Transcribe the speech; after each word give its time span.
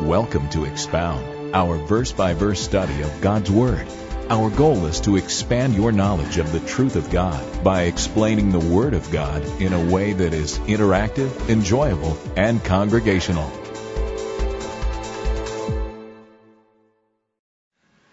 Welcome 0.00 0.48
to 0.50 0.64
Expound, 0.64 1.54
our 1.54 1.76
verse 1.76 2.10
by 2.10 2.32
verse 2.32 2.58
study 2.58 3.02
of 3.02 3.20
God's 3.20 3.50
Word. 3.50 3.86
Our 4.30 4.48
goal 4.48 4.86
is 4.86 4.98
to 5.02 5.16
expand 5.16 5.74
your 5.74 5.92
knowledge 5.92 6.38
of 6.38 6.50
the 6.52 6.60
truth 6.60 6.96
of 6.96 7.10
God 7.10 7.62
by 7.62 7.82
explaining 7.82 8.50
the 8.50 8.58
Word 8.58 8.94
of 8.94 9.10
God 9.12 9.44
in 9.60 9.74
a 9.74 9.92
way 9.92 10.14
that 10.14 10.32
is 10.32 10.58
interactive, 10.60 11.50
enjoyable, 11.50 12.16
and 12.34 12.64
congregational. 12.64 13.52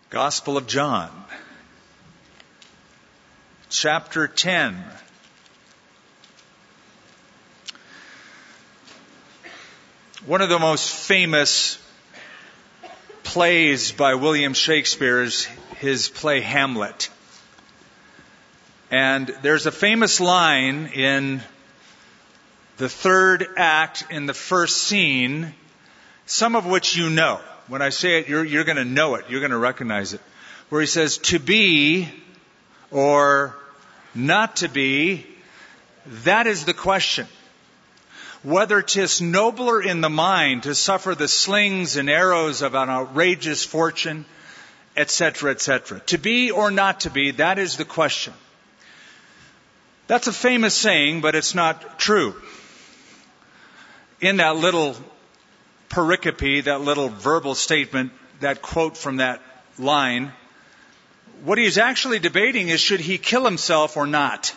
Gospel 0.09 0.57
of 0.57 0.67
John, 0.67 1.09
chapter 3.69 4.27
10. 4.27 4.83
One 10.27 10.41
of 10.41 10.49
the 10.49 10.59
most 10.59 10.91
famous 10.91 11.79
plays 13.23 13.93
by 13.93 14.15
William 14.15 14.53
Shakespeare 14.53 15.23
is 15.23 15.45
his 15.77 16.09
play 16.09 16.41
Hamlet. 16.41 17.09
And 18.91 19.33
there's 19.41 19.67
a 19.67 19.71
famous 19.71 20.19
line 20.19 20.87
in 20.87 21.41
the 22.75 22.89
third 22.89 23.47
act 23.55 24.03
in 24.09 24.25
the 24.25 24.33
first 24.33 24.79
scene, 24.79 25.53
some 26.25 26.57
of 26.57 26.65
which 26.65 26.97
you 26.97 27.09
know. 27.09 27.39
When 27.67 27.81
I 27.81 27.87
say 27.87 28.19
it, 28.19 28.27
you're, 28.27 28.43
you're 28.43 28.65
going 28.65 28.75
to 28.75 28.83
know 28.83 29.15
it. 29.15 29.29
You're 29.29 29.39
going 29.39 29.51
to 29.51 29.57
recognize 29.57 30.11
it. 30.11 30.19
Where 30.67 30.81
he 30.81 30.87
says, 30.87 31.19
to 31.19 31.39
be 31.39 32.09
or 32.91 33.55
not 34.13 34.57
to 34.57 34.67
be, 34.67 35.25
that 36.05 36.47
is 36.47 36.65
the 36.65 36.73
question 36.73 37.27
whether 38.47 38.81
'tis 38.81 39.19
nobler 39.19 39.81
in 39.81 39.99
the 39.99 40.09
mind 40.09 40.63
to 40.63 40.73
suffer 40.73 41.13
the 41.13 41.27
slings 41.27 41.97
and 41.97 42.09
arrows 42.09 42.61
of 42.61 42.75
an 42.75 42.89
outrageous 42.89 43.65
fortune, 43.65 44.23
etc., 44.95 45.51
etc. 45.51 45.99
To 46.05 46.17
be 46.17 46.49
or 46.49 46.71
not 46.71 47.01
to 47.01 47.09
be, 47.09 47.31
that 47.31 47.59
is 47.59 47.75
the 47.75 47.83
question. 47.83 48.33
That's 50.07 50.27
a 50.27 50.31
famous 50.31 50.73
saying, 50.73 51.19
but 51.19 51.35
it's 51.35 51.55
not 51.55 51.99
true. 51.99 52.41
In 54.21 54.37
that 54.37 54.55
little 54.55 54.95
pericope, 55.89 56.63
that 56.63 56.79
little 56.79 57.09
verbal 57.09 57.53
statement, 57.53 58.13
that 58.39 58.61
quote 58.61 58.95
from 58.95 59.17
that 59.17 59.41
line, 59.77 60.31
what 61.43 61.57
he's 61.57 61.77
actually 61.77 62.19
debating 62.19 62.69
is 62.69 62.79
should 62.79 63.01
he 63.01 63.17
kill 63.17 63.43
himself 63.43 63.97
or 63.97 64.07
not? 64.07 64.55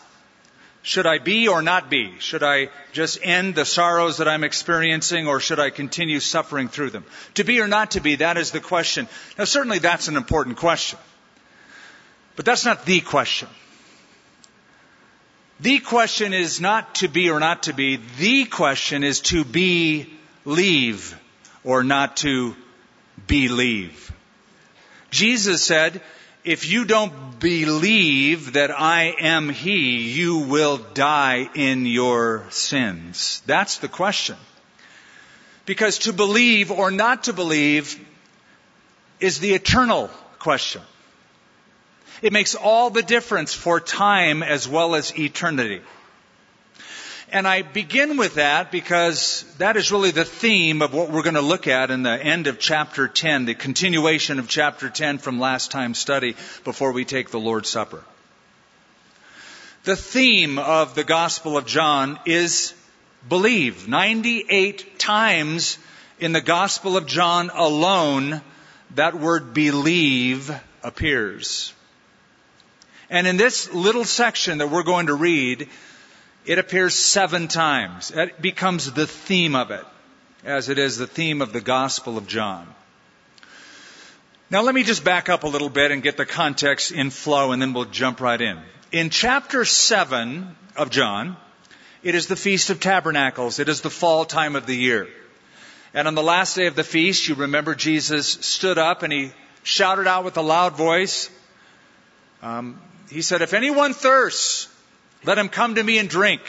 Should 0.83 1.07
I 1.07 1.19
be 1.19 1.49
or 1.49 1.61
not 1.61 1.91
be? 1.91 2.19
Should 2.21 2.43
I 2.43 2.71
just 2.93 3.19
end 3.23 3.55
the 3.55 3.67
sorrows 3.67 4.17
that 4.19 4.29
I'm 4.29 4.45
experiencing 4.45 5.27
or 5.27 5.39
should 5.39 5.61
I 5.61 5.71
continue 5.71 6.21
suffering 6.21 6.69
through 6.69 6.91
them? 6.91 7.05
To 7.35 7.45
be 7.45 7.61
or 7.61 7.69
not 7.69 7.93
to 7.93 8.01
be, 8.01 8.17
that 8.17 8.39
is 8.39 8.51
the 8.51 8.61
question. 8.61 9.07
Now 9.37 9.45
certainly 9.45 9.79
that's 9.79 10.09
an 10.09 10.17
important 10.17 10.57
question. 10.57 10.99
But 12.37 12.47
that's 12.47 12.65
not 12.65 12.87
the 12.87 13.01
question. 13.01 13.49
The 15.61 15.81
question 15.81 16.33
is 16.33 16.59
not 16.59 16.95
to 16.97 17.09
be 17.09 17.29
or 17.29 17.39
not 17.39 17.65
to 17.65 17.75
be. 17.75 18.01
The 18.19 18.47
question 18.47 19.05
is 19.05 19.21
to 19.21 19.45
believe 19.45 21.21
or 21.63 21.85
not 21.85 22.17
to 22.19 22.57
believe. 23.27 24.11
Jesus 25.11 25.63
said, 25.63 26.01
if 26.45 26.69
you 26.69 26.85
don't 26.85 27.39
believe 27.39 28.55
that 28.55 28.71
I 28.71 29.15
am 29.19 29.49
He, 29.49 30.11
you 30.13 30.39
will 30.39 30.79
die 30.79 31.49
in 31.55 31.87
your 31.87 32.45
sins. 32.51 33.43
That's 33.47 33.79
the 33.79 33.89
question. 33.89 34.37
Because 35.67 35.99
to 36.01 36.13
believe 36.13 36.71
or 36.71 36.91
not 36.91 37.25
to 37.25 37.33
believe 37.33 37.99
is 39.21 39.39
the 39.39 39.53
eternal 39.53 40.09
question. 40.39 40.83
It 42.23 42.33
makes 42.33 42.55
all 42.55 42.91
the 42.91 43.03
difference 43.03 43.55
for 43.55 43.81
time 43.81 44.43
as 44.43 44.69
well 44.69 44.95
as 44.95 45.19
eternity. 45.19 45.81
And 47.33 47.47
I 47.47 47.63
begin 47.63 48.17
with 48.17 48.35
that 48.35 48.73
because 48.73 49.45
that 49.59 49.77
is 49.77 49.93
really 49.93 50.11
the 50.11 50.25
theme 50.25 50.83
of 50.83 50.93
what 50.93 51.11
we're 51.11 51.23
going 51.23 51.35
to 51.35 51.41
look 51.41 51.69
at 51.69 51.93
in 51.93 52.03
the 52.03 52.11
end 52.11 52.49
of 52.49 52.59
chapter 52.59 53.07
10, 53.07 53.45
the 53.45 53.55
continuation 53.55 54.41
of 54.41 54.49
chapter 54.49 54.91
10 54.91 55.19
from 55.19 55.39
last 55.39 55.71
time's 55.71 55.99
study 55.99 56.35
before 56.65 56.91
we 56.91 57.05
take 57.05 57.31
the 57.31 57.39
Lord's 57.39 57.69
Supper. 57.69 58.03
The 59.85 59.95
theme 59.95 60.59
of 60.59 60.97
the 60.97 61.05
Gospel 61.05 61.57
of 61.57 61.67
John 61.67 62.19
is 62.27 62.75
believe. 63.29 63.87
98 63.87 64.99
times 64.99 65.79
in 66.19 66.33
the 66.33 66.41
Gospel 66.41 66.97
of 66.97 67.07
John 67.07 67.51
alone, 67.55 68.41
that 68.97 69.15
word 69.15 69.55
believe 69.55 70.51
appears. 70.83 71.73
And 73.09 73.29
in 73.29 73.37
this 73.37 73.73
little 73.73 74.05
section 74.05 74.59
that 74.59 74.71
we're 74.71 74.83
going 74.83 75.07
to 75.07 75.15
read, 75.15 75.69
it 76.47 76.59
appears 76.59 76.95
seven 76.95 77.49
times. 77.49 78.11
It 78.11 78.41
becomes 78.41 78.91
the 78.93 79.07
theme 79.07 79.55
of 79.55 79.71
it, 79.71 79.85
as 80.45 80.69
it 80.69 80.79
is 80.79 80.97
the 80.97 81.07
theme 81.07 81.43
of 81.43 81.53
the 81.53 81.61
Gospel 81.61 82.17
of 82.17 82.27
John. 82.27 82.67
Now 84.51 84.63
let 84.63 84.75
me 84.75 84.83
just 84.83 85.05
back 85.05 85.29
up 85.29 85.45
a 85.45 85.49
little 85.49 85.69
bit 85.69 85.93
and 85.93 86.03
get 86.03 86.17
the 86.17 86.27
context 86.27 86.91
in 86.91 87.11
flow 87.11 87.53
and 87.53 87.63
then 87.63 87.73
we'll 87.73 87.85
jump 87.85 88.21
right 88.21 88.41
in. 88.41 88.59
In 88.91 89.11
chapter 89.11 89.65
7 89.65 90.57
of 90.77 90.91
John, 90.91 91.37
it 92.03 92.17
is 92.17 92.27
the 92.27 92.35
Feast 92.35 92.71
of 92.71 92.81
Tabernacles. 92.81 93.61
It 93.61 93.69
is 93.69 93.83
the 93.83 93.91
fall 93.91 94.25
time 94.25 94.57
of 94.57 94.67
the 94.67 94.75
year. 94.75 95.09
And 95.93 96.09
on 96.09 96.15
the 96.15 96.23
last 96.23 96.57
day 96.57 96.67
of 96.67 96.77
the 96.77 96.85
feast, 96.85 97.29
you 97.29 97.35
remember 97.35 97.75
Jesus 97.75 98.29
stood 98.29 98.79
up 98.79 99.03
and 99.03 99.13
he 99.13 99.33
shouted 99.63 100.07
out 100.07 100.25
with 100.25 100.37
a 100.37 100.43
loud 100.43 100.77
voice. 100.77 101.31
Um, 102.43 102.81
he 103.11 103.23
said, 103.23 103.43
If 103.43 103.55
anyone 103.55 103.93
thirsts, 103.93 104.69
let 105.25 105.39
him 105.39 105.49
come 105.49 105.75
to 105.75 105.83
me 105.83 105.99
and 105.99 106.09
drink. 106.09 106.41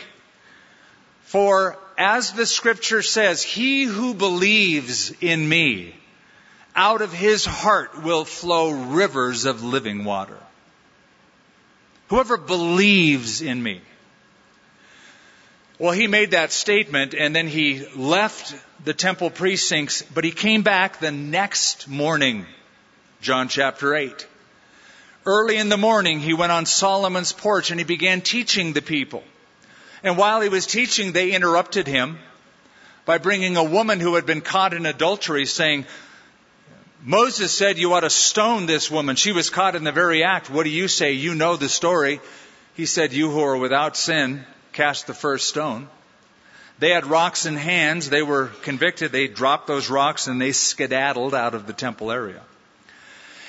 For 1.23 1.77
as 1.97 2.33
the 2.33 2.45
scripture 2.45 3.01
says, 3.01 3.43
he 3.43 3.83
who 3.83 4.13
believes 4.13 5.13
in 5.21 5.47
me, 5.47 5.95
out 6.75 7.01
of 7.01 7.13
his 7.13 7.45
heart 7.45 8.01
will 8.03 8.25
flow 8.25 8.71
rivers 8.71 9.45
of 9.45 9.63
living 9.63 10.03
water. 10.05 10.37
Whoever 12.07 12.37
believes 12.37 13.41
in 13.41 13.61
me. 13.61 13.81
Well, 15.79 15.93
he 15.93 16.07
made 16.07 16.31
that 16.31 16.51
statement 16.51 17.13
and 17.13 17.35
then 17.35 17.47
he 17.47 17.85
left 17.95 18.53
the 18.83 18.93
temple 18.93 19.29
precincts, 19.29 20.01
but 20.01 20.23
he 20.23 20.31
came 20.31 20.61
back 20.61 20.99
the 20.99 21.11
next 21.11 21.87
morning, 21.87 22.45
John 23.21 23.47
chapter 23.47 23.95
8. 23.95 24.27
Early 25.25 25.57
in 25.57 25.69
the 25.69 25.77
morning, 25.77 26.19
he 26.19 26.33
went 26.33 26.51
on 26.51 26.65
Solomon's 26.65 27.31
porch 27.31 27.69
and 27.69 27.79
he 27.79 27.83
began 27.83 28.21
teaching 28.21 28.73
the 28.73 28.81
people. 28.81 29.23
And 30.03 30.17
while 30.17 30.41
he 30.41 30.49
was 30.49 30.65
teaching, 30.65 31.11
they 31.11 31.31
interrupted 31.31 31.87
him 31.87 32.17
by 33.05 33.19
bringing 33.19 33.55
a 33.55 33.63
woman 33.63 33.99
who 33.99 34.15
had 34.15 34.25
been 34.25 34.41
caught 34.41 34.73
in 34.73 34.85
adultery 34.85 35.45
saying, 35.45 35.85
Moses 37.03 37.51
said 37.51 37.77
you 37.77 37.93
ought 37.93 38.01
to 38.01 38.09
stone 38.09 38.65
this 38.65 38.89
woman. 38.89 39.15
She 39.15 39.31
was 39.31 39.49
caught 39.49 39.75
in 39.75 39.83
the 39.83 39.91
very 39.91 40.23
act. 40.23 40.49
What 40.49 40.63
do 40.63 40.69
you 40.69 40.87
say? 40.87 41.13
You 41.13 41.35
know 41.35 41.55
the 41.55 41.69
story. 41.69 42.19
He 42.75 42.85
said, 42.85 43.13
You 43.13 43.29
who 43.29 43.41
are 43.41 43.57
without 43.57 43.97
sin, 43.97 44.45
cast 44.73 45.07
the 45.07 45.13
first 45.13 45.49
stone. 45.49 45.87
They 46.79 46.89
had 46.89 47.05
rocks 47.05 47.45
in 47.45 47.57
hands. 47.57 48.09
They 48.09 48.23
were 48.23 48.47
convicted. 48.63 49.11
They 49.11 49.27
dropped 49.27 49.67
those 49.67 49.89
rocks 49.89 50.25
and 50.25 50.41
they 50.41 50.51
skedaddled 50.51 51.35
out 51.35 51.53
of 51.53 51.67
the 51.67 51.73
temple 51.73 52.11
area. 52.11 52.41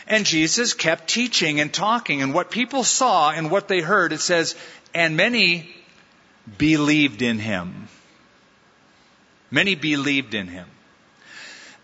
And 0.07 0.27
Jesus 0.27 0.75
kept 0.75 1.09
teaching 1.09 1.61
and 1.61 1.73
talking, 1.73 2.23
and 2.23 2.35
what 2.35 2.51
people 2.51 2.85
saw 2.85 3.31
and 3.31 3.51
what 3.51 3.69
they 3.69 3.81
heard, 3.81 4.13
it 4.13 4.21
says, 4.21 4.57
and 4.95 5.17
many 5.17 5.71
believed 6.59 7.23
in 7.23 7.39
him. 7.39 7.89
Many 9.51 9.75
believed 9.75 10.35
in 10.35 10.49
him. 10.49 10.67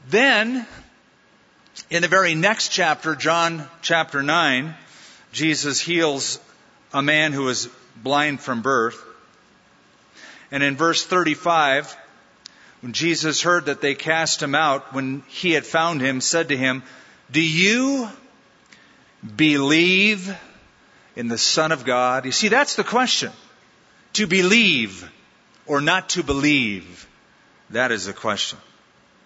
Then, 0.09 0.67
in 1.91 2.03
the 2.03 2.09
very 2.09 2.35
next 2.35 2.71
chapter, 2.71 3.15
John 3.15 3.69
chapter 3.83 4.23
9, 4.23 4.75
Jesus 5.33 5.81
heals 5.81 6.41
a 6.93 7.03
man 7.03 7.33
who 7.33 7.45
was 7.45 7.69
blind 7.97 8.41
from 8.41 8.63
birth. 8.63 9.03
And 10.51 10.63
in 10.63 10.77
verse 10.77 11.05
35, 11.05 11.95
when 12.81 12.93
Jesus 12.93 13.43
heard 13.43 13.67
that 13.67 13.81
they 13.81 13.95
cast 13.95 14.43
him 14.43 14.55
out, 14.55 14.95
when 14.95 15.23
he 15.29 15.53
had 15.53 15.67
found 15.67 16.01
him, 16.01 16.21
said 16.21 16.49
to 16.49 16.57
him, 16.57 16.83
do 17.31 17.43
you 17.43 18.09
believe 19.37 20.35
in 21.17 21.29
the 21.29 21.39
Son 21.39 21.73
of 21.73 21.85
God? 21.85 22.25
You 22.25 22.33
see, 22.33 22.49
that's 22.49 22.77
the 22.77 22.85
question. 22.85 23.33
To 24.15 24.27
believe 24.27 25.11
or 25.67 25.81
not 25.81 26.11
to 26.11 26.23
believe, 26.23 27.07
that 27.71 27.93
is 27.93 28.07
the 28.07 28.13
question. 28.13 28.59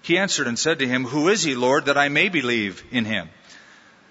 He 0.02 0.18
answered 0.18 0.48
and 0.48 0.58
said 0.58 0.80
to 0.80 0.88
him, 0.88 1.04
Who 1.04 1.28
is 1.28 1.42
he, 1.42 1.54
Lord, 1.54 1.84
that 1.84 1.96
I 1.96 2.08
may 2.08 2.28
believe 2.28 2.82
in 2.90 3.04
him? 3.04 3.28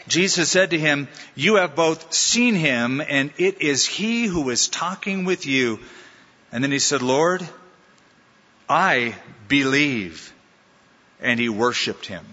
Jesus 0.07 0.49
said 0.49 0.71
to 0.71 0.79
him, 0.79 1.09
You 1.35 1.55
have 1.55 1.75
both 1.75 2.13
seen 2.13 2.55
him, 2.55 3.01
and 3.01 3.31
it 3.37 3.61
is 3.61 3.85
he 3.85 4.25
who 4.25 4.49
is 4.49 4.67
talking 4.67 5.25
with 5.25 5.45
you. 5.45 5.79
And 6.51 6.63
then 6.63 6.71
he 6.71 6.79
said, 6.79 7.01
Lord, 7.01 7.47
I 8.69 9.15
believe 9.47 10.33
and 11.21 11.39
he 11.39 11.49
worshiped 11.49 12.05
him. 12.07 12.25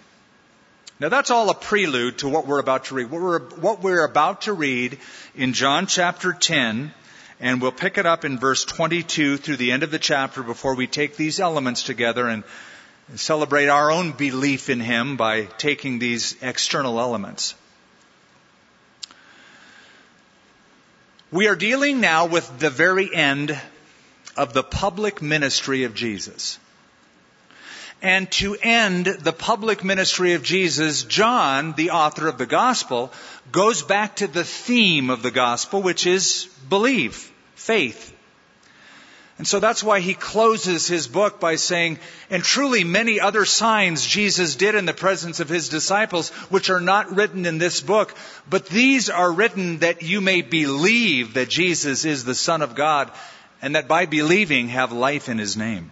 Now 1.00 1.08
that's 1.08 1.30
all 1.30 1.48
a 1.48 1.54
prelude 1.54 2.18
to 2.18 2.28
what 2.28 2.46
we're 2.46 2.58
about 2.58 2.86
to 2.86 2.94
read. 2.94 3.10
What 3.10 3.22
we're, 3.22 3.40
what 3.40 3.82
we're 3.82 4.04
about 4.04 4.42
to 4.42 4.52
read 4.52 4.98
in 5.36 5.52
John 5.52 5.86
chapter 5.86 6.32
10, 6.32 6.92
and 7.38 7.62
we'll 7.62 7.70
pick 7.70 7.98
it 7.98 8.06
up 8.06 8.24
in 8.24 8.38
verse 8.38 8.64
22 8.64 9.36
through 9.36 9.58
the 9.58 9.70
end 9.70 9.84
of 9.84 9.92
the 9.92 10.00
chapter 10.00 10.42
before 10.42 10.74
we 10.74 10.88
take 10.88 11.16
these 11.16 11.38
elements 11.38 11.84
together 11.84 12.26
and 12.28 12.42
celebrate 13.14 13.68
our 13.68 13.92
own 13.92 14.10
belief 14.10 14.68
in 14.68 14.80
him 14.80 15.16
by 15.16 15.44
taking 15.44 16.00
these 16.00 16.36
external 16.42 16.98
elements. 16.98 17.54
We 21.30 21.46
are 21.46 21.56
dealing 21.56 22.00
now 22.00 22.26
with 22.26 22.58
the 22.58 22.70
very 22.70 23.14
end 23.14 23.56
of 24.36 24.52
the 24.52 24.64
public 24.64 25.22
ministry 25.22 25.84
of 25.84 25.94
Jesus. 25.94 26.58
And 28.00 28.30
to 28.32 28.54
end 28.54 29.06
the 29.06 29.32
public 29.32 29.82
ministry 29.82 30.34
of 30.34 30.44
Jesus, 30.44 31.02
John, 31.02 31.72
the 31.72 31.90
author 31.90 32.28
of 32.28 32.38
the 32.38 32.46
gospel, 32.46 33.12
goes 33.50 33.82
back 33.82 34.16
to 34.16 34.28
the 34.28 34.44
theme 34.44 35.10
of 35.10 35.22
the 35.22 35.32
gospel, 35.32 35.82
which 35.82 36.06
is 36.06 36.48
believe, 36.68 37.32
faith. 37.56 38.14
And 39.38 39.46
so 39.46 39.60
that's 39.60 39.84
why 39.84 40.00
he 40.00 40.14
closes 40.14 40.88
his 40.88 41.06
book 41.06 41.38
by 41.38 41.54
saying, 41.56 42.00
and 42.28 42.42
truly 42.42 42.82
many 42.82 43.20
other 43.20 43.44
signs 43.44 44.04
Jesus 44.04 44.56
did 44.56 44.74
in 44.74 44.84
the 44.84 44.92
presence 44.92 45.38
of 45.38 45.48
his 45.48 45.68
disciples, 45.68 46.30
which 46.50 46.70
are 46.70 46.80
not 46.80 47.14
written 47.14 47.46
in 47.46 47.58
this 47.58 47.80
book, 47.80 48.14
but 48.50 48.66
these 48.66 49.10
are 49.10 49.30
written 49.30 49.78
that 49.78 50.02
you 50.02 50.20
may 50.20 50.42
believe 50.42 51.34
that 51.34 51.48
Jesus 51.48 52.04
is 52.04 52.24
the 52.24 52.34
Son 52.34 52.62
of 52.62 52.74
God, 52.74 53.12
and 53.62 53.76
that 53.76 53.86
by 53.86 54.06
believing 54.06 54.68
have 54.68 54.92
life 54.92 55.28
in 55.28 55.38
his 55.38 55.56
name. 55.56 55.90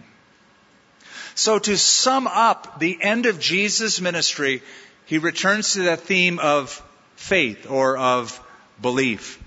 So 1.37 1.59
to 1.59 1.77
sum 1.77 2.25
up 2.25 2.79
the 2.79 2.97
end 2.99 3.27
of 3.27 3.39
Jesus' 3.39 4.01
ministry, 4.01 4.63
he 5.05 5.19
returns 5.19 5.73
to 5.73 5.83
that 5.83 6.01
theme 6.01 6.39
of 6.39 6.81
faith 7.15 7.69
or 7.69 7.95
of 7.95 8.43
belief. 8.81 9.37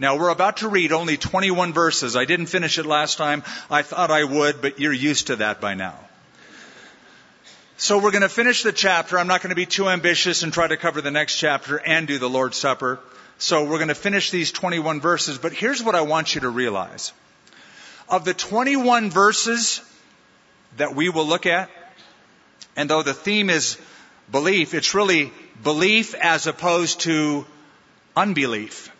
Now 0.00 0.18
we're 0.18 0.30
about 0.30 0.56
to 0.56 0.68
read 0.68 0.90
only 0.90 1.16
21 1.16 1.72
verses. 1.72 2.16
I 2.16 2.24
didn't 2.24 2.46
finish 2.46 2.78
it 2.78 2.84
last 2.84 3.16
time. 3.16 3.44
I 3.70 3.82
thought 3.82 4.10
I 4.10 4.24
would, 4.24 4.60
but 4.60 4.80
you're 4.80 4.92
used 4.92 5.28
to 5.28 5.36
that 5.36 5.60
by 5.60 5.74
now. 5.74 5.94
So 7.76 8.00
we're 8.00 8.10
going 8.10 8.22
to 8.22 8.28
finish 8.28 8.64
the 8.64 8.72
chapter. 8.72 9.16
I'm 9.16 9.28
not 9.28 9.40
going 9.40 9.50
to 9.50 9.54
be 9.54 9.66
too 9.66 9.88
ambitious 9.88 10.42
and 10.42 10.52
try 10.52 10.66
to 10.66 10.76
cover 10.76 11.00
the 11.00 11.12
next 11.12 11.36
chapter 11.36 11.76
and 11.76 12.08
do 12.08 12.18
the 12.18 12.28
Lord's 12.28 12.56
Supper. 12.56 12.98
So 13.38 13.62
we're 13.62 13.78
going 13.78 13.86
to 13.86 13.94
finish 13.94 14.32
these 14.32 14.50
21 14.50 15.00
verses, 15.00 15.38
but 15.38 15.52
here's 15.52 15.80
what 15.80 15.94
I 15.94 16.00
want 16.00 16.34
you 16.34 16.40
to 16.40 16.48
realize. 16.48 17.12
Of 18.08 18.24
the 18.24 18.34
21 18.34 19.10
verses, 19.10 19.80
that 20.76 20.94
we 20.94 21.08
will 21.08 21.26
look 21.26 21.46
at. 21.46 21.70
And 22.76 22.90
though 22.90 23.02
the 23.02 23.14
theme 23.14 23.50
is 23.50 23.78
belief, 24.30 24.74
it's 24.74 24.94
really 24.94 25.32
belief 25.62 26.14
as 26.14 26.46
opposed 26.46 27.00
to 27.00 27.46
unbelief. 28.16 28.90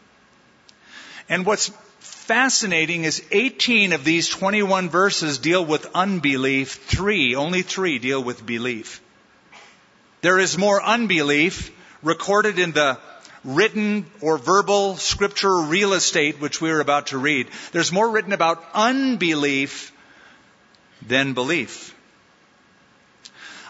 And 1.28 1.46
what's 1.46 1.72
fascinating 2.00 3.04
is 3.04 3.22
18 3.32 3.92
of 3.92 4.04
these 4.04 4.28
21 4.28 4.88
verses 4.88 5.38
deal 5.38 5.64
with 5.64 5.86
unbelief. 5.94 6.72
Three, 6.72 7.34
only 7.34 7.62
three 7.62 7.98
deal 7.98 8.22
with 8.22 8.44
belief. 8.44 9.00
There 10.20 10.38
is 10.38 10.56
more 10.56 10.82
unbelief 10.82 11.70
recorded 12.02 12.58
in 12.58 12.72
the 12.72 12.98
written 13.44 14.06
or 14.20 14.38
verbal 14.38 14.96
scripture 14.96 15.54
real 15.62 15.92
estate, 15.92 16.40
which 16.40 16.60
we 16.60 16.70
are 16.70 16.80
about 16.80 17.08
to 17.08 17.18
read. 17.18 17.48
There's 17.72 17.92
more 17.92 18.10
written 18.10 18.32
about 18.32 18.64
unbelief 18.72 19.93
than 21.06 21.34
belief. 21.34 21.94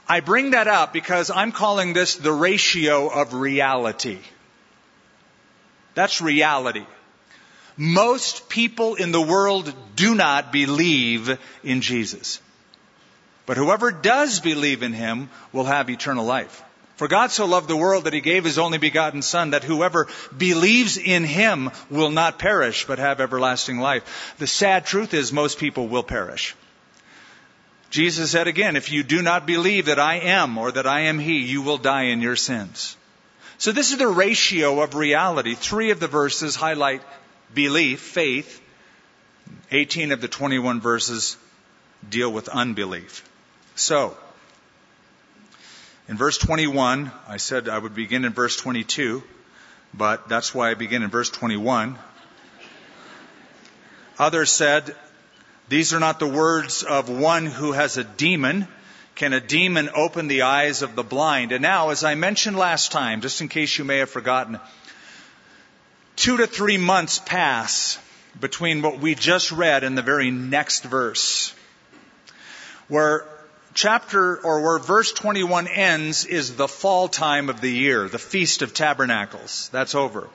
I 0.08 0.20
bring 0.20 0.50
that 0.50 0.68
up 0.68 0.92
because 0.92 1.30
I'm 1.30 1.52
calling 1.52 1.92
this 1.92 2.16
the 2.16 2.32
ratio 2.32 3.08
of 3.08 3.32
reality. 3.32 4.18
That's 5.94 6.20
reality. 6.20 6.84
Most 7.76 8.48
people 8.48 8.94
in 8.94 9.12
the 9.12 9.20
world 9.20 9.72
do 9.96 10.14
not 10.14 10.52
believe 10.52 11.38
in 11.62 11.80
Jesus. 11.80 12.40
But 13.46 13.56
whoever 13.56 13.90
does 13.90 14.40
believe 14.40 14.82
in 14.82 14.92
him 14.92 15.30
will 15.52 15.64
have 15.64 15.90
eternal 15.90 16.24
life. 16.24 16.62
For 16.96 17.08
God 17.08 17.32
so 17.32 17.46
loved 17.46 17.68
the 17.68 17.76
world 17.76 18.04
that 18.04 18.12
he 18.12 18.20
gave 18.20 18.44
his 18.44 18.58
only 18.58 18.78
begotten 18.78 19.20
Son, 19.20 19.50
that 19.50 19.64
whoever 19.64 20.06
believes 20.36 20.96
in 20.96 21.24
him 21.24 21.70
will 21.90 22.10
not 22.10 22.38
perish, 22.38 22.86
but 22.86 23.00
have 23.00 23.20
everlasting 23.20 23.80
life. 23.80 24.34
The 24.38 24.46
sad 24.46 24.86
truth 24.86 25.12
is 25.12 25.32
most 25.32 25.58
people 25.58 25.88
will 25.88 26.04
perish. 26.04 26.54
Jesus 27.94 28.32
said 28.32 28.48
again, 28.48 28.74
if 28.74 28.90
you 28.90 29.04
do 29.04 29.22
not 29.22 29.46
believe 29.46 29.86
that 29.86 30.00
I 30.00 30.16
am 30.16 30.58
or 30.58 30.72
that 30.72 30.84
I 30.84 31.02
am 31.02 31.20
He, 31.20 31.38
you 31.38 31.62
will 31.62 31.78
die 31.78 32.06
in 32.06 32.20
your 32.20 32.34
sins. 32.34 32.96
So 33.56 33.70
this 33.70 33.92
is 33.92 33.98
the 33.98 34.08
ratio 34.08 34.82
of 34.82 34.96
reality. 34.96 35.54
Three 35.54 35.92
of 35.92 36.00
the 36.00 36.08
verses 36.08 36.56
highlight 36.56 37.02
belief, 37.54 38.00
faith. 38.00 38.60
18 39.70 40.10
of 40.10 40.20
the 40.20 40.26
21 40.26 40.80
verses 40.80 41.36
deal 42.10 42.32
with 42.32 42.48
unbelief. 42.48 43.22
So, 43.76 44.16
in 46.08 46.16
verse 46.16 46.38
21, 46.38 47.12
I 47.28 47.36
said 47.36 47.68
I 47.68 47.78
would 47.78 47.94
begin 47.94 48.24
in 48.24 48.32
verse 48.32 48.56
22, 48.56 49.22
but 49.96 50.28
that's 50.28 50.52
why 50.52 50.72
I 50.72 50.74
begin 50.74 51.04
in 51.04 51.10
verse 51.10 51.30
21. 51.30 51.96
Others 54.18 54.50
said, 54.50 54.96
these 55.68 55.94
are 55.94 56.00
not 56.00 56.18
the 56.18 56.26
words 56.26 56.82
of 56.82 57.08
one 57.08 57.46
who 57.46 57.72
has 57.72 57.96
a 57.96 58.04
demon. 58.04 58.68
Can 59.14 59.32
a 59.32 59.40
demon 59.40 59.88
open 59.94 60.28
the 60.28 60.42
eyes 60.42 60.82
of 60.82 60.94
the 60.94 61.02
blind? 61.02 61.52
And 61.52 61.62
now, 61.62 61.90
as 61.90 62.04
I 62.04 62.14
mentioned 62.16 62.56
last 62.56 62.92
time, 62.92 63.20
just 63.20 63.40
in 63.40 63.48
case 63.48 63.78
you 63.78 63.84
may 63.84 63.98
have 63.98 64.10
forgotten, 64.10 64.58
two 66.16 66.36
to 66.38 66.46
three 66.46 66.78
months 66.78 67.18
pass 67.18 67.98
between 68.38 68.82
what 68.82 68.98
we 68.98 69.14
just 69.14 69.52
read 69.52 69.84
and 69.84 69.96
the 69.96 70.02
very 70.02 70.30
next 70.30 70.84
verse. 70.84 71.54
Where 72.88 73.26
chapter 73.72 74.36
or 74.38 74.60
where 74.60 74.78
verse 74.78 75.12
21 75.12 75.68
ends 75.68 76.24
is 76.24 76.56
the 76.56 76.68
fall 76.68 77.08
time 77.08 77.48
of 77.48 77.60
the 77.60 77.70
year, 77.70 78.08
the 78.08 78.18
Feast 78.18 78.62
of 78.62 78.74
Tabernacles. 78.74 79.70
That's 79.72 79.94
over. 79.94 80.28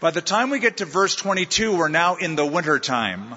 By 0.00 0.10
the 0.10 0.22
time 0.22 0.50
we 0.50 0.58
get 0.58 0.78
to 0.78 0.84
verse 0.84 1.14
22, 1.14 1.76
we're 1.76 1.88
now 1.88 2.16
in 2.16 2.36
the 2.36 2.46
winter 2.46 2.78
time. 2.78 3.34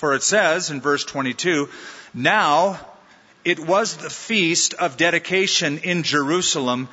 For 0.00 0.14
it 0.14 0.22
says 0.22 0.70
in 0.70 0.80
verse 0.80 1.04
22, 1.04 1.68
Now 2.14 2.80
it 3.44 3.60
was 3.60 3.98
the 3.98 4.08
feast 4.08 4.72
of 4.72 4.96
dedication 4.96 5.76
in 5.76 6.04
Jerusalem, 6.04 6.88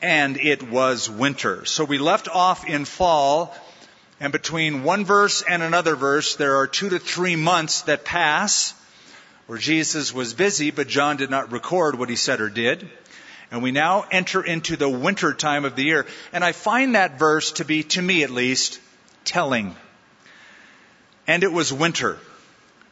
and 0.00 0.36
it 0.36 0.62
was 0.62 1.10
winter. 1.10 1.64
So 1.64 1.84
we 1.84 1.98
left 1.98 2.28
off 2.28 2.64
in 2.64 2.84
fall, 2.84 3.52
and 4.20 4.32
between 4.32 4.84
one 4.84 5.04
verse 5.04 5.42
and 5.42 5.60
another 5.60 5.96
verse, 5.96 6.36
there 6.36 6.58
are 6.58 6.68
two 6.68 6.90
to 6.90 7.00
three 7.00 7.34
months 7.34 7.82
that 7.82 8.04
pass 8.04 8.74
where 9.48 9.58
Jesus 9.58 10.14
was 10.14 10.32
busy, 10.32 10.70
but 10.70 10.86
John 10.86 11.16
did 11.16 11.30
not 11.30 11.50
record 11.50 11.98
what 11.98 12.10
he 12.10 12.14
said 12.14 12.40
or 12.40 12.48
did. 12.48 12.88
And 13.50 13.60
we 13.60 13.72
now 13.72 14.04
enter 14.08 14.40
into 14.40 14.76
the 14.76 14.88
winter 14.88 15.34
time 15.34 15.64
of 15.64 15.74
the 15.74 15.82
year. 15.82 16.06
And 16.32 16.44
I 16.44 16.52
find 16.52 16.94
that 16.94 17.18
verse 17.18 17.50
to 17.54 17.64
be, 17.64 17.82
to 17.82 18.00
me 18.00 18.22
at 18.22 18.30
least, 18.30 18.78
telling. 19.24 19.74
And 21.26 21.42
it 21.42 21.50
was 21.52 21.72
winter. 21.72 22.20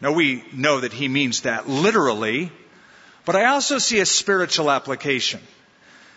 Now 0.00 0.12
we 0.12 0.44
know 0.52 0.80
that 0.80 0.92
he 0.92 1.08
means 1.08 1.42
that 1.42 1.68
literally, 1.68 2.50
but 3.24 3.36
I 3.36 3.46
also 3.46 3.78
see 3.78 4.00
a 4.00 4.06
spiritual 4.06 4.70
application. 4.70 5.40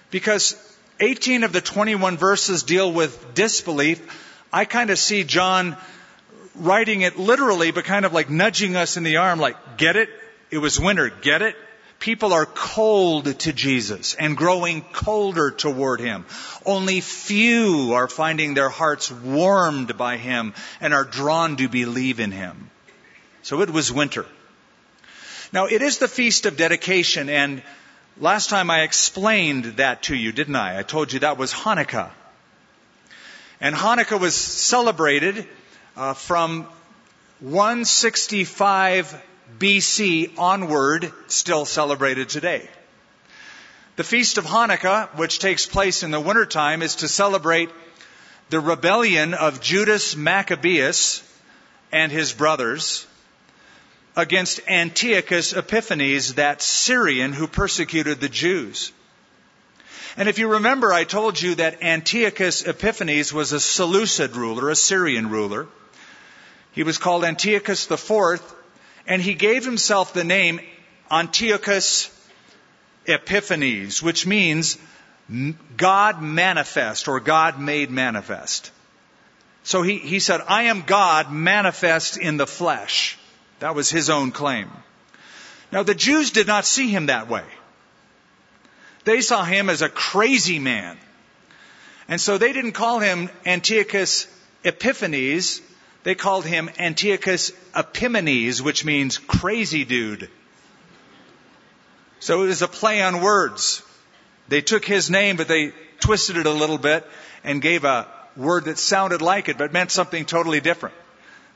Because 0.10 0.56
18 1.00 1.44
of 1.44 1.52
the 1.52 1.62
21 1.62 2.18
verses 2.18 2.64
deal 2.64 2.92
with 2.92 3.34
disbelief. 3.34 4.02
I 4.52 4.66
kind 4.66 4.90
of 4.90 5.00
see 5.00 5.24
John 5.24 5.76
writing 6.56 7.02
it 7.02 7.18
literally, 7.18 7.72
but 7.72 7.86
kind 7.86 8.06
of 8.06 8.14
like 8.14 8.30
nudging 8.30 8.76
us 8.76 8.96
in 8.98 9.04
the 9.04 9.18
arm, 9.18 9.40
like, 9.40 9.78
get 9.78 9.96
it? 9.96 10.10
It 10.52 10.60
was 10.60 10.80
winter, 10.80 11.10
get 11.10 11.42
it? 11.42 11.56
People 12.00 12.34
are 12.34 12.46
cold 12.46 13.40
to 13.40 13.54
Jesus 13.54 14.14
and 14.14 14.38
growing 14.38 14.82
colder 14.82 15.52
toward 15.52 16.00
Him. 16.00 16.26
Only 16.66 17.02
few 17.02 17.94
are 17.94 18.08
finding 18.08 18.54
their 18.54 18.70
hearts 18.70 19.12
warmed 19.12 19.98
by 19.98 20.18
Him 20.18 20.54
and 20.82 20.94
are 20.94 21.06
drawn 21.06 21.56
to 21.58 21.70
believe 21.70 22.20
in 22.20 22.32
Him. 22.32 22.70
So 23.44 23.62
it 23.62 23.70
was 23.70 23.92
winter. 23.92 24.26
Now 25.52 25.66
it 25.66 25.82
is 25.82 25.98
the 25.98 26.08
feast 26.08 26.46
of 26.46 26.56
dedication 26.56 27.30
and 27.30 27.62
last 28.18 28.50
time 28.50 28.72
I 28.72 28.84
explained 28.84 29.66
that 29.78 30.04
to 30.04 30.16
you, 30.16 30.32
didn't 30.32 30.56
I? 30.56 30.80
I 30.80 30.84
told 30.84 31.12
you 31.12 31.20
that 31.20 31.38
was 31.38 31.54
Hanukkah. 31.54 32.10
And 33.60 33.76
Hanukkah 33.76 34.20
was 34.20 34.34
celebrated 34.34 35.46
uh, 35.98 36.14
from 36.14 36.68
165 37.42 39.22
BC 39.60 40.38
onward, 40.38 41.12
still 41.28 41.66
celebrated 41.66 42.30
today. 42.30 42.70
The 43.98 44.06
Feast 44.06 44.38
of 44.38 44.46
Hanukkah, 44.46 45.10
which 45.18 45.40
takes 45.40 45.66
place 45.66 46.02
in 46.02 46.12
the 46.12 46.20
wintertime, 46.20 46.82
is 46.82 46.96
to 46.98 47.10
celebrate 47.10 47.70
the 48.50 48.62
rebellion 48.62 49.34
of 49.34 49.60
Judas 49.60 50.16
Maccabeus 50.16 51.22
and 51.92 52.10
his 52.10 52.32
brothers 52.32 53.06
against 54.16 54.62
Antiochus 54.68 55.54
Epiphanes, 55.54 56.36
that 56.36 56.62
Syrian 56.62 57.34
who 57.34 57.48
persecuted 57.48 58.20
the 58.20 58.30
Jews. 58.30 58.92
And 60.16 60.30
if 60.30 60.38
you 60.38 60.48
remember, 60.48 60.94
I 60.94 61.04
told 61.04 61.42
you 61.42 61.56
that 61.56 61.82
Antiochus 61.82 62.62
Epiphanes 62.64 63.34
was 63.34 63.52
a 63.52 63.60
Seleucid 63.60 64.36
ruler, 64.36 64.70
a 64.70 64.76
Syrian 64.76 65.30
ruler. 65.30 65.68
He 66.72 66.84
was 66.84 67.00
called 67.00 67.24
Antiochus 67.24 67.90
IV, 67.90 68.42
and 69.08 69.22
he 69.22 69.34
gave 69.34 69.66
himself 69.66 70.14
the 70.14 70.24
name 70.24 70.60
Antiochus 71.10 72.12
Epiphanes, 73.08 74.04
which 74.04 74.28
means 74.28 74.78
God 75.78 76.22
manifest 76.22 77.08
or 77.08 77.20
God 77.20 77.60
made 77.60 77.90
manifest. 77.90 78.72
So 79.64 79.82
he, 79.82 79.98
he 79.98 80.20
said, 80.20 80.42
I 80.48 80.64
am 80.64 80.82
God 80.82 81.32
manifest 81.32 82.18
in 82.18 82.38
the 82.38 82.48
flesh. 82.48 83.18
That 83.64 83.76
was 83.76 83.90
his 83.90 84.10
own 84.10 84.32
claim. 84.32 84.70
Now 85.72 85.84
the 85.84 85.96
Jews 85.96 86.32
did 86.32 86.48
not 86.48 86.66
see 86.66 86.90
him 86.90 87.06
that 87.06 87.30
way. 87.30 87.46
They 89.06 89.22
saw 89.22 89.46
him 89.46 89.70
as 89.70 89.82
a 89.82 89.88
crazy 89.88 90.60
man. 90.60 90.98
And 92.10 92.20
so 92.20 92.38
they 92.38 92.52
didn't 92.52 92.74
call 92.74 93.00
him 93.00 93.30
Antiochus 93.46 94.28
Epiphanes. 94.66 95.62
They 96.04 96.14
called 96.14 96.46
him 96.46 96.72
Antiochus 96.78 97.54
Epimanes, 97.74 98.60
which 98.60 98.84
means 98.84 99.18
crazy 99.18 99.86
dude. 99.86 100.30
So 102.20 102.44
it 102.44 102.48
was 102.48 102.64
a 102.64 102.68
play 102.68 103.02
on 103.02 103.22
words. 103.22 103.82
They 104.50 104.60
took 104.60 104.84
his 104.84 105.10
name, 105.10 105.38
but 105.38 105.48
they 105.48 105.72
twisted 106.02 106.36
it 106.36 106.48
a 106.48 106.52
little 106.52 106.78
bit 106.78 107.08
and 107.46 107.62
gave 107.62 107.86
a 107.86 108.10
word 108.36 108.66
that 108.66 108.78
sounded 108.78 109.22
like 109.22 109.48
it, 109.48 109.58
but 109.58 109.72
meant 109.72 109.90
something 109.90 110.26
totally 110.26 110.60
different. 110.60 110.96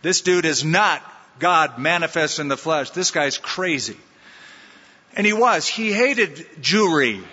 This 0.01 0.21
dude 0.21 0.45
is 0.45 0.63
not 0.63 1.03
God 1.39 1.79
manifest 1.79 2.39
in 2.39 2.47
the 2.47 2.57
flesh. 2.57 2.91
This 2.91 3.11
guy's 3.11 3.37
crazy. 3.37 3.97
And 5.15 5.25
he 5.25 5.33
was. 5.33 5.67
He 5.67 5.91
hated 5.91 6.35
Jewry. 6.61 7.23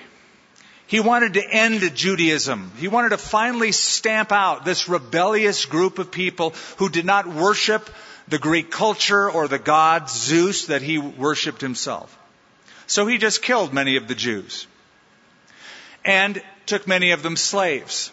He 0.86 1.00
wanted 1.00 1.34
to 1.34 1.44
end 1.44 1.94
Judaism. 1.94 2.72
He 2.76 2.88
wanted 2.88 3.10
to 3.10 3.18
finally 3.18 3.72
stamp 3.72 4.32
out 4.32 4.64
this 4.64 4.88
rebellious 4.88 5.64
group 5.64 5.98
of 5.98 6.10
people 6.10 6.54
who 6.76 6.88
did 6.88 7.04
not 7.04 7.26
worship 7.26 7.88
the 8.28 8.38
Greek 8.38 8.70
culture 8.70 9.30
or 9.30 9.48
the 9.48 9.58
god 9.58 10.08
Zeus 10.08 10.66
that 10.66 10.82
he 10.82 10.98
worshiped 10.98 11.60
himself. 11.60 12.16
So 12.86 13.06
he 13.06 13.18
just 13.18 13.42
killed 13.42 13.72
many 13.72 13.96
of 13.96 14.08
the 14.08 14.14
Jews 14.14 14.66
and 16.04 16.42
took 16.66 16.86
many 16.86 17.12
of 17.12 17.22
them 17.22 17.36
slaves. 17.36 18.10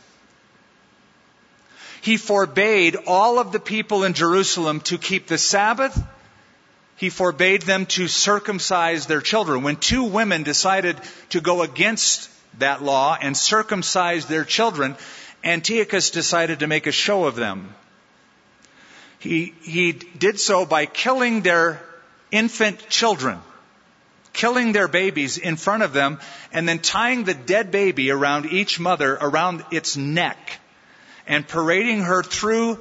He 2.02 2.18
forbade 2.18 2.98
all 3.06 3.38
of 3.38 3.52
the 3.52 3.60
people 3.60 4.04
in 4.04 4.14
Jerusalem 4.14 4.82
to 4.82 4.98
keep 4.98 5.28
the 5.28 5.38
Sabbath. 5.38 5.98
He 6.96 7.10
forbade 7.10 7.62
them 7.62 7.86
to 7.88 8.08
circumcise 8.08 9.06
their 9.06 9.22
children. 9.22 9.62
When 9.62 9.76
two 9.76 10.04
women 10.04 10.44
decided 10.44 10.98
to 11.30 11.42
go 11.42 11.62
against 11.62 12.30
that 12.58 12.82
law 12.82 13.18
and 13.20 13.38
circumcise 13.38 14.26
their 14.26 14.46
children, 14.46 14.96
Antiochus 15.44 16.10
decided 16.10 16.60
to 16.60 16.68
make 16.68 16.88
a 16.88 16.92
show 16.92 17.26
of 17.26 17.36
them. 17.36 17.74
He, 19.20 19.54
he 19.62 19.92
did 19.92 20.40
so 20.40 20.66
by 20.66 20.88
killing 20.88 21.42
their 21.42 21.80
infant 22.32 22.90
children, 22.90 23.40
killing 24.34 24.72
their 24.72 24.88
babies 24.88 25.38
in 25.38 25.56
front 25.56 25.84
of 25.84 25.94
them, 25.94 26.20
and 26.52 26.68
then 26.68 26.80
tying 26.80 27.26
the 27.26 27.36
dead 27.36 27.70
baby 27.70 28.10
around 28.10 28.48
each 28.48 28.80
mother, 28.80 29.14
around 29.14 29.64
its 29.72 29.96
neck 29.96 30.61
and 31.32 31.48
parading 31.48 32.02
her 32.02 32.22
through 32.22 32.78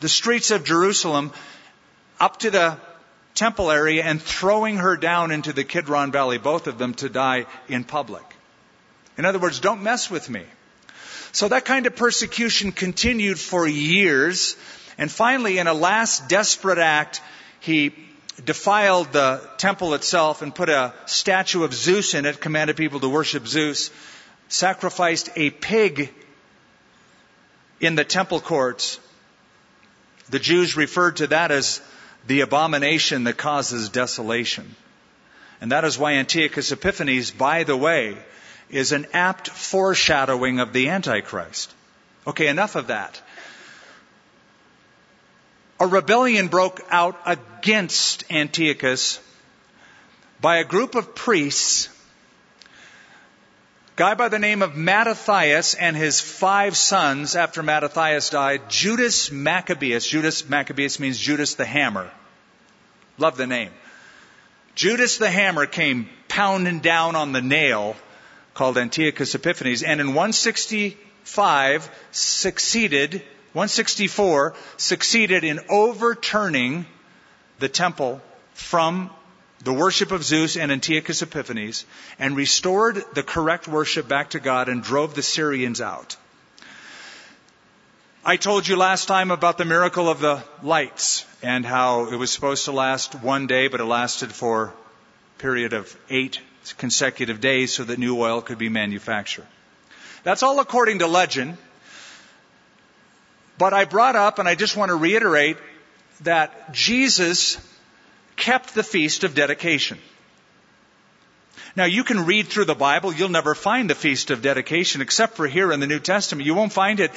the 0.00 0.08
streets 0.08 0.50
of 0.50 0.64
Jerusalem 0.64 1.32
up 2.18 2.40
to 2.40 2.50
the 2.50 2.76
temple 3.36 3.70
area 3.70 4.02
and 4.02 4.20
throwing 4.20 4.78
her 4.78 4.96
down 4.96 5.30
into 5.30 5.52
the 5.52 5.62
Kidron 5.62 6.10
Valley, 6.10 6.38
both 6.38 6.66
of 6.66 6.78
them 6.78 6.94
to 6.94 7.08
die 7.08 7.46
in 7.68 7.84
public. 7.84 8.24
In 9.16 9.24
other 9.24 9.38
words, 9.38 9.60
don't 9.60 9.84
mess 9.84 10.10
with 10.10 10.28
me. 10.28 10.42
So 11.30 11.46
that 11.46 11.64
kind 11.64 11.86
of 11.86 11.94
persecution 11.94 12.72
continued 12.72 13.38
for 13.38 13.68
years. 13.68 14.56
And 14.98 15.08
finally, 15.08 15.58
in 15.58 15.68
a 15.68 15.74
last 15.74 16.28
desperate 16.28 16.78
act, 16.78 17.22
he 17.60 17.94
defiled 18.44 19.12
the 19.12 19.48
temple 19.58 19.94
itself 19.94 20.42
and 20.42 20.52
put 20.52 20.68
a 20.68 20.92
statue 21.06 21.62
of 21.62 21.72
Zeus 21.72 22.14
in 22.14 22.26
it, 22.26 22.40
commanded 22.40 22.76
people 22.76 22.98
to 22.98 23.08
worship 23.08 23.46
Zeus, 23.46 23.92
sacrificed 24.48 25.30
a 25.36 25.50
pig 25.50 26.12
in 27.80 27.94
the 27.94 28.04
temple 28.04 28.40
courts, 28.40 28.98
the 30.28 30.38
Jews 30.38 30.76
referred 30.76 31.16
to 31.16 31.28
that 31.28 31.50
as 31.50 31.80
the 32.26 32.40
abomination 32.40 33.24
that 33.24 33.36
causes 33.36 33.88
desolation. 33.88 34.74
And 35.60 35.72
that 35.72 35.84
is 35.84 35.98
why 35.98 36.14
Antiochus 36.14 36.72
Epiphanes, 36.72 37.30
by 37.30 37.64
the 37.64 37.76
way, 37.76 38.16
is 38.70 38.92
an 38.92 39.06
apt 39.12 39.48
foreshadowing 39.48 40.60
of 40.60 40.72
the 40.72 40.88
Antichrist. 40.88 41.72
Okay, 42.26 42.48
enough 42.48 42.74
of 42.74 42.88
that. 42.88 43.20
A 45.78 45.86
rebellion 45.86 46.48
broke 46.48 46.80
out 46.90 47.20
against 47.26 48.24
Antiochus 48.30 49.20
by 50.40 50.58
a 50.58 50.64
group 50.64 50.94
of 50.94 51.14
priests 51.14 51.88
guy 53.96 54.12
by 54.12 54.28
the 54.28 54.38
name 54.38 54.60
of 54.60 54.76
Mattathias 54.76 55.72
and 55.74 55.96
his 55.96 56.20
five 56.20 56.76
sons 56.76 57.34
after 57.34 57.62
Mattathias 57.62 58.28
died, 58.28 58.68
Judas 58.68 59.32
Maccabeus. 59.32 60.06
Judas 60.06 60.46
Maccabeus 60.46 61.00
means 61.00 61.18
Judas 61.18 61.54
the 61.54 61.64
Hammer. 61.64 62.10
Love 63.16 63.38
the 63.38 63.46
name. 63.46 63.70
Judas 64.74 65.16
the 65.16 65.30
Hammer 65.30 65.64
came 65.64 66.10
pounding 66.28 66.80
down 66.80 67.16
on 67.16 67.32
the 67.32 67.40
nail 67.40 67.96
called 68.52 68.76
Antiochus 68.76 69.34
Epiphanes 69.34 69.82
and 69.82 69.98
in 69.98 70.08
165 70.08 71.90
succeeded, 72.10 73.14
164 73.54 74.54
succeeded 74.76 75.42
in 75.42 75.60
overturning 75.70 76.84
the 77.60 77.70
temple 77.70 78.20
from 78.52 79.10
the 79.62 79.72
worship 79.72 80.12
of 80.12 80.22
Zeus 80.22 80.56
and 80.56 80.70
Antiochus 80.70 81.22
Epiphanes 81.22 81.84
and 82.18 82.36
restored 82.36 83.02
the 83.14 83.22
correct 83.22 83.66
worship 83.66 84.08
back 84.08 84.30
to 84.30 84.40
God 84.40 84.68
and 84.68 84.82
drove 84.82 85.14
the 85.14 85.22
Syrians 85.22 85.80
out. 85.80 86.16
I 88.24 88.36
told 88.36 88.66
you 88.66 88.76
last 88.76 89.06
time 89.06 89.30
about 89.30 89.56
the 89.56 89.64
miracle 89.64 90.08
of 90.08 90.20
the 90.20 90.42
lights 90.62 91.24
and 91.42 91.64
how 91.64 92.06
it 92.06 92.16
was 92.16 92.30
supposed 92.30 92.64
to 92.64 92.72
last 92.72 93.14
one 93.14 93.46
day, 93.46 93.68
but 93.68 93.80
it 93.80 93.84
lasted 93.84 94.32
for 94.32 94.64
a 94.64 95.40
period 95.40 95.72
of 95.72 95.96
eight 96.10 96.40
consecutive 96.76 97.40
days 97.40 97.72
so 97.72 97.84
that 97.84 97.98
new 97.98 98.20
oil 98.20 98.42
could 98.42 98.58
be 98.58 98.68
manufactured. 98.68 99.46
That's 100.24 100.42
all 100.42 100.58
according 100.58 100.98
to 100.98 101.06
legend. 101.06 101.56
But 103.58 103.72
I 103.72 103.84
brought 103.84 104.16
up, 104.16 104.40
and 104.40 104.48
I 104.48 104.56
just 104.56 104.76
want 104.76 104.90
to 104.90 104.96
reiterate, 104.96 105.56
that 106.22 106.72
Jesus 106.72 107.58
kept 108.36 108.74
the 108.74 108.82
feast 108.82 109.24
of 109.24 109.34
dedication. 109.34 109.98
Now 111.74 111.84
you 111.84 112.04
can 112.04 112.24
read 112.24 112.48
through 112.48 112.66
the 112.66 112.74
Bible, 112.74 113.12
you'll 113.12 113.28
never 113.28 113.54
find 113.54 113.90
the 113.90 113.94
feast 113.94 114.30
of 114.30 114.42
dedication 114.42 115.00
except 115.00 115.36
for 115.36 115.46
here 115.46 115.72
in 115.72 115.80
the 115.80 115.86
New 115.86 116.00
Testament. 116.00 116.46
You 116.46 116.54
won't 116.54 116.72
find 116.72 117.00
it 117.00 117.10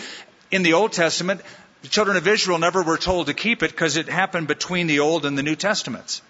in 0.51 0.63
the 0.63 0.73
Old 0.73 0.91
Testament. 0.91 1.41
The 1.81 1.87
children 1.87 2.17
of 2.17 2.27
Israel 2.27 2.57
never 2.57 2.83
were 2.83 2.97
told 2.97 3.27
to 3.27 3.33
keep 3.33 3.63
it 3.63 3.71
because 3.71 3.95
it 3.95 4.09
happened 4.09 4.47
between 4.47 4.87
the 4.87 4.99
Old 4.99 5.25
and 5.25 5.37
the 5.37 5.43
New 5.43 5.55
Testaments. 5.55 6.21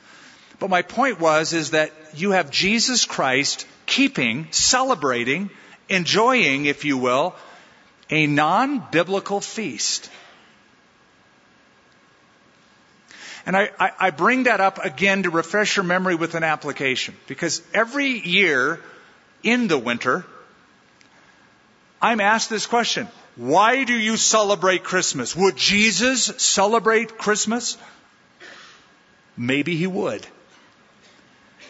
But 0.60 0.70
my 0.70 0.82
point 0.82 1.20
was 1.20 1.54
is 1.54 1.72
that 1.72 1.92
you 2.14 2.32
have 2.32 2.52
Jesus 2.52 3.06
Christ 3.06 3.66
keeping, 3.86 4.48
celebrating, 4.52 5.50
enjoying, 5.88 6.66
if 6.66 6.86
you 6.86 6.98
will, 6.98 7.36
a 8.10 8.28
non-biblical 8.28 9.42
feast. 9.42 10.10
And 13.50 13.58
I, 13.58 13.72
I, 13.80 13.92
I 14.00 14.10
bring 14.12 14.44
that 14.44 14.62
up 14.62 14.78
again 14.86 15.24
to 15.24 15.32
refresh 15.32 15.76
your 15.76 15.84
memory 15.84 16.14
with 16.14 16.36
an 16.36 16.44
application. 16.44 17.16
Because 17.26 17.64
every 17.74 18.10
year 18.10 18.80
in 19.42 19.68
the 19.68 19.76
winter, 19.76 20.24
I'm 22.00 22.22
asked 22.22 22.52
this 22.52 22.68
question. 22.68 23.08
Why 23.38 23.86
do 23.86 23.96
you 23.96 24.18
celebrate 24.18 24.84
Christmas? 24.84 25.36
Would 25.36 25.56
Jesus 25.56 26.26
celebrate 26.38 27.18
Christmas? 27.18 27.76
Maybe 29.36 29.76
he 29.76 29.88
would. 29.88 30.28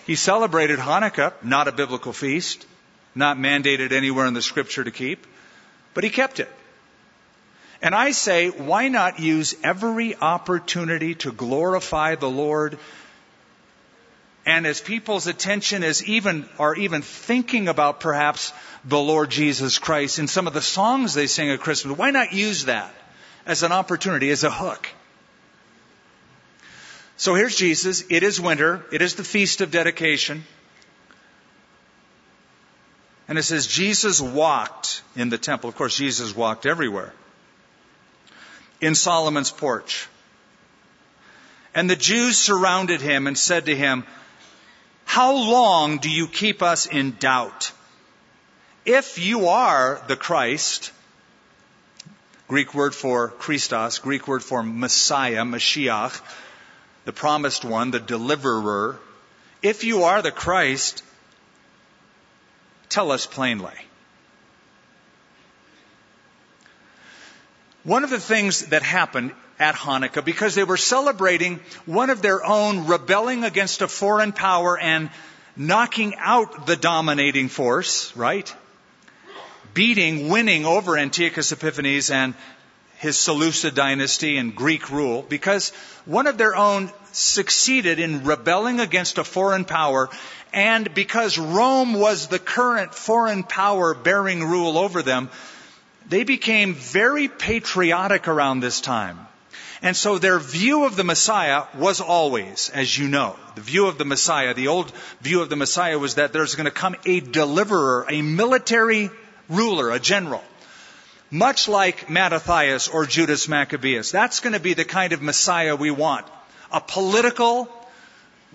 He 0.05 0.15
celebrated 0.15 0.79
Hanukkah, 0.79 1.31
not 1.41 1.69
a 1.69 1.71
biblical 1.71 2.11
feast, 2.11 2.65
not 3.15 3.37
mandated 3.37 3.93
anywhere 3.93 4.25
in 4.25 4.33
the 4.33 4.41
scripture 4.41 4.83
to 4.83 4.91
keep, 4.91 5.25
but 5.93 6.03
he 6.03 6.09
kept 6.09 6.41
it. 6.41 6.49
And 7.81 7.95
I 7.95 8.11
say, 8.11 8.49
why 8.49 8.89
not 8.89 9.19
use 9.19 9.55
every 9.63 10.15
opportunity 10.15 11.15
to 11.15 11.31
glorify 11.31 12.15
the 12.15 12.29
Lord? 12.29 12.77
And 14.45 14.67
as 14.67 14.81
people's 14.81 15.27
attention 15.27 15.83
is 15.83 16.03
even, 16.03 16.49
are 16.57 16.75
even 16.75 17.01
thinking 17.01 17.67
about 17.67 17.99
perhaps 17.99 18.51
the 18.83 18.99
Lord 18.99 19.29
Jesus 19.29 19.77
Christ 19.77 20.19
in 20.19 20.27
some 20.27 20.47
of 20.47 20.53
the 20.53 20.61
songs 20.61 21.13
they 21.13 21.27
sing 21.27 21.49
at 21.49 21.59
Christmas, 21.59 21.97
why 21.97 22.11
not 22.11 22.33
use 22.33 22.65
that 22.65 22.93
as 23.45 23.63
an 23.63 23.71
opportunity, 23.71 24.29
as 24.29 24.43
a 24.43 24.51
hook? 24.51 24.89
So 27.15 27.35
here's 27.35 27.55
Jesus. 27.55 28.03
It 28.09 28.23
is 28.23 28.41
winter. 28.41 28.85
It 28.91 29.01
is 29.01 29.15
the 29.15 29.23
feast 29.23 29.61
of 29.61 29.71
dedication. 29.71 30.43
And 33.27 33.37
it 33.37 33.43
says 33.43 33.67
Jesus 33.67 34.19
walked 34.19 35.01
in 35.15 35.29
the 35.29 35.37
temple. 35.37 35.69
Of 35.69 35.75
course, 35.75 35.95
Jesus 35.95 36.35
walked 36.35 36.65
everywhere. 36.65 37.13
In 38.81 38.95
Solomon's 38.95 39.51
porch. 39.51 40.07
And 41.75 41.89
the 41.89 41.95
Jews 41.95 42.37
surrounded 42.37 43.01
him 43.01 43.27
and 43.27 43.37
said 43.37 43.65
to 43.65 43.75
him, 43.75 44.05
How 45.05 45.33
long 45.33 45.97
do 45.97 46.09
you 46.09 46.27
keep 46.27 46.63
us 46.63 46.85
in 46.85 47.11
doubt? 47.19 47.71
If 48.85 49.19
you 49.19 49.49
are 49.49 50.01
the 50.07 50.15
Christ, 50.15 50.91
Greek 52.47 52.73
word 52.73 52.95
for 52.95 53.27
Christos, 53.27 53.99
Greek 53.99 54.27
word 54.27 54.43
for 54.43 54.63
Messiah, 54.63 55.43
Mashiach, 55.43 56.19
the 57.05 57.13
promised 57.13 57.63
one, 57.63 57.91
the 57.91 57.99
deliverer, 57.99 58.99
if 59.61 59.83
you 59.83 60.03
are 60.03 60.21
the 60.21 60.31
Christ, 60.31 61.03
tell 62.87 63.11
us 63.11 63.25
plainly. 63.25 63.73
One 67.83 68.03
of 68.03 68.09
the 68.09 68.19
things 68.19 68.67
that 68.67 68.83
happened 68.83 69.31
at 69.57 69.75
Hanukkah, 69.75 70.23
because 70.23 70.55
they 70.55 70.63
were 70.63 70.77
celebrating 70.77 71.59
one 71.85 72.09
of 72.09 72.21
their 72.21 72.43
own 72.45 72.87
rebelling 72.87 73.43
against 73.43 73.81
a 73.81 73.87
foreign 73.87 74.31
power 74.31 74.77
and 74.77 75.09
knocking 75.55 76.15
out 76.17 76.65
the 76.65 76.75
dominating 76.75 77.49
force, 77.49 78.15
right? 78.15 78.53
Beating, 79.73 80.29
winning 80.29 80.65
over 80.65 80.97
Antiochus 80.97 81.51
Epiphanes 81.51 82.11
and 82.11 82.33
his 82.97 83.17
Seleucid 83.17 83.75
dynasty 83.75 84.37
and 84.37 84.55
Greek 84.55 84.91
rule, 84.91 85.21
because 85.21 85.69
one 86.05 86.27
of 86.27 86.37
their 86.37 86.55
own 86.55 86.91
succeeded 87.13 87.99
in 87.99 88.25
rebelling 88.25 88.81
against 88.81 89.17
a 89.17 89.23
foreign 89.23 89.63
power, 89.63 90.09
and 90.53 90.93
because 90.93 91.37
Rome 91.37 91.93
was 91.93 92.27
the 92.27 92.39
current 92.39 92.93
foreign 92.93 93.43
power 93.43 93.93
bearing 93.93 94.43
rule 94.43 94.77
over 94.77 95.01
them, 95.01 95.29
they 96.09 96.23
became 96.23 96.73
very 96.73 97.27
patriotic 97.27 98.27
around 98.27 98.59
this 98.59 98.81
time. 98.81 99.19
And 99.81 99.95
so 99.95 100.17
their 100.17 100.39
view 100.39 100.85
of 100.85 100.97
the 100.97 101.05
Messiah 101.05 101.63
was 101.75 102.01
always, 102.01 102.69
as 102.73 102.97
you 102.97 103.07
know, 103.07 103.37
the 103.55 103.61
view 103.61 103.87
of 103.87 103.97
the 103.97 104.03
Messiah, 104.03 104.53
the 104.53 104.67
old 104.67 104.91
view 105.21 105.41
of 105.41 105.49
the 105.49 105.55
Messiah 105.55 105.97
was 105.97 106.15
that 106.15 106.33
there's 106.33 106.55
going 106.55 106.65
to 106.65 106.71
come 106.71 106.97
a 107.05 107.21
deliverer, 107.21 108.05
a 108.09 108.21
military 108.21 109.09
ruler, 109.47 109.91
a 109.91 109.99
general 109.99 110.43
much 111.31 111.67
like 111.67 112.09
Mattathias 112.09 112.87
or 112.87 113.05
Judas 113.05 113.47
Maccabeus. 113.47 114.11
That's 114.11 114.39
going 114.39 114.53
to 114.53 114.59
be 114.59 114.73
the 114.73 114.85
kind 114.85 115.13
of 115.13 115.21
Messiah 115.21 115.75
we 115.75 115.91
want. 115.91 116.25
A 116.71 116.81
political 116.81 117.69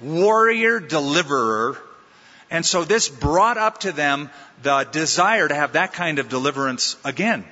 warrior 0.02 0.80
deliverer. 0.80 1.78
And 2.54 2.64
so 2.64 2.84
this 2.84 3.08
brought 3.08 3.58
up 3.58 3.78
to 3.80 3.92
them 3.92 4.30
the 4.62 4.84
desire 4.90 5.48
to 5.48 5.54
have 5.54 5.72
that 5.72 5.92
kind 5.92 6.18
of 6.18 6.28
deliverance 6.28 6.96
again. 7.04 7.44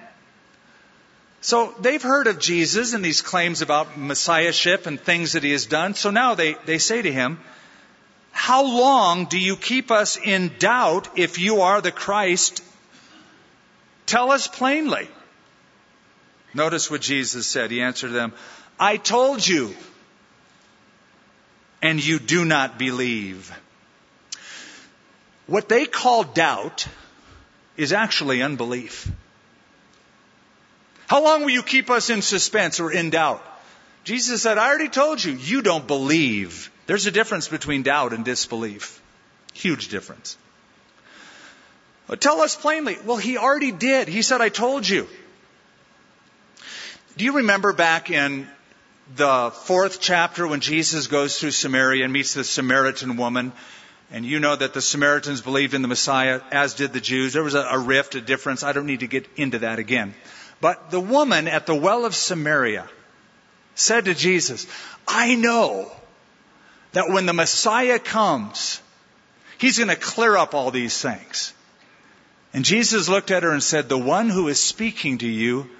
So 1.41 1.75
they've 1.81 2.03
heard 2.03 2.29
of 2.29 2.39
Jesus 2.39 2.95
and 2.95 3.05
these 3.05 3.21
claims 3.21 3.63
about 3.63 3.99
messiahship 3.99 4.87
and 4.87 5.01
things 5.01 5.33
that 5.33 5.43
he 5.43 5.51
has 5.51 5.67
done. 5.67 5.95
So 5.95 6.11
now 6.11 6.37
they, 6.37 6.55
they 6.67 6.79
say 6.79 7.03
to 7.03 7.13
him, 7.13 7.41
How 8.31 8.65
long 8.65 9.25
do 9.25 9.39
you 9.39 9.57
keep 9.57 9.91
us 9.91 10.17
in 10.17 10.53
doubt 10.61 11.19
if 11.19 11.41
you 11.41 11.63
are 11.63 11.81
the 11.81 11.91
Christ 11.91 12.63
Tell 14.07 14.31
us 14.31 14.47
plainly. 14.47 15.09
Notice 16.55 16.91
what 16.91 17.01
Jesus 17.01 17.47
said. 17.47 17.71
He 17.71 17.81
answered 17.81 18.11
them, 18.11 18.35
I 18.79 18.97
told 18.99 19.47
you, 19.47 19.75
and 21.81 22.05
you 22.05 22.19
do 22.19 22.45
not 22.45 22.79
believe. 22.79 23.51
What 25.53 25.69
they 25.69 25.85
call 25.85 26.25
doubt 26.25 26.89
is 27.77 27.93
actually 27.93 28.41
unbelief. 28.41 29.07
How 31.09 31.23
long 31.23 31.43
will 31.43 31.51
you 31.51 31.63
keep 31.63 31.91
us 31.91 32.09
in 32.09 32.23
suspense 32.23 32.81
or 32.81 32.91
in 32.91 33.11
doubt? 33.11 33.45
Jesus 34.03 34.41
said, 34.41 34.57
I 34.57 34.67
already 34.67 34.89
told 34.89 35.23
you, 35.23 35.33
you 35.33 35.61
don't 35.61 35.87
believe. 35.87 36.71
There's 36.87 37.05
a 37.05 37.11
difference 37.11 37.49
between 37.49 37.83
doubt 37.83 38.15
and 38.15 38.25
disbelief. 38.25 39.03
Huge 39.53 39.89
difference. 39.89 40.39
But 42.07 42.23
tell 42.23 42.41
us 42.41 42.57
plainly. 42.57 42.97
Well, 43.05 43.19
he 43.19 43.37
already 43.37 43.73
did. 43.73 44.09
He 44.09 44.23
said, 44.23 44.41
I 44.41 44.49
told 44.49 44.89
you. 44.89 45.07
Do 47.19 47.27
you 47.27 47.37
remember 47.37 47.75
back 47.75 48.11
in 48.11 48.49
the 49.17 49.51
fourth 49.51 50.01
chapter 50.01 50.49
when 50.49 50.61
Jesus 50.61 51.09
goes 51.09 51.39
through 51.39 51.51
Samaria 51.51 52.05
and 52.05 52.13
meets 52.15 52.33
the 52.33 52.43
Samaritan 52.43 53.19
woman? 53.19 53.53
And 54.13 54.27
you 54.27 54.41
know 54.41 54.55
that 54.55 54.75
the 54.75 54.83
Samaritans 54.83 55.41
believed 55.41 55.73
in 55.73 55.81
the 55.81 55.89
Messiah, 55.89 56.43
as 56.51 56.75
did 56.75 56.93
the 56.93 57.01
Jews. 57.01 57.33
There 57.33 57.43
was 57.43 57.55
a, 57.55 57.63
a 57.63 57.79
rift, 57.79 58.15
a 58.15 58.21
difference. 58.21 58.63
I 58.63 58.73
don't 58.73 58.85
need 58.85 59.01
to 59.01 59.07
get 59.07 59.27
into 59.37 59.61
that 59.61 59.79
again. 59.79 60.15
But 60.61 60.91
the 60.91 61.01
woman 61.01 61.49
at 61.49 61.65
the 61.65 61.75
well 61.75 62.05
of 62.05 62.15
Samaria 62.15 62.89
said 63.75 64.05
to 64.05 64.15
Jesus, 64.15 64.67
I 65.09 65.35
know 65.35 65.91
that 66.93 67.09
when 67.09 67.25
the 67.25 67.33
Messiah 67.33 67.99
comes, 67.99 68.83
he's 69.57 69.79
going 69.79 69.89
to 69.89 69.97
clear 69.97 70.37
up 70.37 70.55
all 70.55 70.71
these 70.71 71.01
things. 71.01 71.55
And 72.53 72.67
Jesus 72.67 73.09
looked 73.09 73.31
at 73.31 73.45
her 73.45 73.51
and 73.51 73.63
said, 73.63 73.89
The 73.89 73.97
one 73.97 74.29
who 74.29 74.49
is 74.49 74.61
speaking 74.61 75.19
to 75.19 75.27
you 75.27 75.71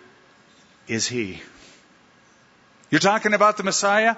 is 0.89 1.07
he. 1.07 1.43
You're 2.91 2.99
talking 2.99 3.35
about 3.35 3.59
the 3.59 3.63
Messiah? 3.63 4.17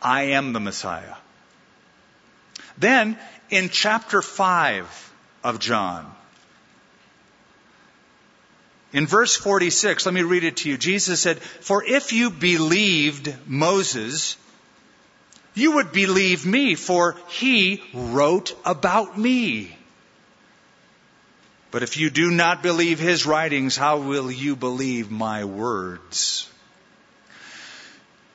I 0.00 0.22
am 0.22 0.52
the 0.52 0.60
Messiah. 0.60 1.16
Then, 2.80 3.18
in 3.50 3.68
chapter 3.68 4.22
5 4.22 5.12
of 5.44 5.60
John, 5.60 6.10
in 8.92 9.06
verse 9.06 9.36
46, 9.36 10.06
let 10.06 10.14
me 10.14 10.22
read 10.22 10.44
it 10.44 10.58
to 10.58 10.68
you. 10.68 10.76
Jesus 10.76 11.20
said, 11.20 11.38
For 11.38 11.84
if 11.84 12.12
you 12.12 12.30
believed 12.30 13.32
Moses, 13.46 14.36
you 15.54 15.72
would 15.72 15.92
believe 15.92 16.44
me, 16.44 16.74
for 16.74 17.16
he 17.28 17.82
wrote 17.92 18.56
about 18.64 19.16
me. 19.16 19.76
But 21.70 21.82
if 21.84 21.98
you 21.98 22.10
do 22.10 22.30
not 22.30 22.62
believe 22.62 22.98
his 22.98 23.26
writings, 23.26 23.76
how 23.76 23.98
will 23.98 24.30
you 24.30 24.56
believe 24.56 25.10
my 25.10 25.44
words? 25.44 26.50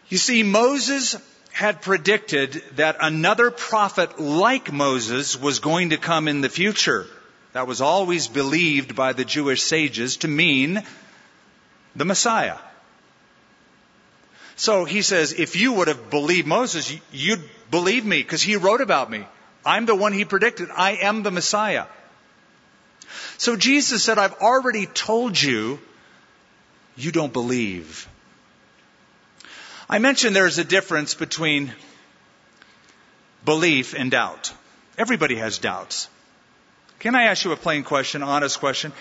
You 0.07 0.17
see, 0.17 0.43
Moses 0.43 1.15
had 1.55 1.81
predicted 1.81 2.61
that 2.75 2.97
another 2.99 3.49
prophet 3.49 4.19
like 4.19 4.73
Moses 4.73 5.39
was 5.39 5.59
going 5.59 5.91
to 5.91 5.97
come 5.97 6.27
in 6.27 6.41
the 6.41 6.49
future. 6.49 7.07
That 7.53 7.65
was 7.65 7.79
always 7.79 8.27
believed 8.27 8.93
by 8.93 9.13
the 9.13 9.23
Jewish 9.23 9.63
sages 9.63 10.17
to 10.17 10.27
mean 10.27 10.83
the 11.95 12.03
Messiah. 12.03 12.57
So 14.57 14.83
he 14.83 15.01
says, 15.01 15.31
if 15.31 15.55
you 15.55 15.71
would 15.71 15.87
have 15.87 16.09
believed 16.09 16.45
Moses, 16.45 16.93
you'd 17.13 17.49
believe 17.71 18.03
me 18.03 18.21
because 18.21 18.41
he 18.41 18.57
wrote 18.57 18.81
about 18.81 19.09
me. 19.09 19.25
I'm 19.65 19.85
the 19.85 19.95
one 19.95 20.11
he 20.11 20.25
predicted. 20.25 20.67
I 20.75 20.97
am 21.03 21.23
the 21.23 21.31
Messiah. 21.31 21.85
So 23.37 23.55
Jesus 23.55 24.03
said, 24.03 24.17
I've 24.17 24.41
already 24.41 24.87
told 24.87 25.41
you, 25.41 25.79
you 26.97 27.13
don't 27.13 27.31
believe. 27.31 28.09
I 29.89 29.99
mentioned 29.99 30.35
there's 30.35 30.57
a 30.57 30.63
difference 30.63 31.13
between 31.13 31.71
belief 33.43 33.93
and 33.93 34.09
doubt. 34.09 34.51
Everybody 34.97 35.35
has 35.35 35.59
doubts. 35.59 36.09
Can 36.99 37.13
I 37.13 37.25
ask 37.25 37.45
you 37.45 37.51
a 37.51 37.57
plain 37.57 37.83
question, 37.83 38.23
honest 38.23 38.59
question? 38.59 38.93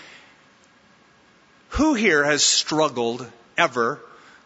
Who 1.71 1.95
here 1.95 2.23
has 2.23 2.43
struggled 2.43 3.27
ever 3.57 4.01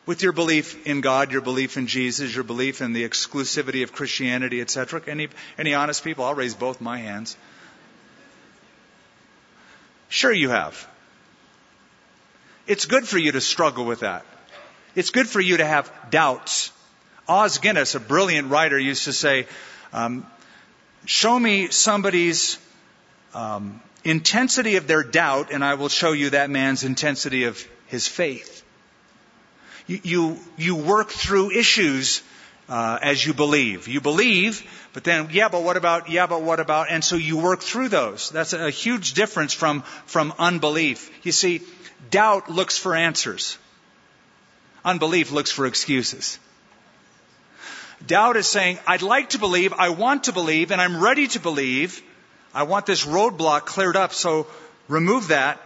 with 0.07 0.23
your 0.23 0.33
belief 0.33 0.87
in 0.87 1.01
God, 1.01 1.33
your 1.33 1.41
belief 1.41 1.77
in 1.77 1.89
Jesus, 1.89 2.35
your 2.35 2.45
belief 2.45 2.81
in 2.81 2.93
the 2.93 3.07
exclusivity 3.07 3.83
of 3.83 3.93
Christianity, 3.93 4.61
etc.? 4.61 5.03
Any, 5.09 5.29
any 5.59 5.75
honest 5.75 6.05
people? 6.05 6.25
I'll 6.25 6.35
raise 6.35 6.55
both 6.55 6.81
my 6.81 6.99
hands. 6.99 7.37
Sure, 10.09 10.33
you 10.33 10.51
have. 10.51 10.89
It's 12.67 12.87
good 12.87 13.09
for 13.09 13.19
you 13.19 13.33
to 13.33 13.41
struggle 13.41 13.85
with 13.85 14.01
that. 14.01 14.25
It's 14.95 15.11
good 15.11 15.29
for 15.29 15.41
you 15.41 15.59
to 15.59 15.65
have 15.65 15.93
doubts. 16.11 16.73
Os 17.29 17.59
Guinness, 17.59 17.95
a 17.95 18.01
brilliant 18.01 18.51
writer, 18.51 18.79
used 18.79 19.05
to 19.05 19.13
say, 19.13 19.47
um, 19.93 20.27
Show 21.05 21.39
me 21.39 21.69
somebody's 21.69 22.59
um, 23.35 23.81
intensity 24.05 24.77
of 24.77 24.87
their 24.87 25.03
doubt, 25.03 25.53
and 25.53 25.65
I 25.65 25.75
will 25.75 25.89
show 25.89 26.13
you 26.13 26.31
that 26.31 26.51
man's 26.51 26.85
intensity 26.85 27.45
of 27.45 27.65
his 27.87 28.07
faith. 28.07 28.65
You, 29.87 30.01
you, 30.03 30.39
you 30.57 30.77
work 30.77 31.11
through 31.11 31.53
issues 31.53 32.23
uh, 32.69 32.99
as 33.01 33.25
you 33.25 33.33
believe. 33.33 33.89
You 33.89 34.01
believe, 34.01 34.63
but 34.93 35.05
then, 35.05 35.29
yeah, 35.33 35.49
but 35.49 35.63
what 35.63 35.77
about, 35.77 36.11
yeah, 36.11 36.27
but 36.27 36.43
what 36.43 36.61
about, 36.61 36.89
and 36.91 37.03
so 37.03 37.17
you 37.17 37.39
work 37.39 37.63
through 37.63 37.89
those. 37.89 38.31
That's 38.31 38.53
a 38.53 38.71
huge 38.71 39.15
difference 39.15 39.55
from, 39.55 39.83
from 40.05 40.35
unbelief. 40.39 41.11
You 41.25 41.33
see, 41.33 41.63
doubt 42.11 42.51
looks 42.51 42.77
for 42.77 42.95
answers. 42.95 43.57
Unbelief 44.89 45.33
looks 45.33 45.51
for 45.51 45.67
excuses. 45.67 46.39
Doubt 48.07 48.39
is 48.39 48.47
saying, 48.47 48.79
I'd 48.87 49.03
like 49.03 49.31
to 49.31 49.39
believe, 49.39 49.75
I 49.75 49.91
want 49.91 50.25
to 50.25 50.33
believe, 50.33 50.71
and 50.71 50.81
I'm 50.81 50.99
ready 50.99 51.27
to 51.29 51.41
believe. 51.41 52.03
I 52.55 52.63
want 52.63 52.87
this 52.87 53.05
roadblock 53.05 53.67
cleared 53.67 53.97
up, 53.97 54.15
so 54.15 54.47
remove 54.89 55.29
that. 55.29 55.61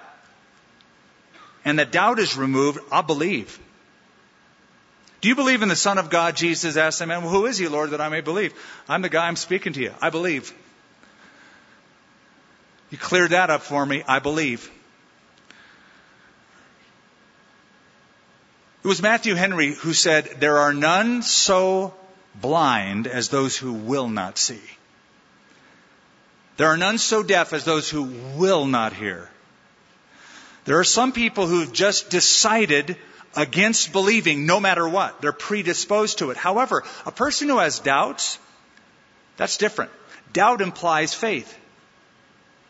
And 1.64 1.78
the 1.78 1.84
doubt 1.84 2.18
is 2.18 2.36
removed, 2.36 2.80
I'll 2.90 3.04
believe. 3.04 3.60
Do 5.20 5.28
you 5.28 5.36
believe 5.36 5.62
in 5.62 5.68
the 5.68 5.76
Son 5.76 5.98
of 5.98 6.10
God? 6.10 6.34
Jesus 6.34 6.76
asked 6.76 6.98
the 6.98 7.06
man, 7.06 7.22
well, 7.22 7.30
who 7.30 7.46
is 7.46 7.58
he, 7.58 7.68
Lord, 7.68 7.90
that 7.90 8.00
I 8.00 8.08
may 8.08 8.22
believe? 8.22 8.52
I'm 8.88 9.02
the 9.02 9.08
guy 9.08 9.28
I'm 9.28 9.36
speaking 9.36 9.72
to 9.74 9.80
you. 9.80 9.94
I 10.02 10.10
believe. 10.10 10.52
You 12.90 12.98
cleared 12.98 13.30
that 13.30 13.50
up 13.50 13.62
for 13.62 13.86
me. 13.86 14.02
I 14.08 14.18
believe. 14.18 14.68
It 18.84 18.88
was 18.88 19.00
Matthew 19.00 19.36
Henry 19.36 19.74
who 19.74 19.92
said, 19.92 20.24
There 20.40 20.58
are 20.58 20.74
none 20.74 21.22
so 21.22 21.94
blind 22.34 23.06
as 23.06 23.28
those 23.28 23.56
who 23.56 23.72
will 23.72 24.08
not 24.08 24.38
see. 24.38 24.60
There 26.56 26.66
are 26.66 26.76
none 26.76 26.98
so 26.98 27.22
deaf 27.22 27.52
as 27.52 27.64
those 27.64 27.88
who 27.88 28.02
will 28.36 28.66
not 28.66 28.92
hear. 28.92 29.30
There 30.64 30.80
are 30.80 30.84
some 30.84 31.12
people 31.12 31.46
who've 31.46 31.72
just 31.72 32.10
decided 32.10 32.96
against 33.36 33.92
believing 33.92 34.46
no 34.46 34.58
matter 34.58 34.88
what. 34.88 35.20
They're 35.20 35.32
predisposed 35.32 36.18
to 36.18 36.30
it. 36.30 36.36
However, 36.36 36.82
a 37.06 37.12
person 37.12 37.48
who 37.48 37.58
has 37.58 37.78
doubts, 37.78 38.38
that's 39.36 39.56
different. 39.58 39.92
Doubt 40.32 40.60
implies 40.60 41.14
faith. 41.14 41.58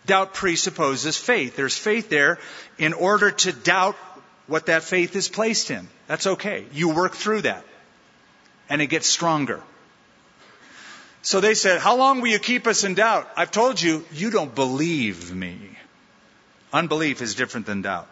Doubt 0.07 0.35
presupposes 0.35 1.17
faith. 1.17 1.57
There's 1.57 1.77
faith 1.77 2.09
there 2.09 2.39
in 2.79 2.93
order 2.93 3.31
to 3.31 3.53
doubt 3.53 3.97
what 4.47 4.67
that 4.67 4.83
faith 4.83 5.17
is 5.17 5.29
placed 5.29 5.71
in. 5.71 5.89
That's 6.07 6.27
okay. 6.27 6.67
You 6.73 6.91
work 6.91 7.15
through 7.15 7.43
that. 7.43 7.65
And 8.69 8.83
it 8.83 8.87
gets 8.87 9.07
stronger. 9.07 9.63
So 11.23 11.41
they 11.41 11.55
said, 11.55 11.81
How 11.81 11.97
long 11.97 12.21
will 12.21 12.29
you 12.29 12.39
keep 12.39 12.67
us 12.67 12.85
in 12.85 12.95
doubt? 12.95 13.31
I've 13.37 13.51
told 13.51 13.81
you, 13.81 14.05
you 14.13 14.31
don't 14.31 14.55
believe 14.55 15.35
me. 15.35 15.59
Unbelief 16.73 17.23
is 17.23 17.35
different 17.35 17.67
than 17.67 17.83
doubt. 17.83 18.09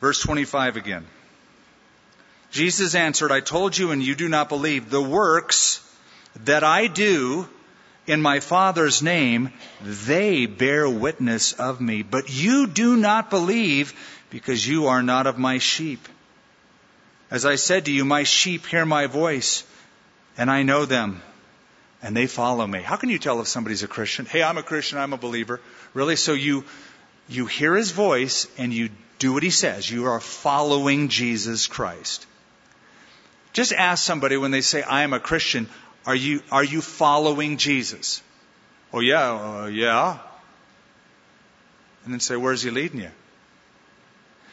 Verse 0.00 0.20
25 0.20 0.76
again. 0.76 1.04
Jesus 2.52 2.94
answered, 2.94 3.32
I 3.32 3.40
told 3.40 3.76
you 3.76 3.90
and 3.90 4.02
you 4.02 4.14
do 4.14 4.28
not 4.28 4.48
believe. 4.48 4.88
The 4.88 5.02
works 5.02 5.82
that 6.44 6.64
I 6.64 6.86
do 6.86 7.48
in 8.06 8.22
my 8.22 8.40
Father's 8.40 9.02
name, 9.02 9.52
they 9.82 10.46
bear 10.46 10.88
witness 10.88 11.52
of 11.52 11.80
me. 11.80 12.02
But 12.02 12.30
you 12.32 12.66
do 12.66 12.96
not 12.96 13.30
believe 13.30 13.94
because 14.30 14.66
you 14.66 14.86
are 14.86 15.02
not 15.02 15.26
of 15.26 15.38
my 15.38 15.58
sheep. 15.58 16.08
As 17.30 17.44
I 17.44 17.56
said 17.56 17.86
to 17.86 17.92
you, 17.92 18.04
my 18.04 18.22
sheep 18.22 18.66
hear 18.66 18.86
my 18.86 19.06
voice 19.06 19.64
and 20.36 20.50
I 20.50 20.62
know 20.62 20.84
them 20.84 21.22
and 22.02 22.16
they 22.16 22.26
follow 22.26 22.66
me. 22.66 22.82
How 22.82 22.96
can 22.96 23.08
you 23.08 23.18
tell 23.18 23.40
if 23.40 23.48
somebody's 23.48 23.82
a 23.82 23.88
Christian? 23.88 24.26
Hey, 24.26 24.42
I'm 24.42 24.58
a 24.58 24.62
Christian, 24.62 24.98
I'm 24.98 25.12
a 25.12 25.18
believer. 25.18 25.60
Really? 25.94 26.16
So 26.16 26.34
you, 26.34 26.64
you 27.28 27.46
hear 27.46 27.74
his 27.74 27.90
voice 27.90 28.46
and 28.58 28.72
you 28.72 28.90
do 29.18 29.32
what 29.32 29.42
he 29.42 29.50
says. 29.50 29.90
You 29.90 30.06
are 30.06 30.20
following 30.20 31.08
Jesus 31.08 31.66
Christ. 31.66 32.26
Just 33.52 33.72
ask 33.72 34.04
somebody 34.04 34.36
when 34.36 34.50
they 34.50 34.60
say, 34.60 34.82
I 34.82 35.02
am 35.02 35.14
a 35.14 35.20
Christian, 35.20 35.68
are 36.06 36.14
you, 36.14 36.42
are 36.52 36.64
you 36.64 36.80
following 36.80 37.56
Jesus? 37.56 38.22
Oh, 38.92 39.00
yeah, 39.00 39.62
uh, 39.62 39.66
yeah. 39.66 40.18
And 42.04 42.12
then 42.12 42.20
say, 42.20 42.36
where's 42.36 42.62
he 42.62 42.70
leading 42.70 43.00
you? 43.00 43.10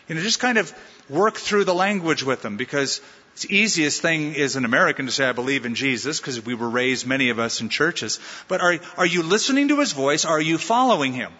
You 0.08 0.16
know, 0.16 0.22
just 0.22 0.40
kind 0.40 0.58
of 0.58 0.74
work 1.10 1.38
through 1.38 1.66
the 1.66 1.74
language 1.74 2.24
with 2.24 2.42
them 2.42 2.58
because 2.58 3.00
it's 3.34 3.44
the 3.44 3.56
easiest 3.56 4.02
thing 4.02 4.34
is 4.34 4.56
an 4.56 4.66
American 4.66 5.06
to 5.06 5.12
say, 5.12 5.30
I 5.30 5.32
believe 5.32 5.66
in 5.66 5.76
Jesus, 5.76 6.20
because 6.20 6.44
we 6.44 6.56
were 6.56 6.70
raised, 6.70 7.06
many 7.06 7.30
of 7.30 7.40
us, 7.40 7.62
in 7.62 7.70
churches. 7.70 8.20
But 8.48 8.62
are, 8.62 8.80
are 8.98 9.06
you 9.06 9.24
listening 9.24 9.70
to 9.70 9.80
his 9.80 9.92
voice? 9.92 10.26
Are 10.26 10.42
you 10.42 10.58
following 10.58 11.14
him? 11.14 11.32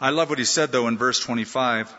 I 0.00 0.10
love 0.10 0.28
what 0.28 0.38
he 0.38 0.44
said, 0.44 0.72
though, 0.72 0.88
in 0.88 0.98
verse 0.98 1.18
25. 1.20 1.92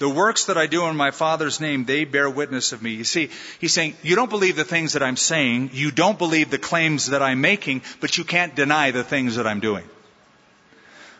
The 0.00 0.08
works 0.08 0.46
that 0.46 0.56
I 0.56 0.66
do 0.66 0.86
in 0.86 0.96
my 0.96 1.10
Father's 1.10 1.60
name, 1.60 1.84
they 1.84 2.06
bear 2.06 2.30
witness 2.30 2.72
of 2.72 2.82
me. 2.82 2.92
You 2.92 3.04
see, 3.04 3.28
he's 3.60 3.74
saying, 3.74 3.96
you 4.02 4.16
don't 4.16 4.30
believe 4.30 4.56
the 4.56 4.64
things 4.64 4.94
that 4.94 5.02
I'm 5.02 5.18
saying, 5.18 5.72
you 5.74 5.90
don't 5.90 6.16
believe 6.16 6.50
the 6.50 6.56
claims 6.56 7.08
that 7.08 7.22
I'm 7.22 7.42
making, 7.42 7.82
but 8.00 8.16
you 8.16 8.24
can't 8.24 8.56
deny 8.56 8.92
the 8.92 9.04
things 9.04 9.36
that 9.36 9.46
I'm 9.46 9.60
doing. 9.60 9.84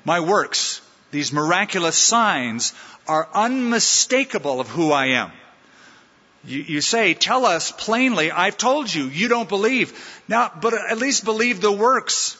My 0.02 0.20
works, 0.20 0.80
these 1.10 1.30
miraculous 1.30 1.98
signs, 1.98 2.72
are 3.06 3.28
unmistakable 3.34 4.60
of 4.60 4.68
who 4.68 4.92
I 4.92 5.08
am. 5.08 5.30
You, 6.46 6.60
you, 6.60 6.80
say, 6.80 7.12
tell 7.12 7.44
us 7.44 7.70
plainly, 7.72 8.30
I've 8.30 8.56
told 8.56 8.92
you, 8.92 9.04
you 9.04 9.28
don't 9.28 9.48
believe. 9.48 9.92
Now, 10.26 10.50
but 10.58 10.72
at 10.72 10.96
least 10.96 11.26
believe 11.26 11.60
the 11.60 11.70
works. 11.70 12.39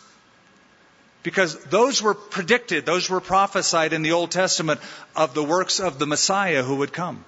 Because 1.23 1.63
those 1.65 2.01
were 2.01 2.15
predicted, 2.15 2.87
those 2.87 3.11
were 3.11 3.21
prophesied 3.21 3.93
in 3.93 4.03
the 4.03 4.13
Old 4.13 4.31
Testament 4.31 4.81
of 5.15 5.35
the 5.35 5.45
works 5.45 5.79
of 5.79 5.99
the 5.99 6.07
Messiah 6.07 6.63
who 6.63 6.77
would 6.77 6.93
come. 6.93 7.25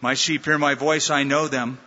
My 0.00 0.14
sheep 0.14 0.44
hear 0.44 0.58
my 0.58 0.74
voice, 0.74 1.10
I 1.10 1.22
know 1.22 1.48
them, 1.48 1.78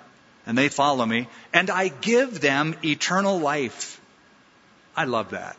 and 0.46 0.58
they 0.58 0.70
follow 0.70 1.06
me, 1.06 1.28
and 1.54 1.70
I 1.70 1.90
give 1.90 2.40
them 2.40 2.76
eternal 2.84 3.40
life. 3.40 4.00
I 4.96 5.06
love 5.06 5.32
that. 5.32 5.56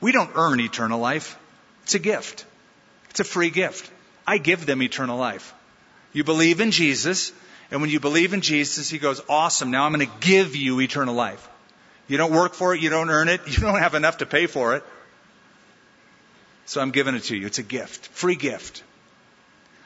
We 0.00 0.12
don't 0.12 0.30
earn 0.34 0.60
eternal 0.60 1.00
life. 1.00 1.38
It's 1.82 1.94
a 1.94 1.98
gift. 1.98 2.44
It's 3.10 3.20
a 3.20 3.24
free 3.24 3.50
gift. 3.50 3.90
I 4.26 4.38
give 4.38 4.64
them 4.64 4.82
eternal 4.82 5.18
life. 5.18 5.54
You 6.12 6.24
believe 6.24 6.60
in 6.60 6.70
Jesus, 6.70 7.32
and 7.70 7.80
when 7.80 7.90
you 7.90 8.00
believe 8.00 8.34
in 8.34 8.40
Jesus, 8.40 8.90
He 8.90 8.98
goes, 8.98 9.20
awesome, 9.28 9.70
now 9.70 9.84
I'm 9.84 9.92
going 9.92 10.06
to 10.06 10.12
give 10.20 10.56
you 10.56 10.80
eternal 10.80 11.14
life. 11.14 11.48
You 12.06 12.16
don't 12.16 12.32
work 12.32 12.54
for 12.54 12.74
it, 12.74 12.80
you 12.80 12.90
don't 12.90 13.10
earn 13.10 13.28
it, 13.28 13.40
you 13.46 13.58
don't 13.58 13.78
have 13.78 13.94
enough 13.94 14.18
to 14.18 14.26
pay 14.26 14.46
for 14.46 14.76
it. 14.76 14.84
So 16.66 16.80
I'm 16.80 16.90
giving 16.90 17.14
it 17.14 17.24
to 17.24 17.36
you. 17.36 17.46
It's 17.46 17.58
a 17.58 17.62
gift, 17.62 18.06
free 18.08 18.36
gift. 18.36 18.82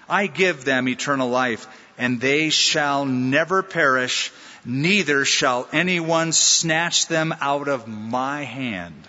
I 0.09 0.27
give 0.27 0.65
them 0.65 0.89
eternal 0.89 1.29
life, 1.29 1.67
and 1.99 2.21
they 2.21 2.51
shall 2.51 3.05
never 3.05 3.63
perish, 3.63 4.33
neither 4.65 5.25
shall 5.25 5.69
anyone 5.73 6.33
snatch 6.33 7.09
them 7.09 7.35
out 7.41 7.69
of 7.69 7.87
my 7.89 8.45
hand. 8.45 9.09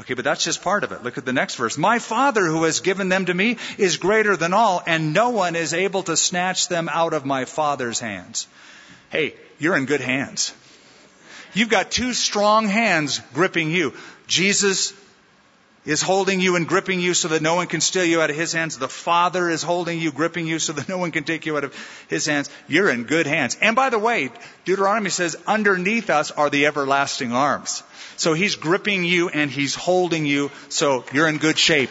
Okay, 0.00 0.14
but 0.14 0.24
that's 0.24 0.44
just 0.44 0.62
part 0.62 0.84
of 0.84 0.92
it. 0.92 1.02
Look 1.02 1.16
at 1.16 1.24
the 1.24 1.32
next 1.32 1.54
verse. 1.54 1.78
My 1.78 1.98
Father 1.98 2.44
who 2.44 2.64
has 2.64 2.80
given 2.80 3.08
them 3.08 3.26
to 3.26 3.34
me 3.34 3.56
is 3.78 3.96
greater 3.96 4.36
than 4.36 4.52
all, 4.52 4.82
and 4.86 5.14
no 5.14 5.30
one 5.30 5.56
is 5.56 5.72
able 5.72 6.02
to 6.04 6.16
snatch 6.16 6.68
them 6.68 6.88
out 6.90 7.14
of 7.14 7.24
my 7.24 7.46
Father's 7.46 7.98
hands. 7.98 8.46
Hey, 9.08 9.34
you're 9.58 9.76
in 9.76 9.86
good 9.86 10.02
hands. 10.02 10.52
You've 11.54 11.70
got 11.70 11.90
two 11.90 12.12
strong 12.12 12.68
hands 12.68 13.20
gripping 13.32 13.70
you. 13.70 13.94
Jesus 14.26 14.92
is 15.86 16.02
holding 16.02 16.40
you 16.40 16.56
and 16.56 16.66
gripping 16.66 17.00
you 17.00 17.14
so 17.14 17.28
that 17.28 17.40
no 17.40 17.54
one 17.54 17.68
can 17.68 17.80
steal 17.80 18.04
you 18.04 18.20
out 18.20 18.28
of 18.28 18.36
his 18.36 18.52
hands. 18.52 18.76
The 18.76 18.88
Father 18.88 19.48
is 19.48 19.62
holding 19.62 20.00
you, 20.00 20.12
gripping 20.12 20.46
you 20.46 20.58
so 20.58 20.72
that 20.72 20.88
no 20.88 20.98
one 20.98 21.12
can 21.12 21.24
take 21.24 21.46
you 21.46 21.56
out 21.56 21.64
of 21.64 21.74
his 22.08 22.26
hands. 22.26 22.50
You're 22.66 22.90
in 22.90 23.04
good 23.04 23.26
hands. 23.26 23.56
And 23.60 23.76
by 23.76 23.90
the 23.90 23.98
way, 23.98 24.30
Deuteronomy 24.64 25.10
says 25.10 25.36
underneath 25.46 26.10
us 26.10 26.32
are 26.32 26.50
the 26.50 26.66
everlasting 26.66 27.32
arms. 27.32 27.84
So 28.16 28.34
he's 28.34 28.56
gripping 28.56 29.04
you 29.04 29.28
and 29.28 29.50
he's 29.50 29.74
holding 29.74 30.26
you, 30.26 30.50
so 30.68 31.04
you're 31.12 31.28
in 31.28 31.38
good 31.38 31.58
shape. 31.58 31.90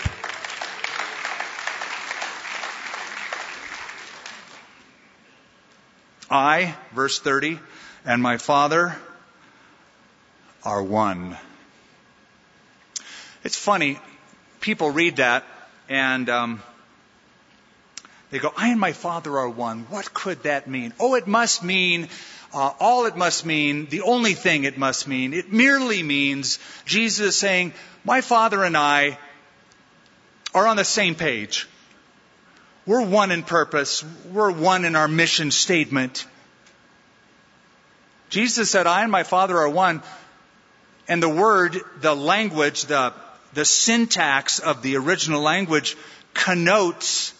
I, 6.29 6.75
verse 6.93 7.19
30, 7.19 7.59
and 8.03 8.21
my 8.21 8.37
Father 8.37 8.97
are 10.63 10.83
one. 10.83 11.37
It's 13.45 13.55
funny, 13.55 13.99
people 14.59 14.89
read 14.89 15.17
that 15.17 15.45
and 15.87 16.27
um, 16.31 16.63
they 18.31 18.39
go, 18.39 18.51
I 18.57 18.69
and 18.69 18.79
my 18.79 18.91
Father 18.91 19.37
are 19.37 19.47
one. 19.47 19.85
What 19.91 20.15
could 20.15 20.43
that 20.43 20.67
mean? 20.67 20.93
Oh, 20.99 21.13
it 21.13 21.27
must 21.27 21.63
mean 21.63 22.09
uh, 22.55 22.71
all 22.79 23.05
it 23.05 23.15
must 23.15 23.45
mean, 23.45 23.85
the 23.85 24.01
only 24.01 24.33
thing 24.33 24.63
it 24.63 24.79
must 24.79 25.07
mean, 25.07 25.33
it 25.33 25.53
merely 25.53 26.01
means 26.01 26.57
Jesus 26.85 27.37
saying, 27.37 27.73
My 28.03 28.21
Father 28.21 28.63
and 28.63 28.75
I 28.75 29.19
are 30.55 30.65
on 30.65 30.77
the 30.77 30.83
same 30.83 31.13
page. 31.13 31.67
We're 32.87 33.05
one 33.05 33.31
in 33.31 33.43
purpose. 33.43 34.03
We're 34.31 34.51
one 34.51 34.85
in 34.85 34.95
our 34.95 35.07
mission 35.07 35.51
statement. 35.51 36.25
Jesus 38.29 38.71
said, 38.71 38.87
I 38.87 39.03
and 39.03 39.11
my 39.11 39.23
Father 39.23 39.55
are 39.55 39.69
one. 39.69 40.01
And 41.07 41.21
the 41.21 41.29
word, 41.29 41.77
the 42.01 42.15
language, 42.15 42.85
the, 42.85 43.13
the 43.55 43.65
syntax 43.65 44.59
of 44.59 44.81
the 44.81 44.97
original 44.97 45.41
language 45.41 45.97
connotes 46.33 47.33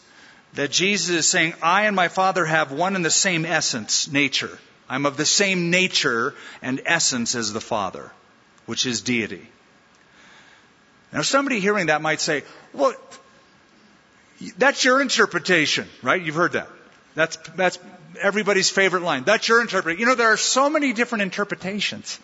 that 0.54 0.72
Jesus 0.72 1.10
is 1.10 1.30
saying, 1.30 1.54
I 1.62 1.84
and 1.84 1.96
my 1.96 2.08
Father 2.08 2.46
have 2.46 2.72
one 2.72 2.96
and 2.96 3.04
the 3.04 3.12
same 3.12 3.46
essence, 3.46 4.10
nature. 4.10 4.58
I'm 4.88 5.06
of 5.06 5.18
the 5.18 5.26
same 5.26 5.70
nature 5.70 6.34
and 6.62 6.82
essence 6.86 7.36
as 7.36 7.52
the 7.52 7.62
Father, 7.62 8.12
which 8.66 8.86
is 8.86 9.02
deity. 9.02 9.46
Now, 11.12 11.22
somebody 11.22 11.60
hearing 11.60 11.88
that 11.88 12.02
might 12.02 12.22
say, 12.22 12.44
well, 12.74 12.94
that's 14.58 14.84
your 14.84 15.02
interpretation, 15.02 15.88
right? 16.02 16.22
You've 16.22 16.36
heard 16.36 16.54
that. 16.54 16.70
That's, 17.16 17.36
that's 17.56 17.78
everybody's 18.22 18.70
favorite 18.70 19.04
line. 19.04 19.24
That's 19.26 19.48
your 19.48 19.60
interpretation. 19.62 20.00
You 20.00 20.06
know, 20.06 20.16
there 20.16 20.32
are 20.32 20.38
so 20.38 20.70
many 20.70 20.94
different 20.94 21.24
interpretations. 21.24 22.20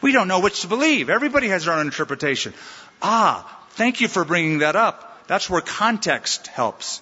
We 0.00 0.12
don't 0.12 0.28
know 0.28 0.40
which 0.40 0.60
to 0.60 0.68
believe. 0.68 1.10
Everybody 1.10 1.48
has 1.48 1.64
their 1.64 1.74
own 1.74 1.86
interpretation. 1.86 2.54
Ah, 3.00 3.64
thank 3.70 4.00
you 4.00 4.08
for 4.08 4.24
bringing 4.24 4.58
that 4.58 4.76
up. 4.76 5.26
That's 5.26 5.48
where 5.48 5.60
context 5.60 6.46
helps. 6.48 7.00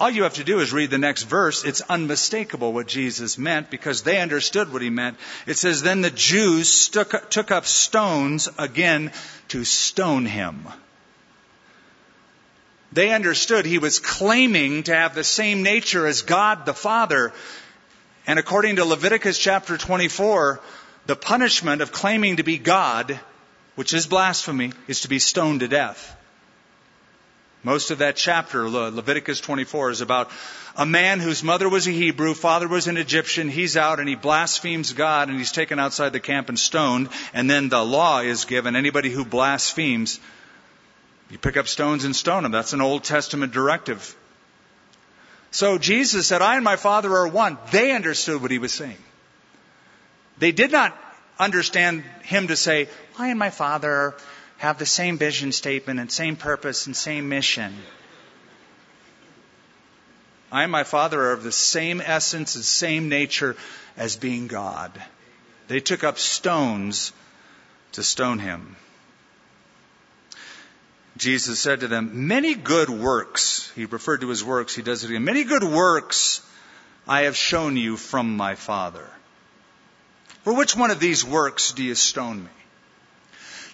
All 0.00 0.10
you 0.10 0.22
have 0.22 0.34
to 0.34 0.44
do 0.44 0.60
is 0.60 0.72
read 0.72 0.90
the 0.90 0.98
next 0.98 1.24
verse. 1.24 1.64
It's 1.64 1.80
unmistakable 1.80 2.72
what 2.72 2.86
Jesus 2.86 3.36
meant 3.36 3.68
because 3.68 4.02
they 4.02 4.20
understood 4.20 4.72
what 4.72 4.82
he 4.82 4.90
meant. 4.90 5.16
It 5.46 5.56
says, 5.56 5.82
Then 5.82 6.02
the 6.02 6.10
Jews 6.10 6.88
took, 6.88 7.50
up 7.50 7.66
stones 7.66 8.48
again 8.58 9.10
to 9.48 9.64
stone 9.64 10.24
him. 10.24 10.68
They 12.92 13.12
understood 13.12 13.66
he 13.66 13.78
was 13.78 13.98
claiming 13.98 14.84
to 14.84 14.94
have 14.94 15.14
the 15.14 15.24
same 15.24 15.62
nature 15.62 16.06
as 16.06 16.22
God 16.22 16.64
the 16.64 16.74
Father. 16.74 17.32
And 18.26 18.38
according 18.38 18.76
to 18.76 18.84
Leviticus 18.84 19.36
chapter 19.36 19.76
24, 19.76 20.60
the 21.06 21.16
punishment 21.16 21.82
of 21.82 21.92
claiming 21.92 22.36
to 22.36 22.44
be 22.44 22.56
God, 22.56 23.18
which 23.78 23.94
is 23.94 24.08
blasphemy, 24.08 24.72
is 24.88 25.02
to 25.02 25.08
be 25.08 25.20
stoned 25.20 25.60
to 25.60 25.68
death. 25.68 26.16
Most 27.62 27.92
of 27.92 27.98
that 27.98 28.16
chapter, 28.16 28.68
Leviticus 28.68 29.38
24, 29.38 29.92
is 29.92 30.00
about 30.00 30.32
a 30.76 30.84
man 30.84 31.20
whose 31.20 31.44
mother 31.44 31.68
was 31.68 31.86
a 31.86 31.92
Hebrew, 31.92 32.34
father 32.34 32.66
was 32.66 32.88
an 32.88 32.96
Egyptian. 32.96 33.48
He's 33.48 33.76
out 33.76 34.00
and 34.00 34.08
he 34.08 34.16
blasphemes 34.16 34.94
God 34.94 35.28
and 35.28 35.38
he's 35.38 35.52
taken 35.52 35.78
outside 35.78 36.12
the 36.12 36.18
camp 36.18 36.48
and 36.48 36.58
stoned. 36.58 37.08
And 37.32 37.48
then 37.48 37.68
the 37.68 37.84
law 37.84 38.18
is 38.18 38.46
given. 38.46 38.74
Anybody 38.74 39.10
who 39.10 39.24
blasphemes, 39.24 40.18
you 41.30 41.38
pick 41.38 41.56
up 41.56 41.68
stones 41.68 42.04
and 42.04 42.16
stone 42.16 42.44
him. 42.44 42.50
That's 42.50 42.72
an 42.72 42.80
Old 42.80 43.04
Testament 43.04 43.52
directive. 43.52 44.16
So 45.52 45.78
Jesus 45.78 46.26
said, 46.26 46.42
I 46.42 46.56
and 46.56 46.64
my 46.64 46.74
Father 46.74 47.14
are 47.14 47.28
one. 47.28 47.58
They 47.70 47.92
understood 47.92 48.42
what 48.42 48.50
he 48.50 48.58
was 48.58 48.72
saying. 48.72 48.98
They 50.38 50.50
did 50.50 50.72
not 50.72 50.98
understand 51.38 52.04
him 52.22 52.48
to 52.48 52.56
say, 52.56 52.88
I 53.18 53.28
and 53.28 53.38
my 53.38 53.50
Father 53.50 54.14
have 54.58 54.78
the 54.78 54.86
same 54.86 55.18
vision 55.18 55.52
statement 55.52 56.00
and 56.00 56.10
same 56.10 56.36
purpose 56.36 56.86
and 56.86 56.96
same 56.96 57.28
mission. 57.28 57.76
I 60.50 60.62
and 60.62 60.72
my 60.72 60.84
Father 60.84 61.20
are 61.20 61.32
of 61.32 61.42
the 61.42 61.52
same 61.52 62.00
essence 62.00 62.54
and 62.56 62.64
same 62.64 63.08
nature 63.08 63.56
as 63.96 64.16
being 64.16 64.46
God. 64.46 64.90
They 65.68 65.80
took 65.80 66.02
up 66.02 66.18
stones 66.18 67.12
to 67.92 68.02
stone 68.02 68.38
him. 68.38 68.76
Jesus 71.18 71.58
said 71.58 71.80
to 71.80 71.88
them, 71.88 72.28
Many 72.28 72.54
good 72.54 72.88
works, 72.88 73.70
he 73.74 73.84
referred 73.84 74.22
to 74.22 74.28
his 74.28 74.42
works, 74.42 74.74
he 74.74 74.82
does 74.82 75.04
it 75.04 75.10
again. 75.10 75.24
Many 75.24 75.44
good 75.44 75.64
works 75.64 76.40
I 77.06 77.22
have 77.22 77.36
shown 77.36 77.76
you 77.76 77.96
from 77.96 78.36
my 78.36 78.54
Father. 78.54 79.08
For 80.42 80.54
which 80.54 80.76
one 80.76 80.90
of 80.90 81.00
these 81.00 81.24
works 81.24 81.72
do 81.72 81.82
you 81.82 81.94
stone 81.94 82.44
me? 82.44 82.50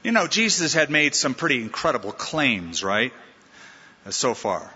You 0.02 0.12
know, 0.12 0.26
Jesus 0.26 0.74
had 0.74 0.90
made 0.90 1.14
some 1.14 1.34
pretty 1.34 1.60
incredible 1.62 2.12
claims, 2.12 2.84
right? 2.84 3.12
Uh, 4.06 4.10
so 4.10 4.34
far. 4.34 4.70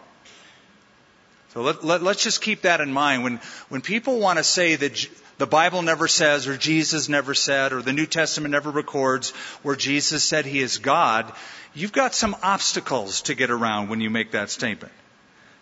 So 1.53 1.63
let, 1.63 1.85
let, 1.85 2.03
let's 2.03 2.23
just 2.23 2.41
keep 2.41 2.63
that 2.63 2.81
in 2.81 2.93
mind. 2.93 3.25
When, 3.25 3.41
when 3.69 3.81
people 3.81 4.21
want 4.21 4.39
to 4.39 4.45
say 4.45 4.77
that 4.77 5.09
the 5.39 5.47
Bible 5.47 5.83
never 5.83 6.09
says, 6.09 6.47
or 6.47 6.57
Jesus 6.57 7.09
never 7.09 7.35
said, 7.35 7.73
or 7.73 7.83
the 7.83 7.93
New 7.93 8.07
Testament 8.07 8.53
never 8.53 8.71
records 8.71 9.31
where 9.63 9.77
Jesus 9.77 10.25
said 10.25 10.47
he 10.47 10.61
is 10.61 10.79
God, 10.79 11.33
you've 11.75 11.93
got 11.93 12.15
some 12.15 12.37
obstacles 12.43 13.23
to 13.23 13.35
get 13.35 13.51
around 13.51 13.89
when 13.89 14.01
you 14.01 14.11
make 14.11 14.33
that 14.33 14.51
statement. 14.51 14.93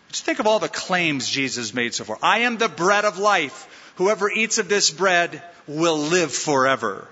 Just 0.09 0.23
think 0.23 0.39
of 0.39 0.47
all 0.47 0.59
the 0.59 0.69
claims 0.69 1.29
Jesus 1.29 1.73
made 1.73 1.93
so 1.93 2.05
far. 2.05 2.17
I 2.21 2.39
am 2.39 2.57
the 2.57 2.69
bread 2.69 3.03
of 3.03 3.19
life. 3.19 3.86
Whoever 3.97 4.29
eats 4.29 4.57
of 4.57 4.69
this 4.69 4.89
bread 4.89 5.41
will 5.67 5.97
live 5.97 6.31
forever. 6.31 7.07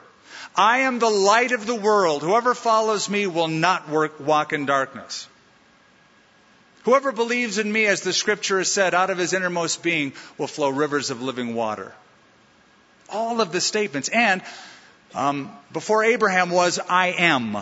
I 0.55 0.79
am 0.79 0.99
the 0.99 1.09
light 1.09 1.51
of 1.51 1.65
the 1.65 1.75
world. 1.75 2.21
Whoever 2.21 2.53
follows 2.53 3.09
me 3.09 3.27
will 3.27 3.47
not 3.47 3.89
work, 3.89 4.19
walk 4.19 4.53
in 4.53 4.65
darkness. 4.65 5.27
Whoever 6.83 7.11
believes 7.11 7.57
in 7.57 7.69
me, 7.69 7.87
as 7.87 8.01
the 8.01 8.13
scripture 8.13 8.59
has 8.59 8.71
said, 8.71 8.93
out 8.93 9.09
of 9.09 9.17
his 9.17 9.33
innermost 9.33 9.81
being 9.81 10.13
will 10.37 10.47
flow 10.47 10.69
rivers 10.69 11.09
of 11.09 11.21
living 11.21 11.55
water. 11.55 11.93
All 13.09 13.41
of 13.41 13.51
the 13.51 13.59
statements. 13.59 14.07
And 14.07 14.43
um, 15.15 15.51
before 15.73 16.03
Abraham 16.03 16.51
was, 16.51 16.79
I 16.87 17.07
am. 17.17 17.57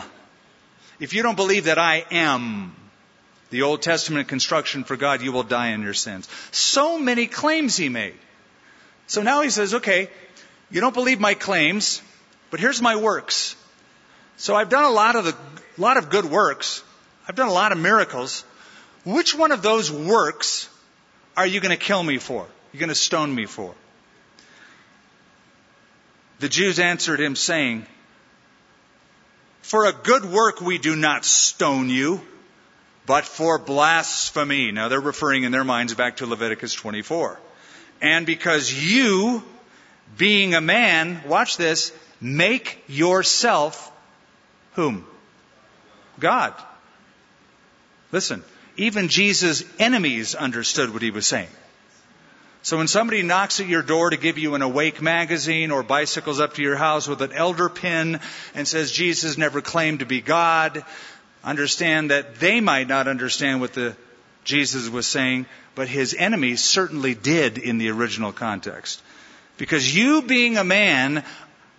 If 1.00 1.14
you 1.14 1.24
don't 1.24 1.38
believe 1.38 1.66
that 1.66 1.80
I 1.80 2.06
am 2.12 2.76
the 3.50 3.62
Old 3.62 3.82
Testament 3.82 4.28
construction 4.28 4.84
for 4.84 4.98
God, 4.98 5.22
you 5.22 5.32
will 5.32 5.44
die 5.44 5.70
in 5.70 5.82
your 5.82 5.94
sins. 5.94 6.28
So 6.52 7.00
many 7.00 7.28
claims 7.28 7.78
he 7.78 7.88
made. 7.88 8.16
So 9.14 9.22
now 9.22 9.42
he 9.42 9.52
says, 9.52 9.76
okay, 9.76 10.10
you 10.72 10.82
don't 10.82 10.96
believe 10.96 11.20
my 11.20 11.36
claims. 11.36 12.02
But 12.50 12.60
here's 12.60 12.82
my 12.82 12.96
works. 12.96 13.56
So 14.38 14.56
I've 14.56 14.70
done 14.70 14.86
a 14.86 14.90
lot 14.90 15.16
of 15.16 15.26
the, 15.26 15.36
lot 15.78 15.98
of 15.98 16.10
good 16.10 16.26
works. 16.26 16.84
I've 17.28 17.36
done 17.36 17.48
a 17.48 17.54
lot 17.54 17.72
of 17.72 17.78
miracles. 17.78 18.44
Which 19.06 19.36
one 19.36 19.52
of 19.52 19.62
those 19.62 19.92
works 19.92 20.68
are 21.38 21.46
you 21.46 21.60
going 21.60 21.78
to 21.78 21.86
kill 21.86 22.02
me 22.02 22.18
for? 22.18 22.48
You're 22.72 22.80
going 22.80 22.90
to 22.90 22.96
stone 22.96 23.36
me 23.36 23.46
for? 23.46 23.76
The 26.40 26.50
Jews 26.50 26.80
answered 26.80 27.20
him 27.20 27.36
saying, 27.36 27.86
For 29.62 29.86
a 29.86 29.94
good 29.94 30.26
work 30.26 30.60
we 30.60 30.80
do 30.80 30.96
not 30.96 31.24
stone 31.24 31.90
you, 31.90 32.20
but 33.06 33.26
for 33.26 33.60
blasphemy. 33.60 34.72
Now 34.72 34.88
they're 34.88 35.00
referring 35.00 35.44
in 35.44 35.52
their 35.52 35.64
minds 35.64 35.94
back 35.94 36.18
to 36.18 36.26
Leviticus 36.26 36.74
24. 36.74 37.40
And 38.04 38.28
because 38.28 38.72
you, 38.72 39.42
being 40.16 40.54
a 40.54 40.62
man, 40.62 41.24
watch 41.28 41.58
this, 41.58 41.92
Make 42.24 42.82
yourself 42.88 43.92
whom? 44.76 45.06
God. 46.22 46.54
Listen, 48.14 48.42
even 48.78 49.10
Jesus' 49.10 49.66
enemies 49.78 50.34
understood 50.34 50.94
what 50.94 51.02
he 51.02 51.12
was 51.12 51.28
saying. 51.28 51.50
So 52.62 52.78
when 52.78 52.88
somebody 52.88 53.24
knocks 53.24 53.60
at 53.60 53.68
your 53.68 53.82
door 53.82 54.10
to 54.10 54.16
give 54.16 54.38
you 54.38 54.56
an 54.56 54.62
Awake 54.62 55.02
magazine 55.02 55.70
or 55.70 55.84
bicycles 55.84 56.40
up 56.40 56.54
to 56.54 56.62
your 56.62 56.78
house 56.78 57.10
with 57.10 57.22
an 57.22 57.34
elder 57.34 57.68
pin 57.68 58.22
and 58.56 58.66
says 58.66 58.90
Jesus 58.90 59.38
never 59.38 59.60
claimed 59.60 60.00
to 60.00 60.06
be 60.06 60.22
God, 60.22 60.86
understand 61.44 62.10
that 62.10 62.36
they 62.36 62.62
might 62.62 62.88
not 62.88 63.10
understand 63.10 63.60
what 63.60 63.74
the 63.74 63.98
Jesus 64.44 64.90
was 64.90 65.08
saying, 65.08 65.46
but 65.76 65.88
his 65.88 66.14
enemies 66.14 66.64
certainly 66.64 67.16
did 67.16 67.58
in 67.58 67.78
the 67.78 67.90
original 67.90 68.32
context. 68.32 69.02
Because 69.58 69.96
you 69.96 70.22
being 70.22 70.58
a 70.58 70.64
man 70.64 71.24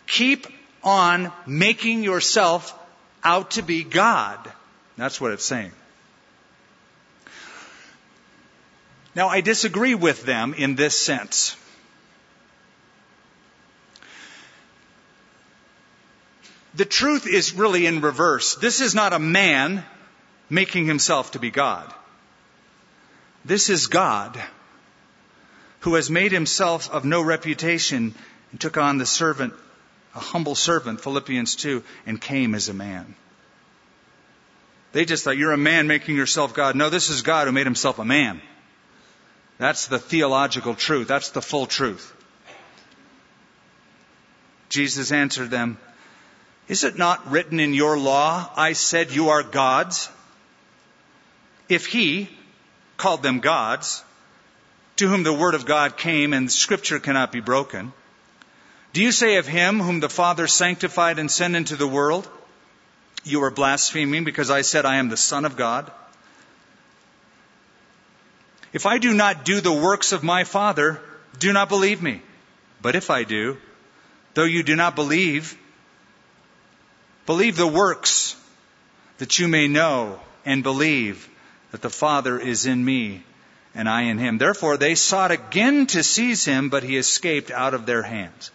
Keep 0.07 0.47
on 0.83 1.33
making 1.47 2.03
yourself 2.03 2.79
out 3.23 3.53
to 3.53 3.63
be 3.63 3.85
God. 3.85 4.39
That's 4.97 5.21
what 5.21 5.33
it's 5.33 5.45
saying. 5.45 5.73
Now, 9.15 9.29
I 9.29 9.41
disagree 9.41 9.95
with 9.95 10.25
them 10.25 10.55
in 10.55 10.75
this 10.75 10.99
sense. 10.99 11.57
The 16.75 16.85
truth 16.85 17.27
is 17.27 17.55
really 17.55 17.87
in 17.87 18.01
reverse. 18.01 18.57
This 18.57 18.81
is 18.81 18.95
not 18.95 19.13
a 19.13 19.19
man 19.21 19.85
making 20.51 20.87
himself 20.87 21.33
to 21.33 21.39
be 21.39 21.51
God. 21.51 21.93
This 23.45 23.69
is 23.71 23.87
God 23.89 24.41
who 25.81 25.95
has 25.95 26.09
made 26.09 26.33
himself 26.33 26.91
of 26.91 27.05
no 27.05 27.21
reputation 27.21 28.15
and 28.51 28.61
took 28.61 28.79
on 28.79 28.99
the 28.99 29.07
servant 29.07 29.53
a 30.15 30.21
humble 30.21 30.55
servant, 30.55 31.01
Philippians 31.01 31.57
2, 31.57 31.83
and 32.07 32.21
came 32.21 32.55
as 32.55 32.69
a 32.69 32.75
man. 32.75 33.15
They 34.93 35.05
just 35.05 35.25
thought, 35.25 35.37
you're 35.37 35.53
a 35.53 35.57
man 35.57 35.89
making 35.89 36.15
yourself 36.15 36.55
God. 36.55 36.77
No, 36.77 36.89
this 36.89 37.11
is 37.11 37.23
God 37.23 37.49
who 37.49 37.53
made 37.53 37.67
himself 37.67 37.99
a 37.99 38.05
man. 38.05 38.41
That's 39.59 39.87
the 39.87 39.99
theological 39.99 40.75
truth. 40.75 41.09
That's 41.09 41.31
the 41.31 41.43
full 41.43 41.67
truth. 41.67 42.13
Jesus 44.69 45.11
answered 45.11 45.51
them, 45.51 45.79
Is 46.69 46.85
it 46.85 46.97
not 46.97 47.31
written 47.31 47.59
in 47.59 47.75
your 47.75 47.99
law, 47.99 48.49
I 48.57 48.73
said 48.75 49.11
you 49.11 49.31
are 49.31 49.43
gods? 49.43 50.09
If 51.69 51.87
he 51.87 52.29
called 52.97 53.23
them 53.23 53.41
gods, 53.41 54.05
to 54.97 55.09
whom 55.09 55.23
the 55.23 55.33
word 55.33 55.55
of 55.55 55.67
God 55.67 55.97
came 55.97 56.33
and 56.33 56.51
scripture 56.51 56.99
cannot 56.99 57.33
be 57.33 57.41
broken, 57.41 57.93
do 58.95 59.03
you 59.03 59.11
say 59.11 59.37
of 59.37 59.47
him 59.47 59.81
whom 59.81 59.99
the 59.99 60.09
Father 60.09 60.47
sanctified 60.47 61.19
and 61.19 61.29
sent 61.29 61.57
into 61.57 61.75
the 61.75 61.87
world, 61.87 62.29
You 63.25 63.43
are 63.43 63.51
blaspheming 63.51 64.23
because 64.23 64.51
I 64.51 64.63
said 64.63 64.87
I 64.87 64.97
am 64.97 65.09
the 65.09 65.17
Son 65.17 65.45
of 65.45 65.57
God? 65.57 65.91
If 68.73 68.87
I 68.87 68.99
do 68.99 69.13
not 69.13 69.45
do 69.45 69.61
the 69.61 69.73
works 69.73 70.13
of 70.13 70.23
my 70.23 70.45
Father, 70.45 71.01
do 71.39 71.53
not 71.53 71.69
believe 71.69 72.03
me. 72.03 72.23
But 72.83 72.95
if 72.95 73.11
I 73.11 73.25
do, 73.25 73.57
though 74.35 74.45
you 74.45 74.63
do 74.63 74.77
not 74.77 74.95
believe, 74.95 75.57
believe 77.27 77.57
the 77.57 77.67
works 77.67 78.37
that 79.19 79.39
you 79.39 79.49
may 79.49 79.67
know 79.67 80.21
and 80.45 80.63
believe 80.63 81.29
that 81.75 81.83
the 81.83 81.91
Father 81.91 82.39
is 82.39 82.67
in 82.67 82.85
me 82.85 83.25
and 83.75 83.89
I 83.89 84.03
in 84.03 84.17
him. 84.17 84.39
Therefore 84.39 84.77
they 84.77 84.95
sought 84.95 85.33
again 85.33 85.89
to 85.89 86.05
seize 86.05 86.45
him, 86.45 86.69
but 86.69 86.85
he 86.85 86.97
escaped 86.97 87.51
out 87.51 87.75
of 87.75 87.85
their 87.85 88.05
hands. 88.05 88.53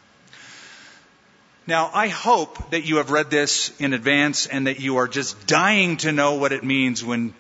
Now, 1.68 1.92
I 1.94 2.08
hope 2.08 2.72
that 2.72 2.86
you 2.86 2.96
have 2.96 3.12
read 3.12 3.30
this 3.30 3.78
in 3.78 3.92
advance 3.92 4.48
and 4.48 4.68
that 4.68 4.80
you 4.80 4.96
are 5.00 5.08
just 5.10 5.46
dying 5.48 5.98
to 5.98 6.14
know 6.14 6.36
what 6.36 6.54
it 6.54 6.64
means 6.64 7.04
when 7.04 7.34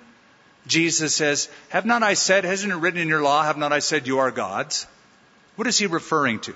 Jesus 0.68 1.15
says, 1.15 1.48
Have 1.70 1.86
not 1.86 2.04
I 2.04 2.15
said, 2.15 2.44
hasn't 2.44 2.74
it 2.74 2.76
written 2.76 3.00
in 3.00 3.08
your 3.08 3.22
law, 3.22 3.42
have 3.42 3.58
not 3.58 3.72
I 3.72 3.80
said 3.80 4.06
you 4.06 4.20
are 4.20 4.32
gods? 4.32 4.86
What 5.56 5.65
is 5.65 5.78
he 5.78 5.86
referring 5.86 6.42
to? 6.42 6.56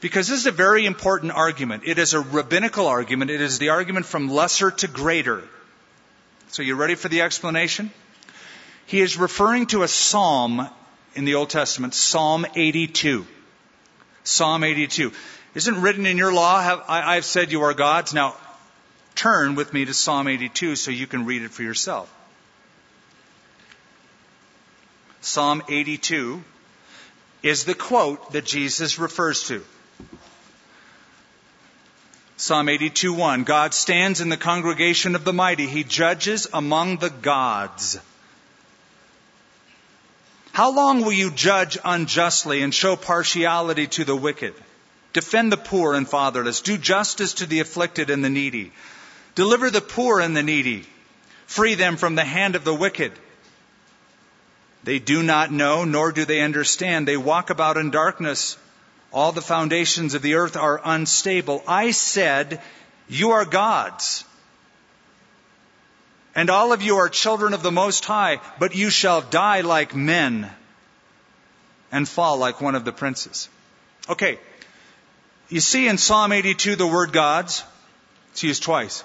Because 0.00 0.26
this 0.26 0.40
is 0.40 0.46
a 0.46 0.50
very 0.50 0.86
important 0.86 1.30
argument. 1.30 1.84
It 1.86 2.00
is 2.00 2.14
a 2.14 2.20
rabbinical 2.20 2.88
argument. 2.88 3.30
It 3.30 3.40
is 3.40 3.60
the 3.60 3.68
argument 3.68 4.06
from 4.06 4.28
lesser 4.28 4.72
to 4.72 4.88
greater. 4.88 5.44
So 6.48 6.62
you 6.62 6.74
ready 6.74 6.94
for 6.94 7.08
the 7.08 7.22
explanation? 7.22 7.90
He 8.86 9.00
is 9.00 9.16
referring 9.16 9.66
to 9.66 9.82
a 9.82 9.88
psalm 9.88 10.68
in 11.14 11.24
the 11.24 11.34
Old 11.34 11.50
Testament, 11.50 11.94
Psalm 11.94 12.46
82. 12.54 13.26
Psalm 14.22 14.64
82. 14.64 15.12
Isn't 15.54 15.80
written 15.80 16.06
in 16.06 16.18
your 16.18 16.32
law, 16.32 16.60
have, 16.60 16.82
I, 16.88 17.14
have 17.16 17.24
said 17.24 17.50
you 17.50 17.62
are 17.62 17.74
gods? 17.74 18.14
Now, 18.14 18.36
turn 19.14 19.54
with 19.54 19.72
me 19.72 19.86
to 19.86 19.94
Psalm 19.94 20.28
82 20.28 20.76
so 20.76 20.90
you 20.90 21.06
can 21.06 21.24
read 21.24 21.42
it 21.42 21.50
for 21.50 21.62
yourself. 21.62 22.12
Psalm 25.20 25.62
82 25.68 26.44
is 27.42 27.64
the 27.64 27.74
quote 27.74 28.32
that 28.32 28.44
Jesus 28.44 28.98
refers 28.98 29.48
to. 29.48 29.64
Psalm 32.38 32.66
82:1 32.66 33.44
God 33.46 33.72
stands 33.72 34.20
in 34.20 34.28
the 34.28 34.36
congregation 34.36 35.14
of 35.14 35.24
the 35.24 35.32
mighty. 35.32 35.66
He 35.66 35.84
judges 35.84 36.46
among 36.52 36.98
the 36.98 37.08
gods. 37.08 37.98
How 40.52 40.70
long 40.70 41.00
will 41.02 41.12
you 41.12 41.30
judge 41.30 41.78
unjustly 41.82 42.60
and 42.62 42.74
show 42.74 42.94
partiality 42.94 43.86
to 43.88 44.04
the 44.04 44.16
wicked? 44.16 44.54
Defend 45.14 45.50
the 45.50 45.56
poor 45.56 45.94
and 45.94 46.06
fatherless. 46.06 46.60
Do 46.60 46.76
justice 46.76 47.34
to 47.34 47.46
the 47.46 47.60
afflicted 47.60 48.10
and 48.10 48.22
the 48.22 48.28
needy. 48.28 48.70
Deliver 49.34 49.70
the 49.70 49.80
poor 49.80 50.20
and 50.20 50.36
the 50.36 50.42
needy. 50.42 50.86
Free 51.46 51.74
them 51.74 51.96
from 51.96 52.16
the 52.16 52.24
hand 52.24 52.54
of 52.54 52.64
the 52.64 52.74
wicked. 52.74 53.12
They 54.84 54.98
do 54.98 55.22
not 55.22 55.50
know 55.50 55.84
nor 55.84 56.12
do 56.12 56.26
they 56.26 56.42
understand. 56.42 57.08
They 57.08 57.16
walk 57.16 57.48
about 57.48 57.78
in 57.78 57.90
darkness 57.90 58.58
all 59.12 59.32
the 59.32 59.42
foundations 59.42 60.14
of 60.14 60.22
the 60.22 60.34
earth 60.34 60.56
are 60.56 60.80
unstable. 60.84 61.62
I 61.66 61.90
said, 61.92 62.60
You 63.08 63.32
are 63.32 63.44
gods. 63.44 64.24
And 66.34 66.50
all 66.50 66.72
of 66.72 66.82
you 66.82 66.96
are 66.96 67.08
children 67.08 67.54
of 67.54 67.62
the 67.62 67.72
Most 67.72 68.04
High, 68.04 68.40
but 68.58 68.74
you 68.74 68.90
shall 68.90 69.22
die 69.22 69.62
like 69.62 69.94
men 69.94 70.50
and 71.90 72.06
fall 72.06 72.36
like 72.36 72.60
one 72.60 72.74
of 72.74 72.84
the 72.84 72.92
princes. 72.92 73.48
Okay. 74.08 74.38
You 75.48 75.60
see 75.60 75.88
in 75.88 75.96
Psalm 75.96 76.32
82 76.32 76.76
the 76.76 76.86
word 76.86 77.12
gods. 77.12 77.64
It's 78.32 78.42
used 78.42 78.64
twice. 78.64 79.02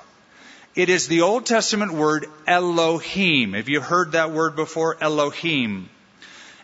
It 0.76 0.90
is 0.90 1.08
the 1.08 1.22
Old 1.22 1.46
Testament 1.46 1.94
word 1.94 2.26
Elohim. 2.48 3.54
Have 3.54 3.70
you 3.70 3.80
heard 3.80 4.14
that 4.14 4.32
word 4.32 4.56
before? 4.56 4.98
Elohim. 5.00 5.90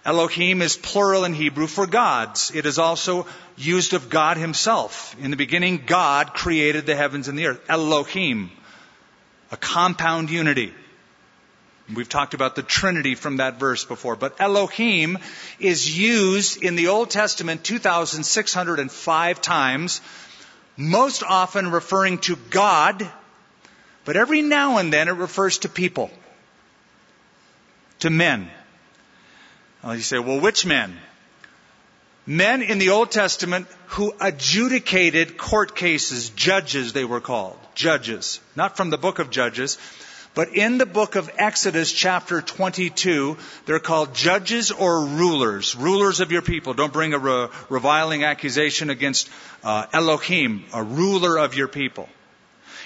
Elohim 0.08 0.62
is 0.62 0.78
plural 0.78 1.26
in 1.26 1.34
Hebrew 1.34 1.67
for 1.67 1.86
gods. 1.86 2.50
It 2.56 2.65
is 2.65 2.80
also 2.80 3.28
used 3.58 3.93
of 3.93 4.10
God 4.10 4.38
himself. 4.38 5.13
In 5.22 5.32
the 5.32 5.38
beginning, 5.38 5.84
God 5.86 6.34
created 6.34 6.86
the 6.86 6.96
heavens 6.96 7.28
and 7.28 7.38
the 7.38 7.48
earth. 7.48 7.60
Elohim. 7.67 8.50
A 9.52 9.58
compound 9.58 10.30
unity. 10.30 10.74
We've 11.93 12.08
talked 12.08 12.34
about 12.34 12.56
the 12.56 12.63
Trinity 12.63 13.15
from 13.15 13.38
that 13.38 13.60
verse 13.60 13.84
before, 13.84 14.15
but 14.15 14.39
Elohim 14.39 15.20
is 15.60 15.98
used 15.98 16.63
in 16.63 16.78
the 16.78 16.88
Old 16.88 17.10
Testament 17.10 17.65
2,605 17.65 19.41
times, 19.41 20.02
most 20.78 21.22
often 21.24 21.72
referring 21.72 22.20
to 22.20 22.38
God, 22.50 23.10
but 24.06 24.15
every 24.15 24.41
now 24.41 24.78
and 24.78 24.91
then 24.91 25.10
it 25.10 25.15
refers 25.15 25.60
to 25.60 25.70
people, 25.70 26.12
to 28.00 28.10
men. 28.10 28.50
Well, 29.88 29.95
you 29.95 30.02
say, 30.02 30.19
well, 30.19 30.41
which 30.41 30.65
men? 30.65 31.00
Men 32.26 32.62
in 32.62 32.78
the 32.78 32.89
Old 32.89 33.10
Testament 33.10 33.67
who 33.86 34.13
adjudicated 34.19 35.38
court 35.38 35.78
cases, 35.78 36.30
judges 36.32 36.91
they 36.91 37.06
were 37.06 37.21
called, 37.21 37.58
judges. 37.73 38.41
Not 38.54 38.76
from 38.76 38.89
the 38.89 38.97
book 38.97 39.19
of 39.19 39.30
Judges, 39.30 39.78
but 40.34 40.50
in 40.50 40.78
the 40.78 40.86
book 40.86 41.15
of 41.15 41.32
Exodus 41.38 41.93
chapter 41.93 42.41
22, 42.41 43.38
they're 43.65 43.80
called 43.80 44.13
judges 44.13 44.71
or 44.71 45.06
rulers, 45.06 45.73
rulers 45.73 46.19
of 46.19 46.34
your 46.34 46.41
people. 46.41 46.73
Don't 46.73 46.91
bring 46.91 47.13
a 47.13 47.17
re- 47.17 47.47
reviling 47.69 48.26
accusation 48.26 48.89
against 48.89 49.30
uh, 49.63 49.86
Elohim, 49.93 50.65
a 50.73 50.84
ruler 50.84 51.38
of 51.39 51.56
your 51.56 51.69
people. 51.69 52.10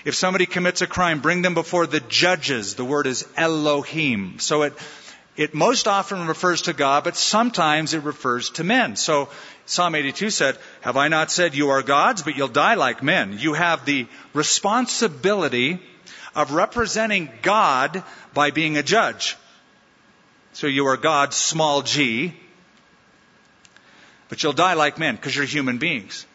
If 0.06 0.16
somebody 0.16 0.46
commits 0.46 0.82
a 0.82 0.88
crime, 0.88 1.20
bring 1.20 1.42
them 1.42 1.54
before 1.56 1.88
the 1.88 2.00
judges. 2.00 2.76
The 2.76 2.86
word 2.86 3.06
is 3.06 3.28
Elohim. 3.38 4.40
So 4.40 4.64
it 4.64 4.74
it 5.38 5.54
most 5.54 5.88
often 5.88 6.28
refers 6.28 6.64
to 6.64 6.74
God, 6.74 7.04
but 7.04 7.16
sometimes 7.16 7.94
it 7.94 8.04
refers 8.04 8.50
to 8.52 8.64
men. 8.64 8.96
So 8.96 9.30
Psalm 9.66 9.96
82 9.96 10.30
said, 10.30 10.58
Have 10.82 10.98
I 10.98 11.08
not 11.08 11.32
said 11.32 11.56
you 11.56 11.70
are 11.70 11.82
gods, 11.82 12.22
but 12.22 12.36
you'll 12.36 12.50
die 12.50 12.76
like 12.76 13.02
men? 13.02 13.38
You 13.40 13.54
have 13.54 13.86
the 13.86 14.08
responsibility 14.34 15.80
of 16.36 16.52
representing 16.52 17.30
God 17.42 18.04
by 18.34 18.52
being 18.52 18.78
a 18.78 18.84
judge. 18.84 19.38
So 20.54 20.68
you 20.68 20.88
are 20.88 20.98
God, 20.98 21.34
small 21.34 21.82
g, 21.82 22.34
but 24.28 24.44
you'll 24.44 24.54
die 24.54 24.74
like 24.74 25.00
men 25.00 25.16
because 25.16 25.36
you're 25.36 25.46
human 25.46 25.78
beings. 25.78 26.26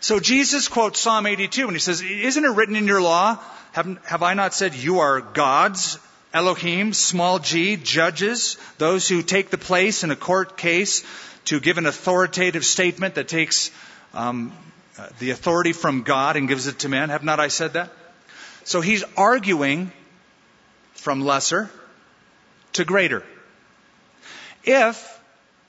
So 0.00 0.20
Jesus 0.20 0.68
quotes 0.68 1.00
Psalm 1.00 1.26
82 1.26 1.64
and 1.64 1.72
he 1.72 1.80
says, 1.80 2.02
Isn't 2.02 2.44
it 2.44 2.48
written 2.48 2.76
in 2.76 2.86
your 2.86 3.02
law? 3.02 3.38
Have, 3.72 3.98
have 4.04 4.22
I 4.22 4.34
not 4.34 4.52
said 4.52 4.74
you 4.74 5.00
are 5.00 5.20
gods 5.20 5.98
Elohim, 6.32 6.92
small 6.92 7.38
g, 7.38 7.76
judges, 7.76 8.56
those 8.78 9.08
who 9.08 9.22
take 9.22 9.50
the 9.50 9.58
place 9.58 10.04
in 10.04 10.10
a 10.10 10.16
court 10.16 10.56
case 10.56 11.04
to 11.46 11.58
give 11.58 11.78
an 11.78 11.86
authoritative 11.86 12.64
statement 12.64 13.16
that 13.16 13.26
takes 13.26 13.70
um, 14.14 14.52
uh, 14.98 15.08
the 15.18 15.30
authority 15.30 15.72
from 15.72 16.02
God 16.02 16.36
and 16.36 16.46
gives 16.46 16.66
it 16.66 16.80
to 16.80 16.88
man. 16.88 17.08
Have 17.08 17.24
not 17.24 17.40
I 17.40 17.48
said 17.48 17.72
that? 17.72 17.90
So 18.64 18.80
he's 18.80 19.02
arguing 19.16 19.90
from 20.94 21.22
lesser 21.22 21.70
to 22.74 22.84
greater. 22.84 23.24
If 24.62 25.20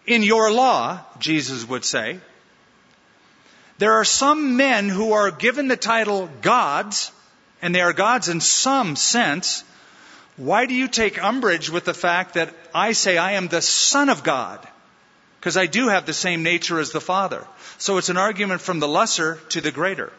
in 0.06 0.24
your 0.24 0.52
law, 0.52 1.00
Jesus 1.19 1.67
would 1.67 1.86
say, 1.86 2.19
there 3.78 3.93
are 3.93 4.06
some 4.06 4.58
men 4.58 4.89
who 4.89 5.13
are 5.13 5.32
given 5.32 5.67
the 5.67 5.78
title 5.78 6.30
gods, 6.41 7.12
and 7.63 7.74
they 7.74 7.82
are 7.82 7.93
gods 7.93 8.30
in 8.30 8.41
some 8.41 8.95
sense, 8.95 9.63
why 10.38 10.65
do 10.65 10.74
you 10.74 10.88
take 10.88 11.24
umbrage 11.24 11.70
with 11.70 11.86
the 11.86 11.94
fact 11.94 12.36
that 12.36 12.54
I 12.74 12.94
say 12.94 13.17
I 13.17 13.34
am 13.34 13.48
the 13.48 13.62
Son 13.62 14.10
of 14.10 14.24
God? 14.24 14.65
Because 15.39 15.58
I 15.58 15.65
do 15.65 15.88
have 15.88 16.06
the 16.06 16.13
same 16.13 16.44
nature 16.44 16.80
as 16.80 16.91
the 16.91 17.02
Father. 17.02 17.46
So 17.78 17.98
it's 17.98 18.10
an 18.10 18.17
argument 18.17 18.62
from 18.62 18.80
the 18.80 18.88
lesser 18.88 19.36
to 19.50 19.62
the 19.62 19.72
greater. 19.72 20.12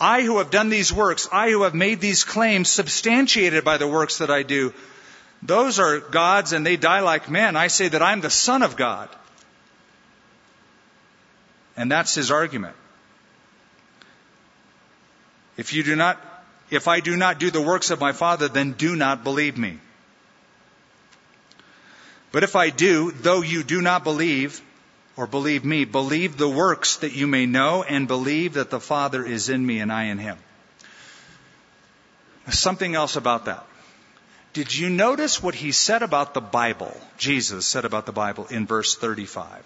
I 0.00 0.22
who 0.22 0.38
have 0.38 0.50
done 0.50 0.68
these 0.68 0.92
works, 0.92 1.28
I 1.32 1.50
who 1.50 1.62
have 1.62 1.74
made 1.74 2.00
these 2.00 2.24
claims 2.24 2.68
substantiated 2.68 3.64
by 3.64 3.78
the 3.78 3.88
works 3.88 4.18
that 4.18 4.30
I 4.30 4.42
do, 4.42 4.72
those 5.42 5.78
are 5.78 6.00
gods 6.00 6.52
and 6.52 6.64
they 6.64 6.76
die 6.76 7.00
like 7.00 7.30
men. 7.30 7.56
I 7.56 7.68
say 7.68 7.88
that 7.88 8.02
I'm 8.02 8.20
the 8.20 8.30
Son 8.30 8.62
of 8.62 8.76
God. 8.76 9.08
And 11.76 11.90
that's 11.90 12.14
his 12.14 12.30
argument. 12.30 12.74
If 15.56 15.72
you 15.72 15.82
do 15.82 15.96
not 15.96 16.20
if 16.70 16.88
I 16.88 17.00
do 17.00 17.16
not 17.16 17.38
do 17.38 17.50
the 17.50 17.60
works 17.60 17.90
of 17.90 18.00
my 18.00 18.12
Father, 18.12 18.48
then 18.48 18.72
do 18.72 18.94
not 18.96 19.24
believe 19.24 19.56
me. 19.56 19.78
But 22.30 22.42
if 22.42 22.56
I 22.56 22.70
do, 22.70 23.10
though 23.10 23.42
you 23.42 23.62
do 23.62 23.80
not 23.80 24.04
believe, 24.04 24.60
or 25.16 25.26
believe 25.26 25.64
me, 25.64 25.84
believe 25.84 26.36
the 26.36 26.48
works 26.48 26.96
that 26.96 27.12
you 27.12 27.26
may 27.26 27.46
know 27.46 27.82
and 27.82 28.06
believe 28.06 28.54
that 28.54 28.70
the 28.70 28.80
Father 28.80 29.24
is 29.24 29.48
in 29.48 29.64
me 29.64 29.80
and 29.80 29.92
I 29.92 30.04
in 30.04 30.18
him. 30.18 30.38
Something 32.50 32.94
else 32.94 33.16
about 33.16 33.46
that. 33.46 33.66
Did 34.52 34.74
you 34.74 34.88
notice 34.90 35.42
what 35.42 35.54
he 35.54 35.72
said 35.72 36.02
about 36.02 36.34
the 36.34 36.40
Bible? 36.40 36.94
Jesus 37.18 37.66
said 37.66 37.84
about 37.84 38.06
the 38.06 38.12
Bible 38.12 38.46
in 38.46 38.66
verse 38.66 38.94
35. 38.94 39.64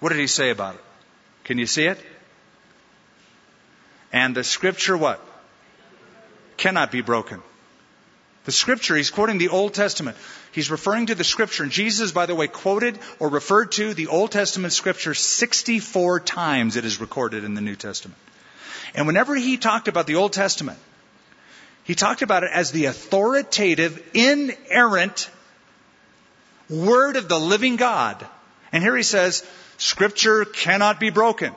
What 0.00 0.08
did 0.08 0.18
he 0.18 0.26
say 0.26 0.50
about 0.50 0.74
it? 0.74 0.84
Can 1.44 1.58
you 1.58 1.66
see 1.66 1.84
it? 1.84 1.98
And 4.12 4.34
the 4.34 4.44
scripture 4.44 4.96
what? 4.96 5.24
Cannot 6.62 6.92
be 6.92 7.00
broken. 7.02 7.42
The 8.44 8.52
scripture, 8.52 8.96
he's 8.96 9.10
quoting 9.10 9.38
the 9.38 9.48
Old 9.48 9.74
Testament. 9.74 10.16
He's 10.52 10.70
referring 10.70 11.06
to 11.06 11.14
the 11.16 11.24
scripture. 11.24 11.64
And 11.64 11.72
Jesus, 11.72 12.12
by 12.12 12.26
the 12.26 12.36
way, 12.36 12.46
quoted 12.46 12.98
or 13.18 13.28
referred 13.28 13.72
to 13.72 13.94
the 13.94 14.06
Old 14.06 14.30
Testament 14.30 14.72
scripture 14.72 15.12
64 15.12 16.20
times 16.20 16.76
it 16.76 16.84
is 16.84 17.00
recorded 17.00 17.42
in 17.42 17.54
the 17.54 17.60
New 17.60 17.74
Testament. 17.74 18.18
And 18.94 19.08
whenever 19.08 19.34
he 19.34 19.56
talked 19.56 19.88
about 19.88 20.06
the 20.06 20.16
Old 20.16 20.32
Testament, 20.32 20.78
he 21.82 21.96
talked 21.96 22.22
about 22.22 22.44
it 22.44 22.50
as 22.52 22.70
the 22.70 22.84
authoritative, 22.84 24.00
inerrant 24.14 25.30
word 26.70 27.16
of 27.16 27.28
the 27.28 27.40
living 27.40 27.74
God. 27.74 28.24
And 28.70 28.84
here 28.84 28.96
he 28.96 29.02
says, 29.02 29.44
Scripture 29.78 30.44
cannot 30.44 31.00
be 31.00 31.10
broken. 31.10 31.52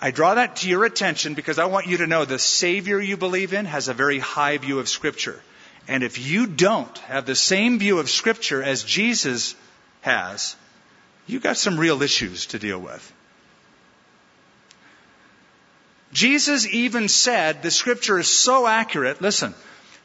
I 0.00 0.10
draw 0.10 0.34
that 0.34 0.56
to 0.56 0.68
your 0.68 0.84
attention 0.84 1.34
because 1.34 1.58
I 1.58 1.66
want 1.66 1.86
you 1.86 1.98
to 1.98 2.06
know 2.06 2.24
the 2.24 2.38
Savior 2.38 3.00
you 3.00 3.16
believe 3.16 3.52
in 3.52 3.66
has 3.66 3.88
a 3.88 3.94
very 3.94 4.18
high 4.18 4.56
view 4.56 4.78
of 4.78 4.88
Scripture. 4.88 5.40
And 5.86 6.02
if 6.02 6.18
you 6.18 6.46
don't 6.46 6.96
have 6.98 7.26
the 7.26 7.34
same 7.34 7.78
view 7.78 7.98
of 7.98 8.08
Scripture 8.08 8.62
as 8.62 8.82
Jesus 8.82 9.54
has, 10.00 10.56
you've 11.26 11.42
got 11.42 11.58
some 11.58 11.78
real 11.78 12.02
issues 12.02 12.46
to 12.46 12.58
deal 12.58 12.78
with. 12.78 13.12
Jesus 16.12 16.66
even 16.66 17.08
said 17.08 17.62
the 17.62 17.70
Scripture 17.70 18.18
is 18.18 18.28
so 18.28 18.66
accurate. 18.66 19.20
Listen, 19.20 19.54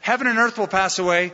heaven 0.00 0.26
and 0.26 0.38
earth 0.38 0.58
will 0.58 0.68
pass 0.68 0.98
away, 0.98 1.32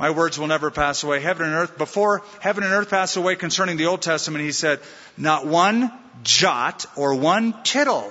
my 0.00 0.10
words 0.10 0.38
will 0.38 0.46
never 0.46 0.70
pass 0.70 1.04
away. 1.04 1.20
Heaven 1.20 1.44
and 1.44 1.54
earth, 1.54 1.76
before 1.76 2.22
heaven 2.40 2.64
and 2.64 2.72
earth 2.72 2.88
pass 2.88 3.16
away 3.16 3.36
concerning 3.36 3.76
the 3.76 3.84
Old 3.84 4.00
Testament, 4.00 4.42
he 4.42 4.50
said, 4.50 4.80
not 5.18 5.46
one 5.46 5.92
jot 6.22 6.86
or 6.96 7.14
one 7.14 7.54
tittle 7.64 8.10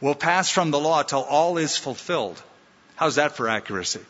will 0.00 0.14
pass 0.14 0.48
from 0.48 0.70
the 0.70 0.78
law 0.80 1.02
till 1.02 1.22
all 1.22 1.58
is 1.58 1.76
fulfilled. 1.76 2.42
How's 2.94 3.16
that 3.16 3.36
for 3.36 3.50
accuracy? 3.50 4.00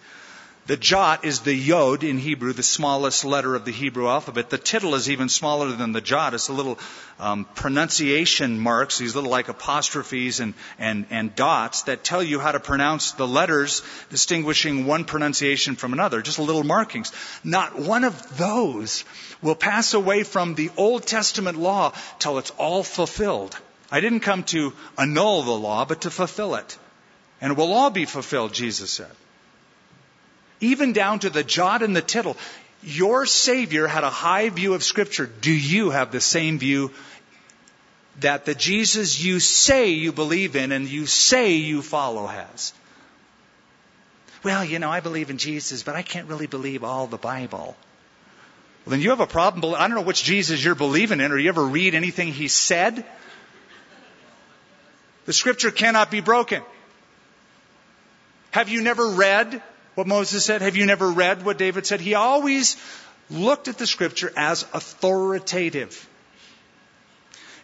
The 0.66 0.76
jot 0.76 1.24
is 1.24 1.40
the 1.40 1.54
yod 1.54 2.02
in 2.02 2.18
Hebrew, 2.18 2.52
the 2.52 2.64
smallest 2.64 3.24
letter 3.24 3.54
of 3.54 3.64
the 3.64 3.70
Hebrew 3.70 4.08
alphabet. 4.08 4.50
The 4.50 4.58
tittle 4.58 4.96
is 4.96 5.08
even 5.08 5.28
smaller 5.28 5.70
than 5.70 5.92
the 5.92 6.00
jot. 6.00 6.34
It's 6.34 6.48
a 6.48 6.52
little 6.52 6.80
um, 7.20 7.44
pronunciation 7.54 8.58
marks, 8.58 8.98
these 8.98 9.14
little 9.14 9.30
like 9.30 9.48
apostrophes 9.48 10.40
and, 10.40 10.54
and, 10.76 11.06
and 11.10 11.36
dots 11.36 11.82
that 11.82 12.02
tell 12.02 12.20
you 12.20 12.40
how 12.40 12.50
to 12.50 12.58
pronounce 12.58 13.12
the 13.12 13.28
letters, 13.28 13.82
distinguishing 14.10 14.86
one 14.86 15.04
pronunciation 15.04 15.76
from 15.76 15.92
another. 15.92 16.20
Just 16.20 16.40
little 16.40 16.64
markings. 16.64 17.12
Not 17.44 17.78
one 17.78 18.02
of 18.02 18.36
those 18.36 19.04
will 19.42 19.54
pass 19.54 19.94
away 19.94 20.24
from 20.24 20.56
the 20.56 20.70
Old 20.76 21.06
Testament 21.06 21.58
law 21.58 21.92
till 22.18 22.38
it's 22.38 22.50
all 22.58 22.82
fulfilled. 22.82 23.56
I 23.92 24.00
didn't 24.00 24.20
come 24.20 24.42
to 24.44 24.72
annul 24.98 25.44
the 25.44 25.52
law, 25.52 25.84
but 25.84 26.00
to 26.00 26.10
fulfill 26.10 26.56
it. 26.56 26.76
And 27.40 27.52
it 27.52 27.56
will 27.56 27.72
all 27.72 27.90
be 27.90 28.04
fulfilled, 28.04 28.52
Jesus 28.52 28.90
said 28.90 29.12
even 30.60 30.92
down 30.92 31.20
to 31.20 31.30
the 31.30 31.44
jot 31.44 31.82
and 31.82 31.94
the 31.94 32.02
tittle. 32.02 32.36
Your 32.82 33.26
Savior 33.26 33.86
had 33.86 34.04
a 34.04 34.10
high 34.10 34.48
view 34.48 34.74
of 34.74 34.82
Scripture. 34.82 35.26
Do 35.26 35.52
you 35.52 35.90
have 35.90 36.12
the 36.12 36.20
same 36.20 36.58
view 36.58 36.92
that 38.20 38.44
the 38.44 38.54
Jesus 38.54 39.22
you 39.22 39.40
say 39.40 39.90
you 39.90 40.12
believe 40.12 40.56
in 40.56 40.72
and 40.72 40.88
you 40.88 41.06
say 41.06 41.54
you 41.54 41.82
follow 41.82 42.26
has? 42.26 42.72
Well, 44.42 44.64
you 44.64 44.78
know, 44.78 44.90
I 44.90 45.00
believe 45.00 45.30
in 45.30 45.38
Jesus, 45.38 45.82
but 45.82 45.96
I 45.96 46.02
can't 46.02 46.28
really 46.28 46.46
believe 46.46 46.84
all 46.84 47.06
the 47.06 47.16
Bible. 47.16 47.76
Well, 48.84 48.92
then 48.92 49.00
you 49.00 49.10
have 49.10 49.20
a 49.20 49.26
problem. 49.26 49.74
I 49.74 49.88
don't 49.88 49.96
know 49.96 50.02
which 50.02 50.22
Jesus 50.22 50.64
you're 50.64 50.76
believing 50.76 51.20
in, 51.20 51.32
or 51.32 51.38
you 51.38 51.48
ever 51.48 51.64
read 51.64 51.94
anything 51.94 52.32
he 52.32 52.46
said. 52.46 53.04
The 55.24 55.32
scripture 55.32 55.72
cannot 55.72 56.12
be 56.12 56.20
broken. 56.20 56.62
Have 58.52 58.68
you 58.68 58.80
never 58.80 59.08
read 59.08 59.60
what 59.96 60.06
Moses 60.06 60.44
said? 60.44 60.62
Have 60.62 60.76
you 60.76 60.86
never 60.86 61.10
read 61.10 61.44
what 61.44 61.58
David 61.58 61.86
said? 61.86 62.00
He 62.00 62.14
always 62.14 62.76
looked 63.30 63.66
at 63.66 63.78
the 63.78 63.86
scripture 63.86 64.32
as 64.36 64.62
authoritative. 64.74 66.08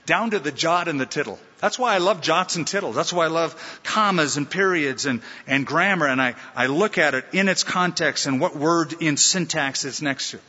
Down 0.06 0.30
to 0.30 0.40
the 0.40 0.50
jot 0.50 0.88
and 0.88 1.00
the 1.00 1.06
tittle. 1.06 1.38
That's 1.60 1.78
why 1.78 1.94
I 1.94 1.98
love 1.98 2.22
jots 2.22 2.56
and 2.56 2.66
tittles. 2.66 2.96
That's 2.96 3.12
why 3.12 3.26
I 3.26 3.28
love 3.28 3.80
commas 3.84 4.36
and 4.36 4.50
periods 4.50 5.06
and, 5.06 5.20
and 5.46 5.64
grammar. 5.64 6.08
And 6.08 6.20
I, 6.20 6.34
I 6.56 6.66
look 6.66 6.98
at 6.98 7.14
it 7.14 7.26
in 7.32 7.48
its 7.48 7.62
context 7.62 8.26
and 8.26 8.40
what 8.40 8.56
word 8.56 8.94
in 9.00 9.16
syntax 9.16 9.84
is 9.84 10.02
next 10.02 10.30
to. 10.32 10.40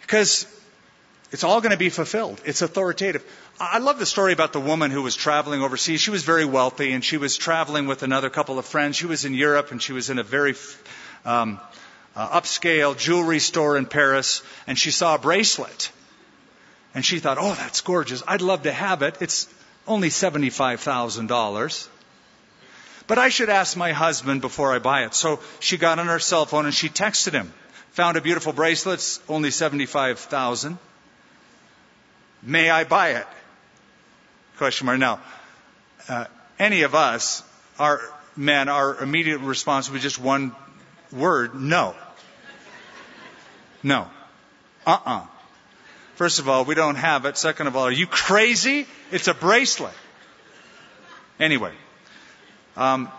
Because 0.00 0.46
it's 1.32 1.44
all 1.44 1.60
going 1.60 1.72
to 1.72 1.76
be 1.76 1.90
fulfilled. 1.90 2.40
It's 2.46 2.62
authoritative. 2.62 3.24
I 3.58 3.78
love 3.78 3.98
the 3.98 4.04
story 4.04 4.34
about 4.34 4.52
the 4.52 4.60
woman 4.60 4.90
who 4.90 5.02
was 5.02 5.16
traveling 5.16 5.62
overseas. 5.62 6.02
She 6.02 6.10
was 6.10 6.22
very 6.24 6.44
wealthy 6.44 6.92
and 6.92 7.02
she 7.02 7.16
was 7.16 7.38
traveling 7.38 7.86
with 7.86 8.02
another 8.02 8.28
couple 8.28 8.58
of 8.58 8.66
friends. 8.66 8.96
She 8.96 9.06
was 9.06 9.24
in 9.24 9.32
Europe 9.32 9.70
and 9.70 9.82
she 9.82 9.94
was 9.94 10.10
in 10.10 10.18
a 10.18 10.22
very 10.22 10.54
um, 11.24 11.58
uh, 12.14 12.40
upscale 12.40 12.96
jewelry 12.96 13.38
store 13.38 13.78
in 13.78 13.86
Paris 13.86 14.42
and 14.66 14.78
she 14.78 14.90
saw 14.90 15.14
a 15.14 15.18
bracelet. 15.18 15.90
And 16.94 17.02
she 17.02 17.18
thought, 17.18 17.38
oh, 17.40 17.54
that's 17.54 17.80
gorgeous. 17.80 18.22
I'd 18.28 18.42
love 18.42 18.64
to 18.64 18.72
have 18.72 19.00
it. 19.00 19.16
It's 19.20 19.48
only 19.86 20.10
$75,000. 20.10 21.88
But 23.06 23.18
I 23.18 23.30
should 23.30 23.48
ask 23.48 23.74
my 23.74 23.92
husband 23.92 24.42
before 24.42 24.74
I 24.74 24.80
buy 24.80 25.04
it. 25.04 25.14
So 25.14 25.40
she 25.60 25.78
got 25.78 25.98
on 25.98 26.08
her 26.08 26.18
cell 26.18 26.44
phone 26.44 26.66
and 26.66 26.74
she 26.74 26.90
texted 26.90 27.32
him. 27.32 27.54
Found 27.92 28.18
a 28.18 28.20
beautiful 28.20 28.52
bracelet, 28.52 29.18
only 29.30 29.50
75,000. 29.50 30.76
May 32.42 32.68
I 32.68 32.84
buy 32.84 33.12
it? 33.12 33.26
Question 34.58 34.86
mark. 34.86 34.98
Now, 34.98 35.20
uh, 36.08 36.24
any 36.58 36.82
of 36.82 36.94
us, 36.94 37.42
our 37.78 38.00
men, 38.36 38.68
our 38.68 39.02
immediate 39.02 39.38
response 39.38 39.90
would 39.90 39.96
be 39.96 40.00
just 40.00 40.18
one 40.18 40.54
word: 41.12 41.54
no. 41.54 41.94
No. 43.82 44.08
Uh-uh. 44.86 45.26
First 46.14 46.38
of 46.38 46.48
all, 46.48 46.64
we 46.64 46.74
don't 46.74 46.96
have 46.96 47.26
it. 47.26 47.36
Second 47.36 47.66
of 47.66 47.76
all, 47.76 47.84
are 47.84 47.92
you 47.92 48.06
crazy? 48.06 48.86
It's 49.12 49.28
a 49.28 49.34
bracelet. 49.34 49.92
Anyway, 51.38 51.74
um, 52.76 53.10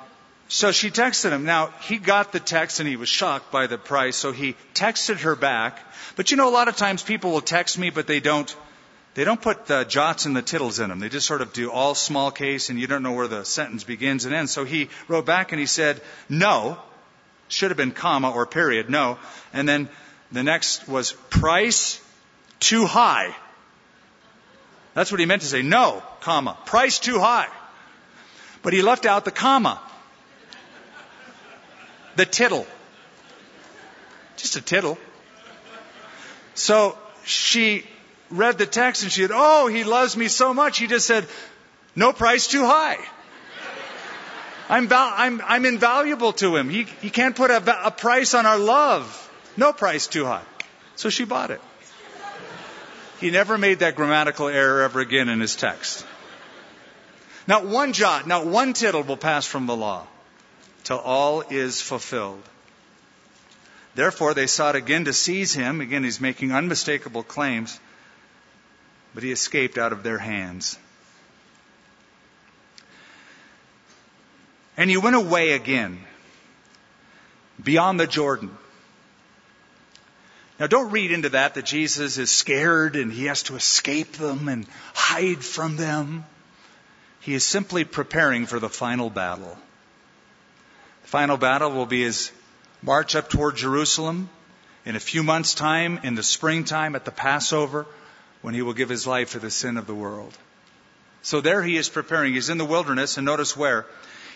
so 0.47 0.71
she 0.71 0.89
texted 0.89 1.31
him. 1.31 1.45
Now, 1.45 1.67
he 1.81 1.97
got 1.97 2.31
the 2.31 2.39
text 2.39 2.79
and 2.79 2.89
he 2.89 2.95
was 2.95 3.09
shocked 3.09 3.51
by 3.51 3.67
the 3.67 3.77
price, 3.77 4.15
so 4.15 4.31
he 4.31 4.55
texted 4.73 5.17
her 5.17 5.35
back. 5.35 5.79
But 6.15 6.31
you 6.31 6.37
know, 6.37 6.49
a 6.49 6.55
lot 6.55 6.67
of 6.67 6.75
times 6.75 7.03
people 7.03 7.31
will 7.31 7.41
text 7.41 7.77
me, 7.77 7.91
but 7.91 8.07
they 8.07 8.19
don't 8.19 8.53
they 9.17 9.23
don't 9.23 9.41
put 9.41 9.65
the 9.65 9.83
jots 9.83 10.27
and 10.27 10.37
the 10.37 10.43
tittles 10.43 10.79
in 10.79 10.89
them. 10.89 10.99
They 10.99 11.09
just 11.09 11.25
sort 11.25 11.41
of 11.41 11.51
do 11.51 11.71
all 11.71 11.95
small 11.95 12.29
case 12.29 12.69
and 12.69 12.79
you 12.79 12.85
don't 12.85 13.01
know 13.01 13.13
where 13.13 13.27
the 13.27 13.45
sentence 13.45 13.83
begins 13.83 14.25
and 14.25 14.35
ends. 14.35 14.51
So 14.51 14.63
he 14.63 14.89
wrote 15.07 15.25
back 15.25 15.51
and 15.51 15.59
he 15.59 15.65
said, 15.65 16.01
no. 16.29 16.77
Should 17.47 17.71
have 17.71 17.77
been 17.77 17.93
comma 17.93 18.29
or 18.29 18.45
period, 18.45 18.91
no. 18.91 19.17
And 19.53 19.67
then 19.67 19.89
the 20.31 20.43
next 20.43 20.87
was 20.87 21.13
price 21.31 21.99
too 22.59 22.85
high. 22.85 23.35
That's 24.93 25.09
what 25.09 25.19
he 25.19 25.25
meant 25.25 25.41
to 25.41 25.47
say. 25.47 25.63
No, 25.63 26.03
comma. 26.21 26.55
Price 26.67 26.99
too 26.99 27.17
high. 27.19 27.47
But 28.61 28.73
he 28.73 28.83
left 28.83 29.07
out 29.07 29.25
the 29.25 29.31
comma. 29.31 29.81
The 32.17 32.27
tittle. 32.27 32.67
Just 34.35 34.57
a 34.57 34.61
tittle. 34.61 34.99
So 36.53 36.95
she 37.25 37.83
read 38.29 38.57
the 38.57 38.65
text 38.65 39.03
and 39.03 39.11
she 39.11 39.21
said, 39.21 39.31
Oh, 39.33 39.67
he 39.67 39.83
loves 39.83 40.15
me 40.17 40.27
so 40.27 40.53
much. 40.53 40.77
He 40.77 40.87
just 40.87 41.05
said, 41.05 41.25
No 41.95 42.13
price 42.13 42.47
too 42.47 42.65
high. 42.65 42.97
I'm, 44.69 44.87
val- 44.87 45.13
I'm, 45.15 45.41
I'm 45.45 45.65
invaluable 45.65 46.33
to 46.33 46.55
him. 46.57 46.69
He, 46.69 46.83
he 47.01 47.09
can't 47.09 47.35
put 47.35 47.51
a, 47.51 47.87
a 47.87 47.91
price 47.91 48.33
on 48.33 48.45
our 48.45 48.57
love. 48.57 49.23
No 49.55 49.71
price 49.71 50.07
too 50.07 50.25
high. 50.25 50.43
So 50.95 51.09
she 51.09 51.23
bought 51.23 51.51
it. 51.51 51.61
He 53.21 53.31
never 53.31 53.57
made 53.57 53.79
that 53.79 53.95
grammatical 53.95 54.47
error 54.47 54.81
ever 54.81 54.99
again 54.99 55.29
in 55.29 55.39
his 55.39 55.55
text. 55.55 56.05
Not 57.47 57.65
one 57.65 57.93
jot, 57.93 58.27
not 58.27 58.45
one 58.45 58.73
tittle 58.73 59.03
will 59.03 59.17
pass 59.17 59.45
from 59.45 59.67
the 59.67 59.75
law 59.75 60.05
till 60.83 60.99
all 60.99 61.41
is 61.41 61.81
fulfilled. 61.81 62.43
Therefore, 63.95 64.33
they 64.33 64.47
sought 64.47 64.75
again 64.75 65.05
to 65.05 65.13
seize 65.13 65.53
him. 65.53 65.81
Again, 65.81 66.03
he's 66.03 66.21
making 66.21 66.51
unmistakable 66.51 67.23
claims 67.23 67.79
but 69.17 69.23
he 69.23 69.31
escaped 69.31 69.79
out 69.79 69.93
of 69.93 70.03
their 70.03 70.19
hands. 70.19 70.77
And 74.77 74.91
he 74.91 74.97
went 74.97 75.15
away 75.15 75.53
again, 75.53 76.03
beyond 77.63 77.99
the 77.99 78.05
Jordan. 78.05 78.55
Now, 80.59 80.67
don't 80.67 80.91
read 80.91 81.11
into 81.11 81.29
that 81.29 81.55
that 81.55 81.65
Jesus 81.65 82.19
is 82.19 82.29
scared 82.29 82.95
and 82.95 83.11
he 83.11 83.25
has 83.25 83.41
to 83.43 83.55
escape 83.55 84.11
them 84.11 84.47
and 84.49 84.67
hide 84.93 85.43
from 85.43 85.77
them. 85.77 86.23
He 87.21 87.33
is 87.33 87.43
simply 87.43 87.85
preparing 87.85 88.45
for 88.45 88.59
the 88.59 88.69
final 88.69 89.09
battle. 89.09 89.57
The 91.01 91.07
final 91.07 91.37
battle 91.37 91.71
will 91.71 91.87
be 91.87 92.03
his 92.03 92.31
march 92.83 93.15
up 93.15 93.31
toward 93.31 93.55
Jerusalem 93.55 94.29
in 94.85 94.95
a 94.95 94.99
few 94.99 95.23
months' 95.23 95.55
time, 95.55 96.01
in 96.03 96.13
the 96.13 96.21
springtime 96.21 96.95
at 96.95 97.03
the 97.03 97.09
Passover 97.09 97.87
when 98.41 98.53
he 98.53 98.61
will 98.61 98.73
give 98.73 98.89
his 98.89 99.07
life 99.07 99.29
for 99.29 99.39
the 99.39 99.51
sin 99.51 99.77
of 99.77 99.87
the 99.87 99.95
world. 99.95 100.37
So 101.21 101.41
there 101.41 101.63
he 101.63 101.77
is 101.77 101.89
preparing. 101.89 102.33
He's 102.33 102.49
in 102.49 102.57
the 102.57 102.65
wilderness, 102.65 103.17
and 103.17 103.25
notice 103.25 103.57
where. 103.57 103.85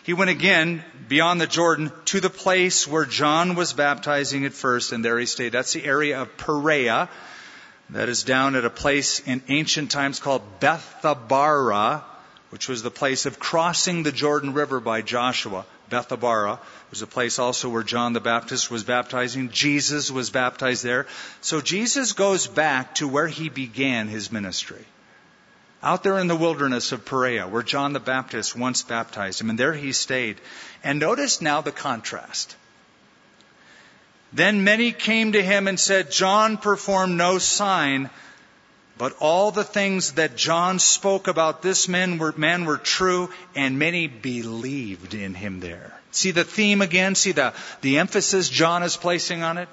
He 0.03 0.13
went 0.13 0.31
again 0.31 0.83
beyond 1.07 1.39
the 1.39 1.47
Jordan 1.47 1.91
to 2.05 2.19
the 2.19 2.29
place 2.29 2.87
where 2.87 3.05
John 3.05 3.55
was 3.55 3.73
baptizing 3.73 4.45
at 4.45 4.53
first, 4.53 4.91
and 4.91 5.05
there 5.05 5.19
he 5.19 5.27
stayed. 5.27 5.51
That's 5.51 5.73
the 5.73 5.85
area 5.85 6.21
of 6.21 6.37
Perea. 6.37 7.07
That 7.91 8.09
is 8.09 8.23
down 8.23 8.55
at 8.55 8.65
a 8.65 8.69
place 8.69 9.19
in 9.19 9.43
ancient 9.47 9.91
times 9.91 10.19
called 10.19 10.41
Bethabara, 10.59 12.03
which 12.49 12.67
was 12.67 12.81
the 12.81 12.89
place 12.89 13.25
of 13.25 13.37
crossing 13.37 14.03
the 14.03 14.11
Jordan 14.11 14.53
River 14.53 14.79
by 14.79 15.01
Joshua. 15.01 15.65
Bethabara 15.91 16.57
was 16.89 17.03
a 17.03 17.07
place 17.07 17.37
also 17.37 17.69
where 17.69 17.83
John 17.83 18.13
the 18.13 18.19
Baptist 18.19 18.71
was 18.71 18.83
baptizing. 18.83 19.49
Jesus 19.49 20.09
was 20.09 20.31
baptized 20.31 20.83
there. 20.83 21.05
So 21.41 21.61
Jesus 21.61 22.13
goes 22.13 22.47
back 22.47 22.95
to 22.95 23.07
where 23.07 23.27
he 23.27 23.49
began 23.49 24.07
his 24.07 24.31
ministry 24.31 24.85
out 25.83 26.03
there 26.03 26.19
in 26.19 26.27
the 26.27 26.35
wilderness 26.35 26.91
of 26.91 27.05
Perea, 27.05 27.47
where 27.47 27.63
John 27.63 27.93
the 27.93 27.99
Baptist 27.99 28.55
once 28.55 28.83
baptized 28.83 29.41
him, 29.41 29.49
and 29.49 29.57
there 29.57 29.73
he 29.73 29.93
stayed. 29.93 30.39
And 30.83 30.99
notice 30.99 31.41
now 31.41 31.61
the 31.61 31.71
contrast. 31.71 32.55
Then 34.31 34.63
many 34.63 34.91
came 34.91 35.31
to 35.33 35.41
him 35.41 35.67
and 35.67 35.79
said, 35.79 36.11
John 36.11 36.57
performed 36.57 37.17
no 37.17 37.37
sign, 37.39 38.09
but 39.01 39.17
all 39.19 39.49
the 39.49 39.63
things 39.63 40.11
that 40.11 40.35
John 40.37 40.77
spoke 40.77 41.27
about 41.27 41.63
this 41.63 41.87
man 41.87 42.19
were, 42.19 42.35
man 42.37 42.65
were 42.65 42.77
true, 42.77 43.31
and 43.55 43.79
many 43.79 44.05
believed 44.05 45.15
in 45.15 45.33
him 45.33 45.59
there. 45.59 45.99
See 46.11 46.29
the 46.29 46.43
theme 46.43 46.83
again? 46.83 47.15
See 47.15 47.31
the, 47.31 47.55
the 47.81 47.97
emphasis 47.97 48.47
John 48.47 48.83
is 48.83 48.97
placing 48.97 49.41
on 49.41 49.57
it? 49.57 49.69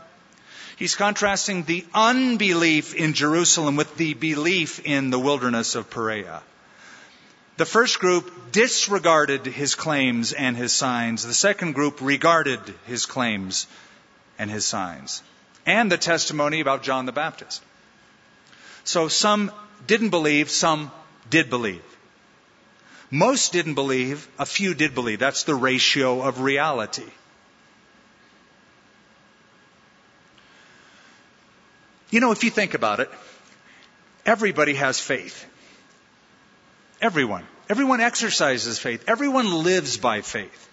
He's 0.78 0.94
contrasting 0.94 1.64
the 1.64 1.84
unbelief 1.92 2.94
in 2.94 3.12
Jerusalem 3.12 3.76
with 3.76 3.94
the 3.98 4.14
belief 4.14 4.80
in 4.86 5.10
the 5.10 5.18
wilderness 5.18 5.74
of 5.74 5.90
Perea. 5.90 6.40
The 7.58 7.66
first 7.66 7.98
group 7.98 8.50
disregarded 8.50 9.44
his 9.44 9.74
claims 9.74 10.32
and 10.32 10.56
his 10.56 10.72
signs. 10.72 11.26
The 11.26 11.34
second 11.34 11.74
group 11.74 11.98
regarded 12.00 12.60
his 12.86 13.04
claims 13.04 13.66
and 14.38 14.50
his 14.50 14.64
signs. 14.64 15.22
And 15.66 15.92
the 15.92 15.98
testimony 15.98 16.60
about 16.60 16.82
John 16.82 17.04
the 17.04 17.12
Baptist. 17.12 17.62
So 18.88 19.08
some 19.08 19.52
didn't 19.86 20.08
believe, 20.08 20.48
some 20.48 20.90
did 21.28 21.50
believe. 21.50 21.82
Most 23.10 23.52
didn't 23.52 23.74
believe, 23.74 24.26
a 24.38 24.46
few 24.46 24.72
did 24.72 24.94
believe. 24.94 25.18
That's 25.18 25.42
the 25.42 25.54
ratio 25.54 26.22
of 26.22 26.40
reality. 26.40 27.10
You 32.08 32.20
know, 32.20 32.32
if 32.32 32.44
you 32.44 32.50
think 32.50 32.72
about 32.72 33.00
it, 33.00 33.10
everybody 34.24 34.72
has 34.72 34.98
faith. 34.98 35.44
Everyone. 37.02 37.44
Everyone 37.68 38.00
exercises 38.00 38.78
faith. 38.78 39.04
Everyone 39.06 39.64
lives 39.64 39.98
by 39.98 40.22
faith. 40.22 40.68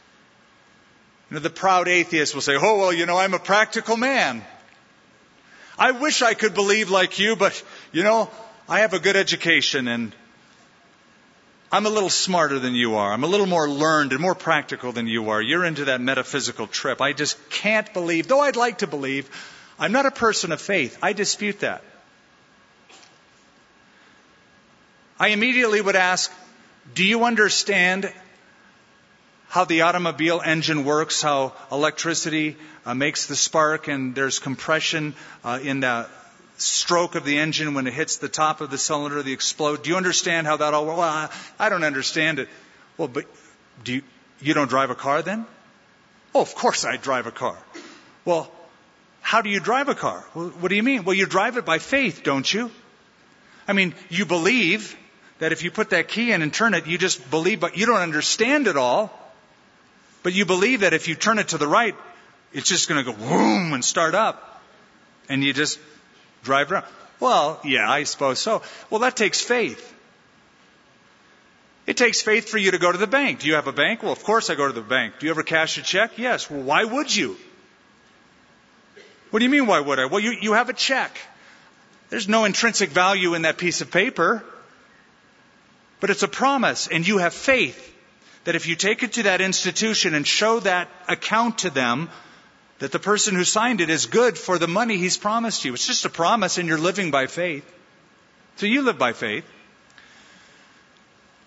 You 1.30 1.36
know, 1.36 1.42
the 1.42 1.50
proud 1.50 1.90
atheist 1.90 2.34
will 2.34 2.42
say, 2.42 2.56
oh, 2.56 2.80
well, 2.80 2.94
you 2.94 3.08
know, 3.08 3.18
I'm 3.18 3.34
a 3.34 3.40
practical 3.40 3.98
man. 3.98 4.42
I 5.78 5.92
wish 5.92 6.22
I 6.22 6.34
could 6.34 6.54
believe 6.54 6.90
like 6.90 7.20
you, 7.20 7.36
but, 7.36 7.62
you 7.96 8.04
know, 8.04 8.30
I 8.68 8.80
have 8.80 8.92
a 8.92 9.00
good 9.00 9.16
education 9.16 9.88
and 9.88 10.14
I'm 11.72 11.86
a 11.86 11.90
little 11.90 12.10
smarter 12.10 12.60
than 12.60 12.76
you 12.76 12.96
are. 12.96 13.14
I'm 13.14 13.24
a 13.24 13.28
little 13.28 13.46
more 13.46 13.70
learned 13.70 14.12
and 14.12 14.20
more 14.20 14.36
practical 14.36 14.92
than 14.92 15.08
you 15.08 15.30
are. 15.30 15.42
You're 15.42 15.64
into 15.64 15.86
that 15.86 16.02
metaphysical 16.02 16.68
trip. 16.68 17.00
I 17.00 17.14
just 17.14 17.38
can't 17.50 17.94
believe, 17.94 18.28
though 18.28 18.42
I'd 18.42 18.58
like 18.58 18.80
to 18.80 18.88
believe, 18.88 19.30
I'm 19.80 19.94
not 19.94 20.06
a 20.06 20.12
person 20.12 20.52
of 20.52 20.60
faith. 20.60 20.98
I 21.02 21.14
dispute 21.14 21.62
that. 21.62 21.86
I 25.18 25.30
immediately 25.30 25.80
would 25.80 25.96
ask, 25.96 26.34
do 26.96 27.06
you 27.06 27.24
understand 27.24 28.12
how 29.48 29.64
the 29.64 29.84
automobile 29.84 30.42
engine 30.44 30.84
works, 30.84 31.22
how 31.22 31.54
electricity 31.72 32.58
uh, 32.86 32.94
makes 32.94 33.28
the 33.28 33.38
spark 33.38 33.88
and 33.88 34.14
there's 34.14 34.40
compression 34.40 35.16
uh, 35.46 35.60
in 35.64 35.80
the 35.80 36.10
stroke 36.58 37.16
of 37.16 37.26
the 37.26 37.38
engine 37.40 37.74
when 37.74 37.88
it 37.88 37.94
hits 37.94 38.18
the 38.18 38.30
top 38.30 38.62
of 38.62 38.72
the 38.72 38.78
cylinder, 38.78 39.22
the 39.22 39.34
explode. 39.34 39.84
Do 39.84 39.90
you 39.90 39.98
understand 39.98 40.48
how 40.48 40.58
that 40.58 40.74
all 40.74 40.86
works? 40.86 40.98
Well, 40.98 41.10
I, 41.10 41.30
I 41.60 41.70
don't 41.70 41.84
understand 41.84 42.40
it. 42.40 42.50
Well, 42.98 43.08
but 43.08 43.26
do 43.84 43.94
you, 43.94 44.02
you 44.42 44.54
don't 44.54 44.70
drive 44.70 44.90
a 44.90 44.96
car 44.96 45.22
then? 45.22 45.46
Oh, 46.34 46.42
of 46.42 46.56
course 46.56 46.86
I 46.86 46.98
drive 46.98 47.28
a 47.28 47.32
car. 47.32 47.58
Well, 48.26 48.52
how 49.22 49.42
do 49.42 49.50
you 49.50 49.60
drive 49.60 49.90
a 49.90 49.96
car? 49.96 50.24
Well, 50.34 50.50
what 50.50 50.70
do 50.70 50.76
you 50.76 50.84
mean? 50.84 51.04
Well, 51.04 51.16
you 51.16 51.26
drive 51.26 51.58
it 51.58 51.66
by 51.66 51.80
faith, 51.80 52.24
don't 52.24 52.52
you? 52.52 52.72
I 53.68 53.74
mean, 53.74 53.94
you 54.10 54.26
believe 54.26 54.96
that 55.40 55.52
if 55.52 55.64
you 55.64 55.72
put 55.72 55.90
that 55.90 56.08
key 56.08 56.32
in 56.32 56.42
and 56.42 56.54
turn 56.54 56.74
it, 56.74 56.88
you 56.88 56.98
just 56.98 57.30
believe, 57.30 57.60
but 57.60 57.78
you 57.78 57.86
don't 57.86 58.02
understand 58.02 58.68
it 58.68 58.78
all. 58.78 59.12
But 60.24 60.34
you 60.34 60.46
believe 60.46 60.82
that 60.82 60.94
if 60.94 61.08
you 61.08 61.16
turn 61.16 61.40
it 61.40 61.50
to 61.50 61.58
the 61.58 61.68
right, 61.68 61.96
it's 62.54 62.70
just 62.70 62.88
going 62.88 63.04
to 63.04 63.12
go 63.12 63.18
boom 63.18 63.74
and 63.74 63.84
start 63.84 64.16
up. 64.16 64.62
And 65.30 65.44
you 65.44 65.54
just 65.54 65.80
drive 66.46 66.72
around. 66.72 66.86
Well, 67.20 67.60
yeah, 67.64 67.90
I 67.90 68.04
suppose 68.04 68.40
so. 68.40 68.62
Well, 68.90 69.02
that 69.02 69.16
takes 69.16 69.42
faith. 69.42 69.94
It 71.86 71.98
takes 71.98 72.22
faith 72.22 72.50
for 72.50 72.58
you 72.58 72.72
to 72.72 72.78
go 72.78 72.92
to 72.92 72.98
the 72.98 73.08
bank. 73.08 73.42
Do 73.42 73.48
you 73.48 73.56
have 73.56 73.68
a 73.68 73.74
bank? 73.74 74.02
Well, 74.02 74.12
of 74.12 74.24
course 74.24 74.50
I 74.50 74.56
go 74.56 74.68
to 74.68 74.74
the 74.74 74.82
bank. 74.82 75.16
Do 75.20 75.28
you 75.28 75.32
ever 75.32 75.44
cash 75.44 75.78
a 75.78 75.84
check? 75.84 76.18
Yes. 76.18 76.50
Well, 76.50 76.62
why 76.62 76.84
would 76.84 77.16
you? 77.16 77.38
What 79.30 79.40
do 79.40 79.46
you 79.46 79.52
mean, 79.52 79.68
why 79.68 79.80
would 79.80 80.00
I? 80.00 80.06
Well, 80.06 80.20
you, 80.20 80.32
you 80.32 80.54
have 80.54 80.70
a 80.70 80.74
check. 80.74 81.16
There's 82.10 82.28
no 82.28 82.46
intrinsic 82.46 82.90
value 82.90 83.34
in 83.34 83.44
that 83.44 83.58
piece 83.58 83.82
of 83.82 83.92
paper, 83.92 84.44
but 86.00 86.10
it's 86.10 86.24
a 86.24 86.28
promise, 86.28 86.88
and 86.88 87.08
you 87.08 87.18
have 87.18 87.34
faith 87.34 87.94
that 88.46 88.56
if 88.56 88.68
you 88.68 88.76
take 88.76 89.04
it 89.04 89.14
to 89.14 89.24
that 89.24 89.42
institution 89.42 90.14
and 90.14 90.26
show 90.26 90.60
that 90.62 90.88
account 91.08 91.60
to 91.60 91.70
them, 91.70 92.10
that 92.80 92.92
the 92.92 93.00
person 93.00 93.36
who 93.36 93.44
signed 93.44 93.82
it 93.82 93.90
is 93.90 94.06
good 94.06 94.38
for 94.38 94.58
the 94.58 94.68
money 94.68 94.98
he's 94.98 95.18
promised 95.18 95.64
you. 95.66 95.74
It's 95.74 95.88
just 95.88 96.06
a 96.06 96.10
promise, 96.10 96.58
and 96.58 96.68
you're 96.68 96.78
living 96.78 97.12
by 97.12 97.28
faith. 97.28 97.70
So 98.58 98.66
you 98.66 98.82
live 98.82 98.98
by 98.98 99.14
faith. 99.14 99.46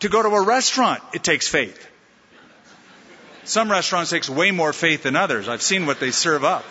To 0.01 0.09
go 0.09 0.23
to 0.23 0.29
a 0.29 0.45
restaurant, 0.45 1.03
it 1.13 1.25
takes 1.25 1.49
faith. 1.49 1.87
Some 3.45 3.71
restaurants 3.71 4.11
takes 4.11 4.29
way 4.29 4.51
more 4.51 4.73
faith 4.73 5.03
than 5.03 5.17
others. 5.17 5.49
I've 5.49 5.63
seen 5.63 5.87
what 5.87 6.01
they 6.01 6.11
serve 6.11 6.45
up. 6.45 6.65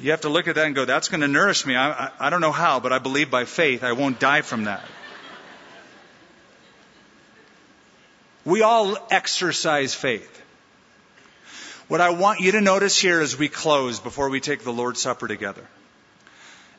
You 0.00 0.12
have 0.12 0.22
to 0.22 0.28
look 0.28 0.48
at 0.48 0.54
that 0.54 0.66
and 0.66 0.74
go, 0.74 0.84
that's 0.84 1.08
going 1.08 1.20
to 1.22 1.28
nourish 1.28 1.66
me. 1.66 1.76
I, 1.76 1.90
I, 1.90 2.10
I 2.18 2.30
don't 2.30 2.40
know 2.40 2.52
how, 2.52 2.80
but 2.80 2.92
I 2.92 2.98
believe 2.98 3.30
by 3.30 3.44
faith 3.44 3.82
I 3.82 3.92
won't 3.92 4.20
die 4.20 4.42
from 4.42 4.64
that. 4.64 4.84
We 8.44 8.62
all 8.62 8.96
exercise 9.10 9.94
faith. 9.94 10.42
What 11.88 12.00
I 12.00 12.10
want 12.10 12.40
you 12.40 12.52
to 12.52 12.60
notice 12.60 12.98
here 12.98 13.20
as 13.20 13.36
we 13.36 13.48
close 13.48 13.98
before 13.98 14.28
we 14.28 14.40
take 14.40 14.62
the 14.62 14.72
Lord's 14.72 15.00
Supper 15.00 15.26
together, 15.26 15.64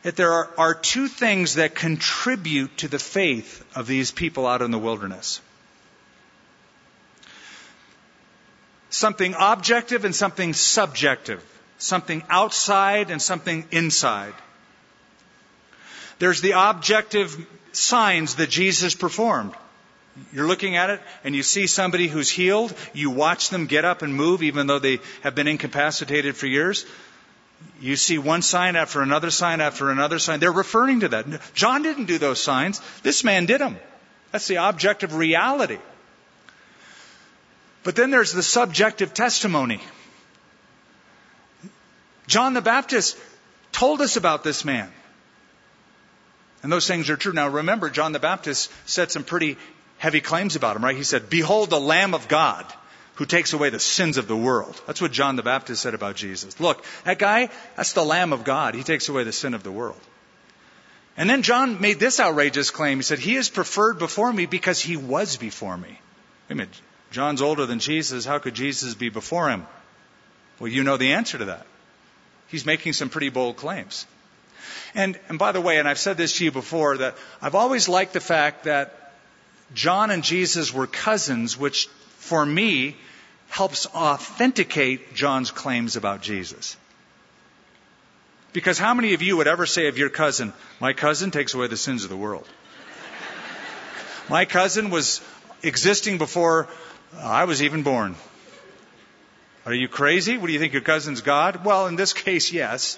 that 0.03 0.15
there 0.15 0.31
are, 0.31 0.49
are 0.57 0.73
two 0.73 1.07
things 1.07 1.55
that 1.55 1.75
contribute 1.75 2.77
to 2.77 2.87
the 2.87 2.99
faith 2.99 3.65
of 3.75 3.87
these 3.87 4.11
people 4.11 4.47
out 4.47 4.61
in 4.61 4.71
the 4.71 4.79
wilderness. 4.79 5.41
Something 8.91 9.35
objective 9.37 10.05
and 10.05 10.15
something 10.15 10.53
subjective 10.53 11.43
something 11.79 12.23
outside 12.29 13.09
and 13.09 13.21
something 13.21 13.65
inside. 13.71 14.33
There's 16.19 16.41
the 16.41 16.51
objective 16.69 17.47
signs 17.71 18.35
that 18.35 18.49
Jesus 18.49 18.93
performed. 18.93 19.53
You're 20.33 20.47
looking 20.47 20.75
at 20.75 20.89
it 20.89 21.01
and 21.23 21.35
you 21.35 21.43
see 21.43 21.67
somebody 21.67 22.07
who's 22.07 22.29
healed. 22.29 22.73
You 22.93 23.09
watch 23.09 23.49
them 23.49 23.67
get 23.67 23.85
up 23.85 24.01
and 24.01 24.13
move 24.13 24.43
even 24.43 24.67
though 24.67 24.79
they 24.79 24.99
have 25.21 25.35
been 25.35 25.47
incapacitated 25.47 26.35
for 26.35 26.47
years. 26.47 26.85
You 27.81 27.95
see 27.95 28.17
one 28.17 28.41
sign 28.41 28.75
after 28.75 29.01
another 29.01 29.31
sign 29.31 29.61
after 29.61 29.89
another 29.89 30.19
sign. 30.19 30.39
They're 30.39 30.51
referring 30.51 31.01
to 31.01 31.09
that. 31.09 31.25
John 31.53 31.83
didn't 31.83 32.05
do 32.05 32.17
those 32.17 32.41
signs. 32.41 32.81
This 33.03 33.23
man 33.23 33.45
did 33.45 33.61
them. 33.61 33.77
That's 34.31 34.47
the 34.47 34.55
objective 34.67 35.15
reality. 35.15 35.77
But 37.83 37.95
then 37.95 38.11
there's 38.11 38.33
the 38.33 38.43
subjective 38.43 39.13
testimony. 39.13 39.81
John 42.27 42.53
the 42.53 42.61
Baptist 42.61 43.17
told 43.71 44.01
us 44.01 44.17
about 44.17 44.43
this 44.43 44.63
man. 44.63 44.91
And 46.61 46.71
those 46.71 46.87
things 46.87 47.09
are 47.09 47.17
true. 47.17 47.33
Now 47.33 47.47
remember, 47.47 47.89
John 47.89 48.11
the 48.11 48.19
Baptist 48.19 48.69
said 48.85 49.11
some 49.11 49.23
pretty 49.23 49.57
heavy 49.99 50.19
claims 50.19 50.55
about 50.55 50.75
him, 50.75 50.83
right? 50.83 50.97
He 50.97 51.03
said, 51.03 51.29
Behold 51.29 51.69
the 51.69 51.79
Lamb 51.79 52.15
of 52.15 52.27
God 52.27 52.65
who 53.15 53.25
takes 53.25 53.53
away 53.53 53.69
the 53.69 53.79
sins 53.79 54.17
of 54.17 54.27
the 54.27 54.35
world. 54.35 54.81
That's 54.87 55.01
what 55.01 55.11
John 55.11 55.35
the 55.35 55.43
Baptist 55.43 55.81
said 55.81 55.93
about 55.93 56.15
Jesus. 56.15 56.59
Look, 56.59 56.83
that 57.03 57.19
guy, 57.19 57.49
that's 57.75 57.93
the 57.93 58.03
Lamb 58.03 58.33
of 58.33 58.43
God. 58.43 58.75
He 58.75 58.83
takes 58.83 59.09
away 59.09 59.23
the 59.23 59.31
sin 59.31 59.53
of 59.53 59.61
the 59.61 59.71
world. 59.71 59.99
And 61.15 61.29
then 61.29 61.43
John 61.43 61.81
made 61.81 61.99
this 61.99 62.19
outrageous 62.19 62.71
claim. 62.71 62.97
He 62.97 63.03
said, 63.03 63.19
He 63.19 63.35
is 63.35 63.49
preferred 63.49 63.99
before 63.99 64.31
me 64.31 64.45
because 64.45 64.79
he 64.79 64.97
was 64.97 65.37
before 65.37 65.77
me. 65.77 65.89
Wait 65.89 65.99
a 66.49 66.55
minute. 66.55 66.81
John's 67.11 67.41
older 67.41 67.65
than 67.65 67.79
Jesus. 67.79 68.25
How 68.25 68.39
could 68.39 68.53
Jesus 68.53 68.95
be 68.95 69.09
before 69.09 69.49
him? 69.49 69.67
Well, 70.59 70.71
you 70.71 70.83
know 70.83 70.97
the 70.97 71.13
answer 71.13 71.37
to 71.37 71.45
that 71.45 71.65
he's 72.49 72.65
making 72.65 72.93
some 72.93 73.09
pretty 73.09 73.29
bold 73.29 73.55
claims. 73.55 74.05
And, 74.93 75.17
and 75.29 75.39
by 75.39 75.51
the 75.51 75.61
way, 75.61 75.77
and 75.77 75.87
I've 75.87 75.99
said 75.99 76.17
this 76.17 76.37
to 76.37 76.43
you 76.43 76.51
before, 76.51 76.97
that 76.97 77.15
I've 77.41 77.55
always 77.55 77.87
liked 77.87 78.13
the 78.13 78.19
fact 78.19 78.65
that 78.65 79.08
John 79.73 80.11
and 80.11 80.23
Jesus 80.23 80.73
were 80.73 80.87
cousins, 80.87 81.57
which 81.57 81.87
for 82.19 82.45
me, 82.45 82.95
helps 83.49 83.87
authenticate 83.87 85.15
John's 85.15 85.51
claims 85.51 85.95
about 85.95 86.21
Jesus. 86.21 86.77
Because 88.53 88.77
how 88.77 88.93
many 88.93 89.13
of 89.13 89.21
you 89.21 89.37
would 89.37 89.47
ever 89.47 89.65
say 89.65 89.87
of 89.87 89.97
your 89.97 90.09
cousin, 90.09 90.53
my 90.79 90.93
cousin 90.93 91.31
takes 91.31 91.53
away 91.53 91.67
the 91.67 91.77
sins 91.77 92.03
of 92.03 92.09
the 92.09 92.17
world? 92.17 92.47
my 94.29 94.45
cousin 94.45 94.89
was 94.89 95.21
existing 95.63 96.17
before 96.17 96.67
I 97.17 97.45
was 97.45 97.63
even 97.63 97.83
born. 97.83 98.15
Are 99.65 99.73
you 99.73 99.87
crazy? 99.87 100.37
What 100.37 100.47
do 100.47 100.53
you 100.53 100.59
think 100.59 100.73
your 100.73 100.81
cousin's 100.81 101.21
God? 101.21 101.65
Well, 101.65 101.87
in 101.87 101.95
this 101.95 102.13
case, 102.13 102.51
yes. 102.51 102.97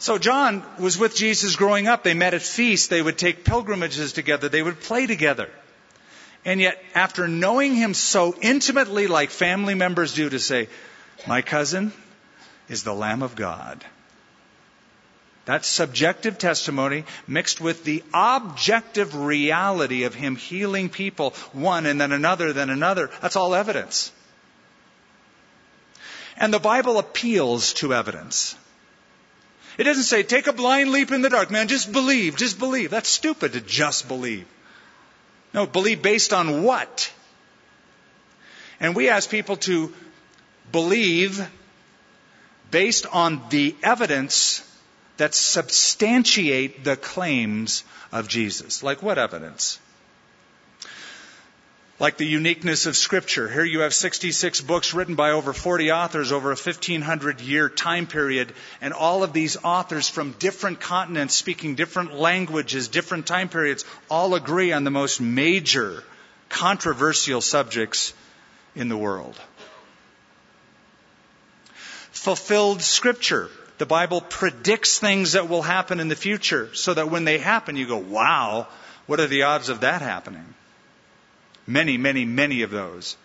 So 0.00 0.16
John 0.16 0.64
was 0.78 0.96
with 0.96 1.14
Jesus 1.14 1.56
growing 1.56 1.86
up. 1.86 2.02
They 2.02 2.14
met 2.14 2.32
at 2.32 2.40
feasts. 2.40 2.88
They 2.88 3.02
would 3.02 3.18
take 3.18 3.44
pilgrimages 3.44 4.14
together. 4.14 4.48
They 4.48 4.62
would 4.62 4.80
play 4.80 5.06
together. 5.06 5.50
And 6.42 6.58
yet, 6.58 6.82
after 6.94 7.28
knowing 7.28 7.74
him 7.74 7.92
so 7.92 8.34
intimately, 8.40 9.08
like 9.08 9.28
family 9.28 9.74
members 9.74 10.14
do, 10.14 10.30
to 10.30 10.38
say, 10.38 10.68
My 11.28 11.42
cousin 11.42 11.92
is 12.70 12.82
the 12.82 12.94
Lamb 12.94 13.22
of 13.22 13.36
God. 13.36 13.84
That's 15.44 15.68
subjective 15.68 16.38
testimony 16.38 17.04
mixed 17.26 17.60
with 17.60 17.84
the 17.84 18.02
objective 18.14 19.14
reality 19.14 20.04
of 20.04 20.14
him 20.14 20.34
healing 20.34 20.88
people, 20.88 21.32
one 21.52 21.84
and 21.84 22.00
then 22.00 22.12
another, 22.12 22.54
then 22.54 22.70
another. 22.70 23.10
That's 23.20 23.36
all 23.36 23.54
evidence. 23.54 24.12
And 26.38 26.54
the 26.54 26.58
Bible 26.58 26.98
appeals 26.98 27.74
to 27.74 27.92
evidence. 27.92 28.56
It 29.80 29.84
doesn't 29.84 30.02
say, 30.02 30.22
take 30.22 30.46
a 30.46 30.52
blind 30.52 30.92
leap 30.92 31.10
in 31.10 31.22
the 31.22 31.30
dark, 31.30 31.50
man, 31.50 31.66
just 31.66 31.90
believe, 31.90 32.36
just 32.36 32.58
believe. 32.58 32.90
That's 32.90 33.08
stupid 33.08 33.54
to 33.54 33.62
just 33.62 34.08
believe. 34.08 34.46
No, 35.54 35.64
believe 35.64 36.02
based 36.02 36.34
on 36.34 36.64
what? 36.64 37.10
And 38.78 38.94
we 38.94 39.08
ask 39.08 39.30
people 39.30 39.56
to 39.56 39.90
believe 40.70 41.40
based 42.70 43.06
on 43.06 43.40
the 43.48 43.74
evidence 43.82 44.62
that 45.16 45.34
substantiate 45.34 46.84
the 46.84 46.96
claims 46.96 47.82
of 48.12 48.28
Jesus. 48.28 48.82
Like 48.82 49.02
what 49.02 49.16
evidence? 49.16 49.78
Like 52.00 52.16
the 52.16 52.26
uniqueness 52.26 52.86
of 52.86 52.96
Scripture. 52.96 53.46
Here 53.46 53.62
you 53.62 53.80
have 53.80 53.92
66 53.92 54.62
books 54.62 54.94
written 54.94 55.16
by 55.16 55.32
over 55.32 55.52
40 55.52 55.92
authors 55.92 56.32
over 56.32 56.48
a 56.48 56.56
1500 56.56 57.42
year 57.42 57.68
time 57.68 58.06
period, 58.06 58.54
and 58.80 58.94
all 58.94 59.22
of 59.22 59.34
these 59.34 59.58
authors 59.62 60.08
from 60.08 60.32
different 60.38 60.80
continents, 60.80 61.34
speaking 61.34 61.74
different 61.74 62.14
languages, 62.14 62.88
different 62.88 63.26
time 63.26 63.50
periods, 63.50 63.84
all 64.10 64.34
agree 64.34 64.72
on 64.72 64.84
the 64.84 64.90
most 64.90 65.20
major 65.20 66.02
controversial 66.48 67.42
subjects 67.42 68.14
in 68.74 68.88
the 68.88 68.96
world. 68.96 69.38
Fulfilled 72.12 72.80
Scripture. 72.80 73.50
The 73.76 73.84
Bible 73.84 74.22
predicts 74.22 74.98
things 74.98 75.32
that 75.32 75.50
will 75.50 75.62
happen 75.62 76.00
in 76.00 76.08
the 76.08 76.16
future 76.16 76.74
so 76.74 76.94
that 76.94 77.10
when 77.10 77.24
they 77.24 77.36
happen, 77.36 77.76
you 77.76 77.86
go, 77.86 77.98
wow, 77.98 78.68
what 79.06 79.20
are 79.20 79.26
the 79.26 79.42
odds 79.42 79.68
of 79.68 79.80
that 79.80 80.00
happening? 80.00 80.54
Many, 81.66 81.98
many, 81.98 82.24
many 82.24 82.62
of 82.62 82.70
those. 82.70 83.16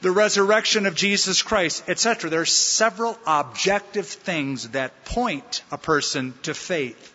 The 0.00 0.10
resurrection 0.10 0.86
of 0.86 0.94
Jesus 0.94 1.42
Christ, 1.42 1.88
etc. 1.88 2.30
There 2.30 2.40
are 2.40 2.46
several 2.46 3.18
objective 3.26 4.06
things 4.06 4.68
that 4.70 5.04
point 5.04 5.62
a 5.72 5.78
person 5.78 6.34
to 6.42 6.54
faith 6.54 7.14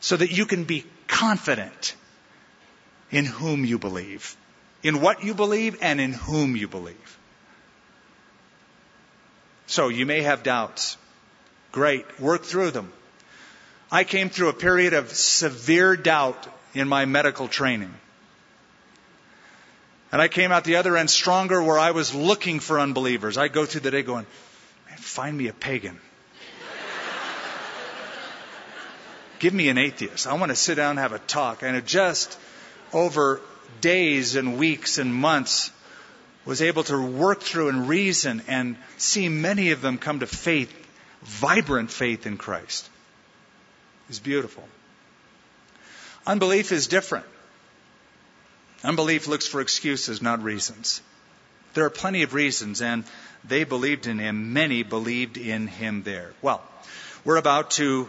so 0.00 0.16
that 0.16 0.32
you 0.32 0.46
can 0.46 0.64
be 0.64 0.84
confident 1.06 1.94
in 3.10 3.24
whom 3.24 3.64
you 3.64 3.78
believe, 3.78 4.36
in 4.82 5.00
what 5.00 5.22
you 5.22 5.34
believe, 5.34 5.78
and 5.80 6.00
in 6.00 6.12
whom 6.12 6.56
you 6.56 6.66
believe. 6.66 7.18
So 9.66 9.88
you 9.88 10.06
may 10.06 10.22
have 10.22 10.42
doubts. 10.42 10.96
Great. 11.70 12.20
Work 12.20 12.44
through 12.44 12.72
them. 12.72 12.92
I 13.92 14.04
came 14.04 14.30
through 14.30 14.48
a 14.48 14.52
period 14.52 14.92
of 14.92 15.10
severe 15.12 15.96
doubt 15.96 16.46
in 16.74 16.88
my 16.88 17.04
medical 17.04 17.46
training. 17.46 17.94
And 20.12 20.20
I 20.20 20.28
came 20.28 20.50
out 20.50 20.64
the 20.64 20.76
other 20.76 20.96
end 20.96 21.08
stronger 21.08 21.62
where 21.62 21.78
I 21.78 21.92
was 21.92 22.14
looking 22.14 22.60
for 22.60 22.80
unbelievers. 22.80 23.38
I 23.38 23.48
go 23.48 23.64
through 23.64 23.82
the 23.82 23.90
day 23.90 24.02
going, 24.02 24.26
man, 24.88 24.98
find 24.98 25.36
me 25.36 25.48
a 25.48 25.52
pagan. 25.52 26.00
Give 29.38 29.54
me 29.54 29.68
an 29.68 29.78
atheist. 29.78 30.26
I 30.26 30.34
want 30.34 30.50
to 30.50 30.56
sit 30.56 30.74
down 30.74 30.90
and 30.90 30.98
have 30.98 31.12
a 31.12 31.18
talk. 31.18 31.62
And 31.62 31.76
it 31.76 31.86
just 31.86 32.38
over 32.92 33.40
days 33.80 34.36
and 34.36 34.58
weeks 34.58 34.98
and 34.98 35.14
months 35.14 35.70
was 36.44 36.60
able 36.60 36.82
to 36.84 37.00
work 37.00 37.40
through 37.40 37.68
and 37.68 37.88
reason 37.88 38.42
and 38.48 38.76
see 38.96 39.28
many 39.28 39.70
of 39.70 39.80
them 39.80 39.98
come 39.98 40.20
to 40.20 40.26
faith 40.26 40.74
vibrant 41.22 41.90
faith 41.90 42.26
in 42.26 42.38
Christ 42.38 42.88
It's 44.08 44.18
beautiful. 44.18 44.64
Unbelief 46.26 46.72
is 46.72 46.86
different. 46.86 47.26
Unbelief 48.82 49.28
looks 49.28 49.46
for 49.46 49.60
excuses, 49.60 50.22
not 50.22 50.42
reasons. 50.42 51.02
There 51.74 51.84
are 51.84 51.90
plenty 51.90 52.22
of 52.22 52.34
reasons, 52.34 52.82
and 52.82 53.04
they 53.44 53.64
believed 53.64 54.06
in 54.06 54.18
him. 54.18 54.52
Many 54.52 54.82
believed 54.82 55.36
in 55.36 55.66
him 55.66 56.02
there. 56.02 56.32
Well, 56.42 56.62
we're 57.24 57.36
about 57.36 57.72
to 57.72 58.08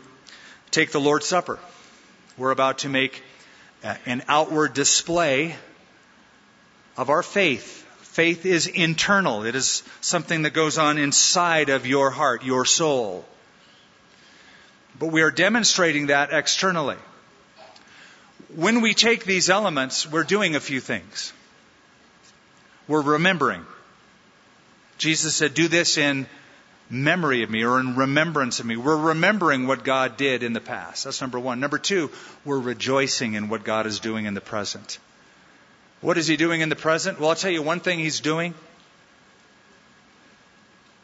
take 0.72 0.92
the 0.92 1.02
Lord's 1.02 1.26
Supper. 1.26 1.60
We're 2.38 2.52
about 2.52 2.80
to 2.80 2.90
make 2.90 3.22
uh, 3.84 3.96
an 4.06 4.24
outward 4.28 4.74
display 4.74 5.56
of 6.98 7.10
our 7.10 7.24
faith 7.24 7.82
Faith 8.12 8.46
is 8.46 8.68
internal. 8.68 9.46
It 9.46 9.56
is 9.56 9.84
something 10.02 10.42
that 10.42 10.50
goes 10.50 10.78
on 10.78 10.98
inside 10.98 11.70
of 11.70 11.88
your 11.88 12.12
heart, 12.12 12.44
your 12.44 12.66
soul. 12.66 13.24
But 15.00 15.14
we 15.14 15.22
are 15.22 15.32
demonstrating 15.32 16.08
that 16.08 16.34
externally. 16.34 16.98
When 18.56 18.82
we 18.82 18.94
take 18.94 19.24
these 19.24 19.50
elements, 19.50 20.10
we're 20.10 20.24
doing 20.24 20.56
a 20.56 20.60
few 20.60 20.80
things. 20.80 21.32
We're 22.88 23.02
remembering. 23.02 23.66
Jesus 24.98 25.36
said, 25.36 25.54
do 25.54 25.68
this 25.68 25.98
in 25.98 26.28
memory 26.90 27.44
of 27.44 27.50
me 27.50 27.64
or 27.64 27.80
in 27.80 27.96
remembrance 27.96 28.60
of 28.60 28.66
me. 28.66 28.76
We're 28.76 28.98
remembering 28.98 29.66
what 29.66 29.84
God 29.84 30.18
did 30.18 30.44
in 30.44 30.54
the 30.54 30.60
past. 30.60 31.06
That's 31.06 31.22
number 31.22 31.40
one. 31.40 31.60
Number 31.60 31.78
two, 31.78 32.12
we're 32.44 32.60
rejoicing 32.60 33.36
in 33.36 33.48
what 33.48 33.64
God 33.64 33.86
is 33.86 34.00
doing 34.00 34.26
in 34.26 34.34
the 34.34 34.42
present. 34.42 35.00
What 36.02 36.18
is 36.18 36.28
he 36.28 36.36
doing 36.36 36.62
in 36.62 36.70
the 36.70 36.76
present? 36.76 37.20
Well, 37.20 37.30
I'll 37.30 37.36
tell 37.36 37.52
you 37.52 37.62
one 37.62 37.80
thing 37.80 38.00
he's 38.00 38.20
doing. 38.20 38.54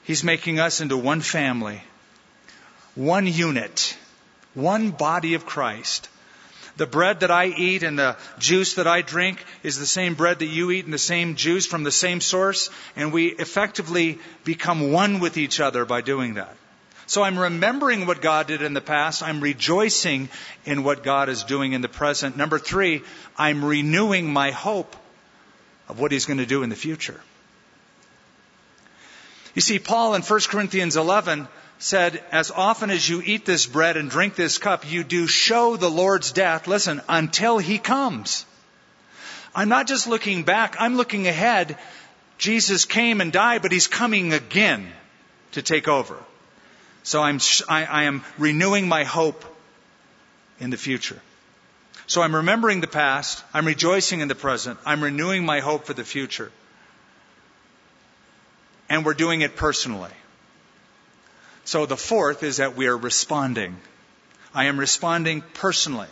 He's 0.04 0.24
making 0.24 0.60
us 0.60 0.82
into 0.82 0.98
one 0.98 1.22
family, 1.22 1.82
one 2.96 3.28
unit, 3.28 3.98
one 4.54 4.92
body 4.92 5.34
of 5.36 5.46
Christ. 5.46 6.10
The 6.78 6.86
bread 6.88 7.22
that 7.22 7.32
I 7.32 7.48
eat 7.48 7.84
and 7.84 7.98
the 7.98 8.16
juice 8.38 8.76
that 8.76 8.88
I 8.88 9.02
drink 9.02 9.44
is 9.64 9.80
the 9.80 9.86
same 9.86 10.14
bread 10.14 10.40
that 10.40 10.46
you 10.46 10.72
eat 10.72 10.86
and 10.86 10.94
the 10.94 11.00
same 11.00 11.36
juice 11.36 11.66
from 11.66 11.84
the 11.84 11.92
same 11.92 12.22
source, 12.22 12.70
and 12.96 13.12
we 13.12 13.28
effectively 13.28 14.20
become 14.44 14.92
one 14.92 15.20
with 15.20 15.38
each 15.38 15.60
other 15.60 15.86
by 15.86 16.02
doing 16.02 16.36
that. 16.36 16.56
So 17.08 17.24
I'm 17.24 17.40
remembering 17.40 18.06
what 18.06 18.22
God 18.22 18.48
did 18.48 18.62
in 18.62 18.74
the 18.74 18.82
past. 18.82 19.24
I'm 19.24 19.40
rejoicing 19.42 20.30
in 20.66 20.84
what 20.84 21.04
God 21.04 21.30
is 21.30 21.44
doing 21.44 21.74
in 21.74 21.82
the 21.82 21.90
present. 21.90 22.36
Number 22.36 22.60
three, 22.60 23.02
I'm 23.38 23.64
renewing 23.64 24.32
my 24.32 24.52
hope 24.52 24.96
of 25.88 26.00
what 26.00 26.12
He's 26.12 26.26
going 26.26 26.40
to 26.40 26.46
do 26.46 26.64
in 26.64 26.70
the 26.70 26.76
future. 26.76 27.20
You 29.56 29.62
see, 29.62 29.80
Paul 29.80 30.16
in 30.16 30.22
1 30.22 30.40
Corinthians 30.50 30.98
11 30.98 31.48
said, 31.80 32.24
as 32.32 32.52
often 32.52 32.90
as 32.90 33.08
you 33.08 33.22
eat 33.24 33.46
this 33.46 33.66
bread 33.66 33.98
and 33.98 34.10
drink 34.10 34.36
this 34.36 34.58
cup, 34.58 34.90
you 34.90 35.04
do 35.04 35.28
show 35.28 35.78
the 35.78 35.90
Lord's 35.90 36.32
death, 36.32 36.68
listen, 36.68 37.02
until 37.08 37.58
He 37.58 37.78
comes. 37.78 38.46
I'm 39.54 39.70
not 39.70 39.88
just 39.88 40.08
looking 40.08 40.44
back, 40.44 40.76
I'm 40.80 40.98
looking 40.98 41.28
ahead. 41.28 41.78
Jesus 42.38 42.86
came 42.86 43.22
and 43.22 43.32
died, 43.32 43.62
but 43.62 43.72
He's 43.72 43.88
coming 43.88 44.34
again 44.34 44.88
to 45.54 45.62
take 45.62 45.88
over. 45.88 46.18
So 47.04 47.22
I'm, 47.22 47.40
I, 47.70 47.86
I 47.86 48.04
am 48.04 48.24
renewing 48.38 48.88
my 48.88 49.04
hope 49.04 49.46
in 50.60 50.70
the 50.72 50.78
future. 50.78 51.20
So 52.08 52.22
I'm 52.22 52.36
remembering 52.36 52.82
the 52.82 52.88
past. 52.88 53.44
I'm 53.54 53.68
rejoicing 53.68 54.22
in 54.22 54.28
the 54.28 54.36
present. 54.36 54.80
I'm 54.86 55.04
renewing 55.04 55.46
my 55.46 55.60
hope 55.60 55.86
for 55.86 55.94
the 55.94 56.04
future. 56.04 56.52
And 58.90 59.06
we're 59.06 59.14
doing 59.14 59.42
it 59.42 59.56
personally. 59.56 60.12
So 61.68 61.86
the 61.86 61.98
fourth 61.98 62.44
is 62.44 62.58
that 62.58 62.78
we 62.78 62.88
are 62.88 62.96
responding. 62.96 63.76
I 64.54 64.68
am 64.68 64.80
responding 64.80 65.44
personally 65.54 66.08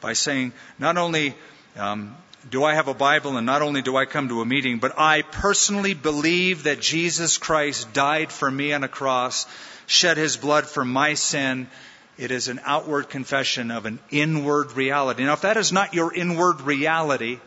by 0.00 0.14
saying, 0.14 0.52
not 0.80 0.96
only 0.96 1.36
um, 1.76 2.16
do 2.50 2.64
I 2.64 2.74
have 2.74 2.88
a 2.88 2.94
Bible 2.94 3.36
and 3.36 3.46
not 3.46 3.62
only 3.62 3.82
do 3.82 3.96
I 3.96 4.04
come 4.04 4.30
to 4.30 4.40
a 4.40 4.44
meeting, 4.44 4.78
but 4.78 4.98
I 4.98 5.22
personally 5.22 5.94
believe 5.94 6.64
that 6.64 6.80
Jesus 6.80 7.38
Christ 7.38 7.92
died 7.92 8.32
for 8.32 8.50
me 8.50 8.72
on 8.72 8.82
a 8.82 8.88
cross 8.88 9.46
shed 9.86 10.16
his 10.16 10.36
blood 10.36 10.66
for 10.66 10.84
my 10.84 11.14
sin, 11.14 11.68
It 12.18 12.32
is 12.32 12.48
an 12.48 12.60
outward 12.64 13.10
confession 13.10 13.70
of 13.70 13.86
an 13.86 14.00
inward 14.10 14.72
reality. 14.72 15.22
Now, 15.22 15.34
if 15.34 15.42
that 15.42 15.56
is 15.56 15.70
not 15.70 15.94
your 15.94 16.12
inward 16.12 16.62
reality, 16.62 17.38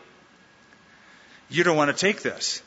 you 1.50 1.62
don't 1.62 1.76
want 1.76 1.94
to 1.94 2.06
take 2.06 2.22
this. 2.22 2.62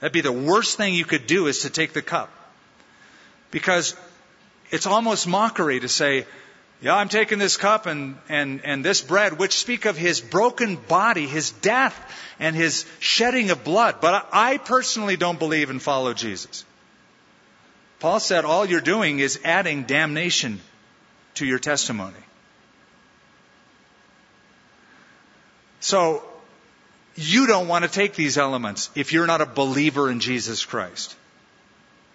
That'd 0.00 0.12
be 0.12 0.20
the 0.20 0.32
worst 0.32 0.76
thing 0.76 0.94
you 0.94 1.04
could 1.04 1.28
do 1.28 1.46
is 1.46 1.60
to 1.60 1.70
take 1.70 1.92
the 1.92 2.02
cup. 2.02 2.32
Because 3.50 3.96
it's 4.70 4.86
almost 4.86 5.26
mockery 5.26 5.80
to 5.80 5.88
say, 5.88 6.26
yeah, 6.80 6.94
I'm 6.94 7.08
taking 7.08 7.38
this 7.38 7.56
cup 7.56 7.86
and, 7.86 8.16
and, 8.28 8.60
and 8.64 8.84
this 8.84 9.00
bread, 9.00 9.38
which 9.38 9.54
speak 9.54 9.84
of 9.84 9.96
his 9.96 10.20
broken 10.20 10.76
body, 10.76 11.26
his 11.26 11.50
death, 11.50 11.96
and 12.38 12.54
his 12.54 12.84
shedding 13.00 13.50
of 13.50 13.64
blood. 13.64 13.96
But 14.00 14.28
I 14.32 14.58
personally 14.58 15.16
don't 15.16 15.38
believe 15.38 15.70
and 15.70 15.82
follow 15.82 16.14
Jesus. 16.14 16.64
Paul 17.98 18.20
said 18.20 18.44
all 18.44 18.64
you're 18.64 18.80
doing 18.80 19.18
is 19.18 19.40
adding 19.44 19.84
damnation 19.84 20.60
to 21.34 21.46
your 21.46 21.58
testimony. 21.58 22.14
So, 25.80 26.22
you 27.16 27.48
don't 27.48 27.66
want 27.66 27.84
to 27.84 27.90
take 27.90 28.14
these 28.14 28.38
elements 28.38 28.90
if 28.94 29.12
you're 29.12 29.26
not 29.26 29.40
a 29.40 29.46
believer 29.46 30.10
in 30.10 30.20
Jesus 30.20 30.64
Christ. 30.64 31.16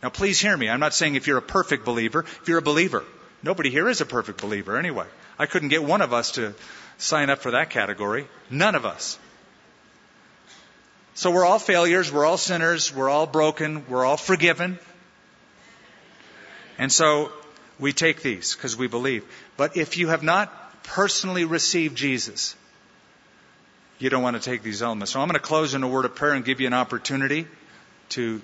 Now, 0.03 0.09
please 0.09 0.37
hear 0.37 0.55
me. 0.55 0.69
I'm 0.69 0.81
not 0.81 0.93
saying 0.93 1.15
if 1.15 1.27
you're 1.27 1.37
a 1.37 1.41
perfect 1.41 1.85
believer, 1.85 2.25
if 2.41 2.47
you're 2.49 2.57
a 2.57 2.61
believer. 2.61 3.05
Nobody 3.41 3.69
here 3.69 3.87
is 3.87 4.01
a 4.01 4.05
perfect 4.05 4.41
believer 4.41 4.77
anyway. 4.77 5.07
I 5.39 5.45
couldn't 5.45 5.69
get 5.69 5.81
one 5.81 6.01
of 6.01 6.13
us 6.13 6.31
to 6.31 6.53
sign 6.97 7.29
up 7.29 7.39
for 7.39 7.51
that 7.51 7.69
category. 7.69 8.27
None 8.49 8.75
of 8.75 8.85
us. 8.85 9.17
So 11.15 11.31
we're 11.31 11.45
all 11.45 11.59
failures, 11.59 12.11
we're 12.11 12.25
all 12.25 12.37
sinners, 12.37 12.93
we're 12.93 13.09
all 13.09 13.27
broken, 13.27 13.85
we're 13.87 14.03
all 14.03 14.17
forgiven. 14.17 14.77
And 16.77 16.91
so 16.91 17.31
we 17.79 17.93
take 17.93 18.21
these 18.21 18.55
because 18.55 18.75
we 18.75 18.87
believe. 18.87 19.23
But 19.55 19.77
if 19.77 19.97
you 19.97 20.09
have 20.09 20.23
not 20.23 20.83
personally 20.83 21.45
received 21.45 21.95
Jesus, 21.95 22.55
you 23.99 24.09
don't 24.09 24.23
want 24.23 24.35
to 24.35 24.41
take 24.41 24.63
these 24.63 24.81
elements. 24.81 25.11
So 25.13 25.21
I'm 25.21 25.27
going 25.27 25.39
to 25.39 25.45
close 25.45 25.75
in 25.75 25.83
a 25.83 25.87
word 25.87 26.03
of 26.03 26.13
prayer 26.13 26.33
and 26.33 26.43
give 26.43 26.59
you 26.59 26.67
an 26.67 26.73
opportunity 26.73 27.47
to 28.09 28.41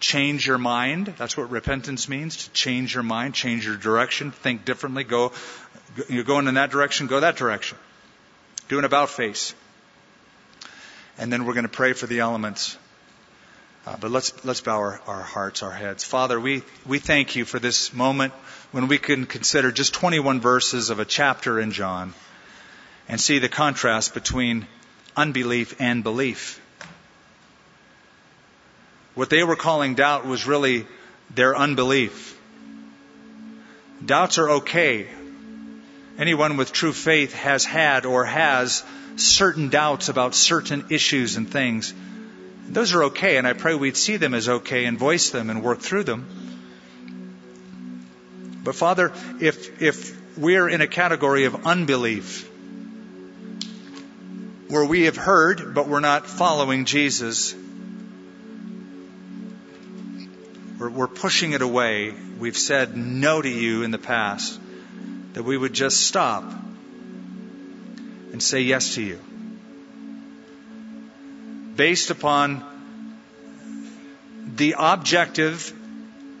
change 0.00 0.46
your 0.46 0.58
mind. 0.58 1.14
That's 1.18 1.36
what 1.36 1.50
repentance 1.50 2.08
means, 2.08 2.44
to 2.44 2.50
change 2.52 2.94
your 2.94 3.02
mind, 3.02 3.34
change 3.34 3.66
your 3.66 3.76
direction, 3.76 4.30
think 4.30 4.64
differently, 4.64 5.04
go, 5.04 5.32
you're 6.08 6.24
going 6.24 6.48
in 6.48 6.54
that 6.54 6.70
direction, 6.70 7.06
go 7.06 7.20
that 7.20 7.36
direction. 7.36 7.78
Do 8.68 8.78
an 8.78 8.84
about 8.84 9.10
face. 9.10 9.54
And 11.18 11.32
then 11.32 11.46
we're 11.46 11.54
going 11.54 11.64
to 11.64 11.68
pray 11.68 11.92
for 11.92 12.06
the 12.06 12.20
elements. 12.20 12.76
Uh, 13.86 13.96
but 14.00 14.10
let's, 14.10 14.44
let's 14.44 14.60
bow 14.60 14.78
our, 14.78 15.00
our 15.06 15.22
hearts, 15.22 15.62
our 15.62 15.70
heads. 15.70 16.02
Father, 16.02 16.40
we, 16.40 16.62
we 16.84 16.98
thank 16.98 17.36
you 17.36 17.44
for 17.44 17.60
this 17.60 17.92
moment 17.92 18.32
when 18.72 18.88
we 18.88 18.98
can 18.98 19.26
consider 19.26 19.70
just 19.70 19.94
21 19.94 20.40
verses 20.40 20.90
of 20.90 20.98
a 20.98 21.04
chapter 21.04 21.60
in 21.60 21.70
John 21.70 22.12
and 23.08 23.20
see 23.20 23.38
the 23.38 23.48
contrast 23.48 24.12
between 24.12 24.66
unbelief 25.16 25.80
and 25.80 26.02
belief. 26.02 26.60
What 29.16 29.30
they 29.30 29.42
were 29.42 29.56
calling 29.56 29.94
doubt 29.94 30.26
was 30.26 30.46
really 30.46 30.86
their 31.34 31.56
unbelief. 31.56 32.38
Doubts 34.04 34.36
are 34.36 34.50
okay. 34.60 35.08
Anyone 36.18 36.58
with 36.58 36.70
true 36.70 36.92
faith 36.92 37.32
has 37.32 37.64
had 37.64 38.04
or 38.04 38.26
has 38.26 38.84
certain 39.16 39.70
doubts 39.70 40.10
about 40.10 40.34
certain 40.34 40.84
issues 40.90 41.36
and 41.36 41.50
things. 41.50 41.94
Those 42.68 42.92
are 42.92 43.04
okay, 43.04 43.38
and 43.38 43.46
I 43.46 43.54
pray 43.54 43.74
we'd 43.74 43.96
see 43.96 44.18
them 44.18 44.34
as 44.34 44.50
okay 44.50 44.84
and 44.84 44.98
voice 44.98 45.30
them 45.30 45.48
and 45.48 45.62
work 45.62 45.80
through 45.80 46.04
them. 46.04 46.26
But 48.62 48.74
Father, 48.74 49.12
if, 49.40 49.80
if 49.80 50.36
we're 50.36 50.68
in 50.68 50.82
a 50.82 50.86
category 50.86 51.46
of 51.46 51.66
unbelief, 51.66 52.50
where 54.68 54.84
we 54.84 55.04
have 55.04 55.16
heard, 55.16 55.74
but 55.74 55.88
we're 55.88 56.00
not 56.00 56.26
following 56.26 56.84
Jesus, 56.84 57.54
we're 60.96 61.08
pushing 61.08 61.52
it 61.52 61.62
away. 61.62 62.14
We've 62.38 62.56
said 62.56 62.96
no 62.96 63.40
to 63.42 63.48
you 63.48 63.82
in 63.82 63.90
the 63.90 63.98
past. 63.98 64.58
That 65.34 65.42
we 65.42 65.56
would 65.56 65.72
just 65.72 66.06
stop 66.06 66.44
and 68.32 68.42
say 68.42 68.60
yes 68.62 68.94
to 68.94 69.02
you. 69.02 69.20
Based 71.76 72.10
upon 72.10 72.64
the 74.54 74.76
objective 74.78 75.72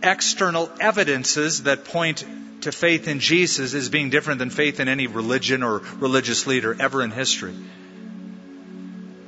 external 0.02 0.70
evidences 0.80 1.64
that 1.64 1.84
point 1.84 2.24
to 2.62 2.72
faith 2.72 3.06
in 3.08 3.20
Jesus 3.20 3.74
as 3.74 3.90
being 3.90 4.08
different 4.08 4.38
than 4.38 4.50
faith 4.50 4.80
in 4.80 4.88
any 4.88 5.06
religion 5.06 5.62
or 5.62 5.82
religious 5.98 6.46
leader 6.46 6.74
ever 6.78 7.02
in 7.02 7.10
history. 7.10 7.54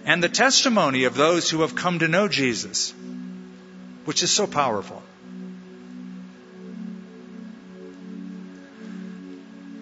And 0.06 0.22
the 0.22 0.28
testimony 0.30 1.04
of 1.04 1.14
those 1.14 1.50
who 1.50 1.60
have 1.60 1.74
come 1.74 1.98
to 1.98 2.08
know 2.08 2.28
Jesus 2.28 2.94
which 4.08 4.22
is 4.22 4.30
so 4.30 4.46
powerful. 4.46 5.02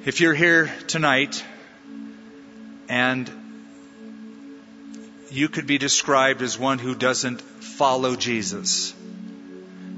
If 0.06 0.20
you're 0.20 0.34
here 0.34 0.72
tonight 0.86 1.44
and 2.88 3.28
you 5.32 5.48
could 5.48 5.66
be 5.66 5.78
described 5.78 6.42
as 6.42 6.56
one 6.56 6.78
who 6.78 6.94
doesn't 6.94 7.40
follow 7.40 8.14
Jesus, 8.14 8.94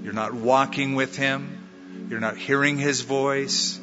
you're 0.02 0.14
not 0.14 0.32
walking 0.32 0.94
with 0.94 1.14
Him, 1.14 2.06
you're 2.08 2.20
not 2.20 2.38
hearing 2.38 2.78
His 2.78 3.02
voice, 3.02 3.78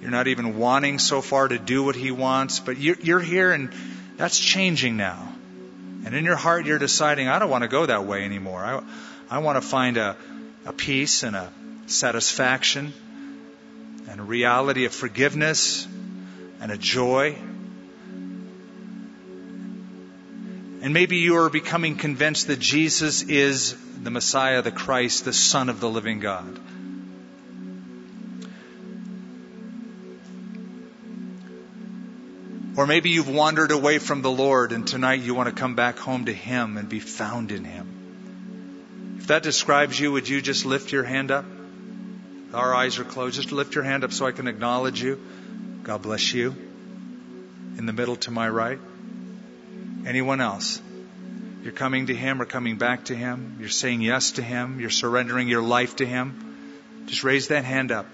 you're 0.00 0.12
not 0.12 0.28
even 0.28 0.56
wanting 0.56 1.00
so 1.00 1.20
far 1.20 1.48
to 1.48 1.58
do 1.58 1.82
what 1.82 1.96
He 1.96 2.12
wants, 2.12 2.60
but 2.60 2.78
you're, 2.78 3.18
here 3.18 3.50
and 3.50 3.72
that's 4.16 4.38
changing 4.38 4.96
now. 4.96 5.32
And 6.04 6.14
in 6.14 6.24
your 6.24 6.36
heart, 6.36 6.64
you're 6.64 6.78
deciding, 6.78 7.26
I 7.26 7.40
don't 7.40 7.50
want 7.50 7.62
to 7.62 7.68
go 7.68 7.86
that 7.86 8.04
way 8.04 8.24
anymore. 8.24 8.64
I, 8.64 8.84
I 9.28 9.38
want 9.38 9.60
to 9.60 9.68
find 9.68 9.96
a, 9.96 10.16
a 10.64 10.72
peace 10.72 11.24
and 11.24 11.34
a 11.34 11.50
satisfaction 11.86 12.92
and 14.08 14.20
a 14.20 14.22
reality 14.22 14.84
of 14.84 14.94
forgiveness 14.94 15.86
and 16.60 16.70
a 16.70 16.76
joy. 16.76 17.36
And 20.82 20.92
maybe 20.92 21.16
you 21.16 21.36
are 21.36 21.48
becoming 21.48 21.96
convinced 21.96 22.48
that 22.48 22.58
Jesus 22.58 23.22
is 23.22 23.74
the 24.02 24.10
Messiah, 24.10 24.60
the 24.62 24.70
Christ, 24.70 25.24
the 25.24 25.32
Son 25.32 25.68
of 25.68 25.80
the 25.80 25.88
living 25.88 26.20
God. 26.20 26.60
Or 32.76 32.86
maybe 32.86 33.10
you've 33.10 33.28
wandered 33.28 33.70
away 33.70 33.98
from 33.98 34.22
the 34.22 34.30
Lord 34.30 34.72
and 34.72 34.86
tonight 34.86 35.20
you 35.20 35.34
want 35.34 35.48
to 35.48 35.54
come 35.54 35.74
back 35.74 35.98
home 35.98 36.24
to 36.24 36.32
Him 36.32 36.76
and 36.76 36.88
be 36.88 37.00
found 37.00 37.52
in 37.52 37.64
Him. 37.64 39.16
If 39.18 39.28
that 39.28 39.42
describes 39.42 39.98
you, 39.98 40.12
would 40.12 40.28
you 40.28 40.42
just 40.42 40.66
lift 40.66 40.92
your 40.92 41.04
hand 41.04 41.30
up? 41.30 41.44
Our 42.54 42.74
eyes 42.74 42.98
are 42.98 43.04
closed. 43.04 43.36
Just 43.36 43.52
lift 43.52 43.74
your 43.74 43.84
hand 43.84 44.04
up 44.04 44.12
so 44.12 44.26
I 44.26 44.32
can 44.32 44.46
acknowledge 44.46 45.02
you. 45.02 45.20
God 45.82 46.02
bless 46.02 46.32
you. 46.32 46.54
In 47.76 47.86
the 47.86 47.92
middle 47.92 48.16
to 48.16 48.30
my 48.30 48.48
right. 48.48 48.78
Anyone 50.06 50.40
else? 50.40 50.80
You're 51.62 51.72
coming 51.72 52.06
to 52.06 52.14
Him 52.14 52.40
or 52.40 52.44
coming 52.44 52.76
back 52.76 53.06
to 53.06 53.14
Him. 53.14 53.56
You're 53.58 53.68
saying 53.68 54.02
yes 54.02 54.32
to 54.32 54.42
Him. 54.42 54.80
You're 54.80 54.90
surrendering 54.90 55.48
your 55.48 55.62
life 55.62 55.96
to 55.96 56.06
Him. 56.06 57.04
Just 57.06 57.24
raise 57.24 57.48
that 57.48 57.64
hand 57.64 57.90
up 57.90 58.06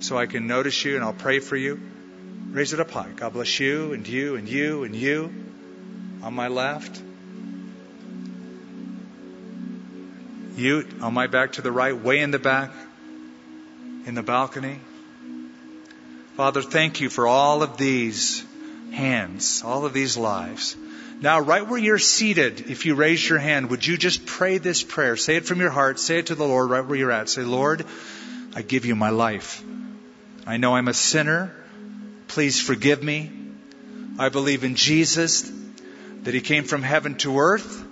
so 0.00 0.18
I 0.18 0.26
can 0.26 0.46
notice 0.46 0.84
you 0.84 0.96
and 0.96 1.04
I'll 1.04 1.12
pray 1.12 1.38
for 1.38 1.56
you. 1.56 1.80
Raise 2.50 2.72
it 2.72 2.80
up 2.80 2.90
high. 2.90 3.10
God 3.14 3.34
bless 3.34 3.60
you 3.60 3.92
and 3.92 4.06
you 4.06 4.36
and 4.36 4.48
you 4.48 4.84
and 4.84 4.96
you. 4.96 5.32
On 6.22 6.34
my 6.34 6.48
left. 6.48 7.02
You 10.56 10.86
on 11.00 11.12
my 11.14 11.26
back 11.26 11.52
to 11.52 11.62
the 11.62 11.72
right, 11.72 11.96
way 11.96 12.20
in 12.20 12.30
the 12.30 12.38
back, 12.38 12.70
in 14.06 14.14
the 14.14 14.22
balcony. 14.22 14.80
Father, 16.36 16.62
thank 16.62 17.00
you 17.00 17.10
for 17.10 17.26
all 17.26 17.62
of 17.62 17.76
these 17.76 18.44
hands, 18.92 19.62
all 19.64 19.84
of 19.84 19.92
these 19.92 20.16
lives. 20.16 20.76
Now, 21.20 21.40
right 21.40 21.66
where 21.66 21.78
you're 21.78 21.98
seated, 21.98 22.70
if 22.70 22.86
you 22.86 22.94
raise 22.94 23.26
your 23.28 23.38
hand, 23.38 23.70
would 23.70 23.86
you 23.86 23.96
just 23.96 24.26
pray 24.26 24.58
this 24.58 24.82
prayer? 24.82 25.16
Say 25.16 25.36
it 25.36 25.46
from 25.46 25.60
your 25.60 25.70
heart. 25.70 25.98
Say 25.98 26.18
it 26.18 26.26
to 26.26 26.34
the 26.34 26.46
Lord 26.46 26.70
right 26.70 26.84
where 26.84 26.98
you're 26.98 27.12
at. 27.12 27.28
Say, 27.28 27.42
Lord, 27.42 27.86
I 28.54 28.62
give 28.62 28.84
you 28.84 28.94
my 28.94 29.10
life. 29.10 29.62
I 30.46 30.56
know 30.56 30.74
I'm 30.74 30.88
a 30.88 30.94
sinner. 30.94 31.54
Please 32.28 32.60
forgive 32.60 33.02
me. 33.02 33.30
I 34.18 34.28
believe 34.28 34.64
in 34.64 34.74
Jesus, 34.74 35.50
that 36.22 36.34
He 36.34 36.40
came 36.40 36.64
from 36.64 36.82
heaven 36.82 37.14
to 37.18 37.38
earth 37.38 37.84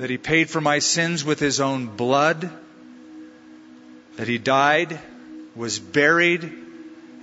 that 0.00 0.08
he 0.08 0.16
paid 0.16 0.48
for 0.48 0.62
my 0.62 0.78
sins 0.78 1.22
with 1.26 1.38
his 1.38 1.60
own 1.60 1.84
blood, 1.84 2.50
that 4.20 4.28
he 4.28 4.36
died, 4.36 5.00
was 5.56 5.78
buried, 5.78 6.42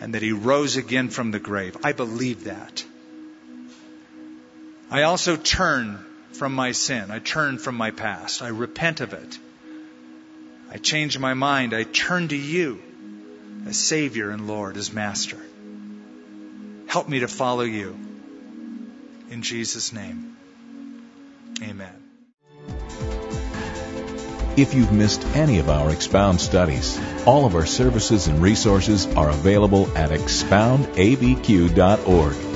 and 0.01 0.15
that 0.15 0.23
he 0.23 0.31
rose 0.31 0.77
again 0.77 1.09
from 1.09 1.29
the 1.29 1.37
grave. 1.37 1.77
I 1.83 1.91
believe 1.91 2.45
that. 2.45 2.83
I 4.89 5.03
also 5.03 5.35
turn 5.35 6.03
from 6.31 6.55
my 6.55 6.71
sin. 6.71 7.11
I 7.11 7.19
turn 7.19 7.59
from 7.59 7.75
my 7.75 7.91
past. 7.91 8.41
I 8.41 8.47
repent 8.47 9.01
of 9.01 9.13
it. 9.13 9.37
I 10.71 10.77
change 10.77 11.19
my 11.19 11.35
mind. 11.35 11.75
I 11.75 11.83
turn 11.83 12.29
to 12.29 12.35
you. 12.35 12.81
as 13.67 13.77
Savior 13.77 14.31
and 14.31 14.47
Lord, 14.47 14.75
as 14.75 14.91
Master. 14.91 15.37
Help 16.87 17.07
me 17.07 17.19
to 17.19 17.27
follow 17.27 17.61
you. 17.61 17.95
In 19.29 19.43
Jesus' 19.43 19.93
name, 19.93 20.35
amen. 21.61 22.06
If 24.57 24.73
you've 24.73 24.91
missed 24.91 25.23
any 25.35 25.59
of 25.59 25.69
our 25.69 25.91
Expound 25.91 26.41
studies, 26.41 26.99
all 27.27 27.45
of 27.45 27.53
our 27.53 27.67
services 27.67 28.25
and 28.25 28.41
resources 28.41 29.05
are 29.15 29.29
available 29.29 29.87
at 29.95 30.09
expoundabq.org. 30.09 32.46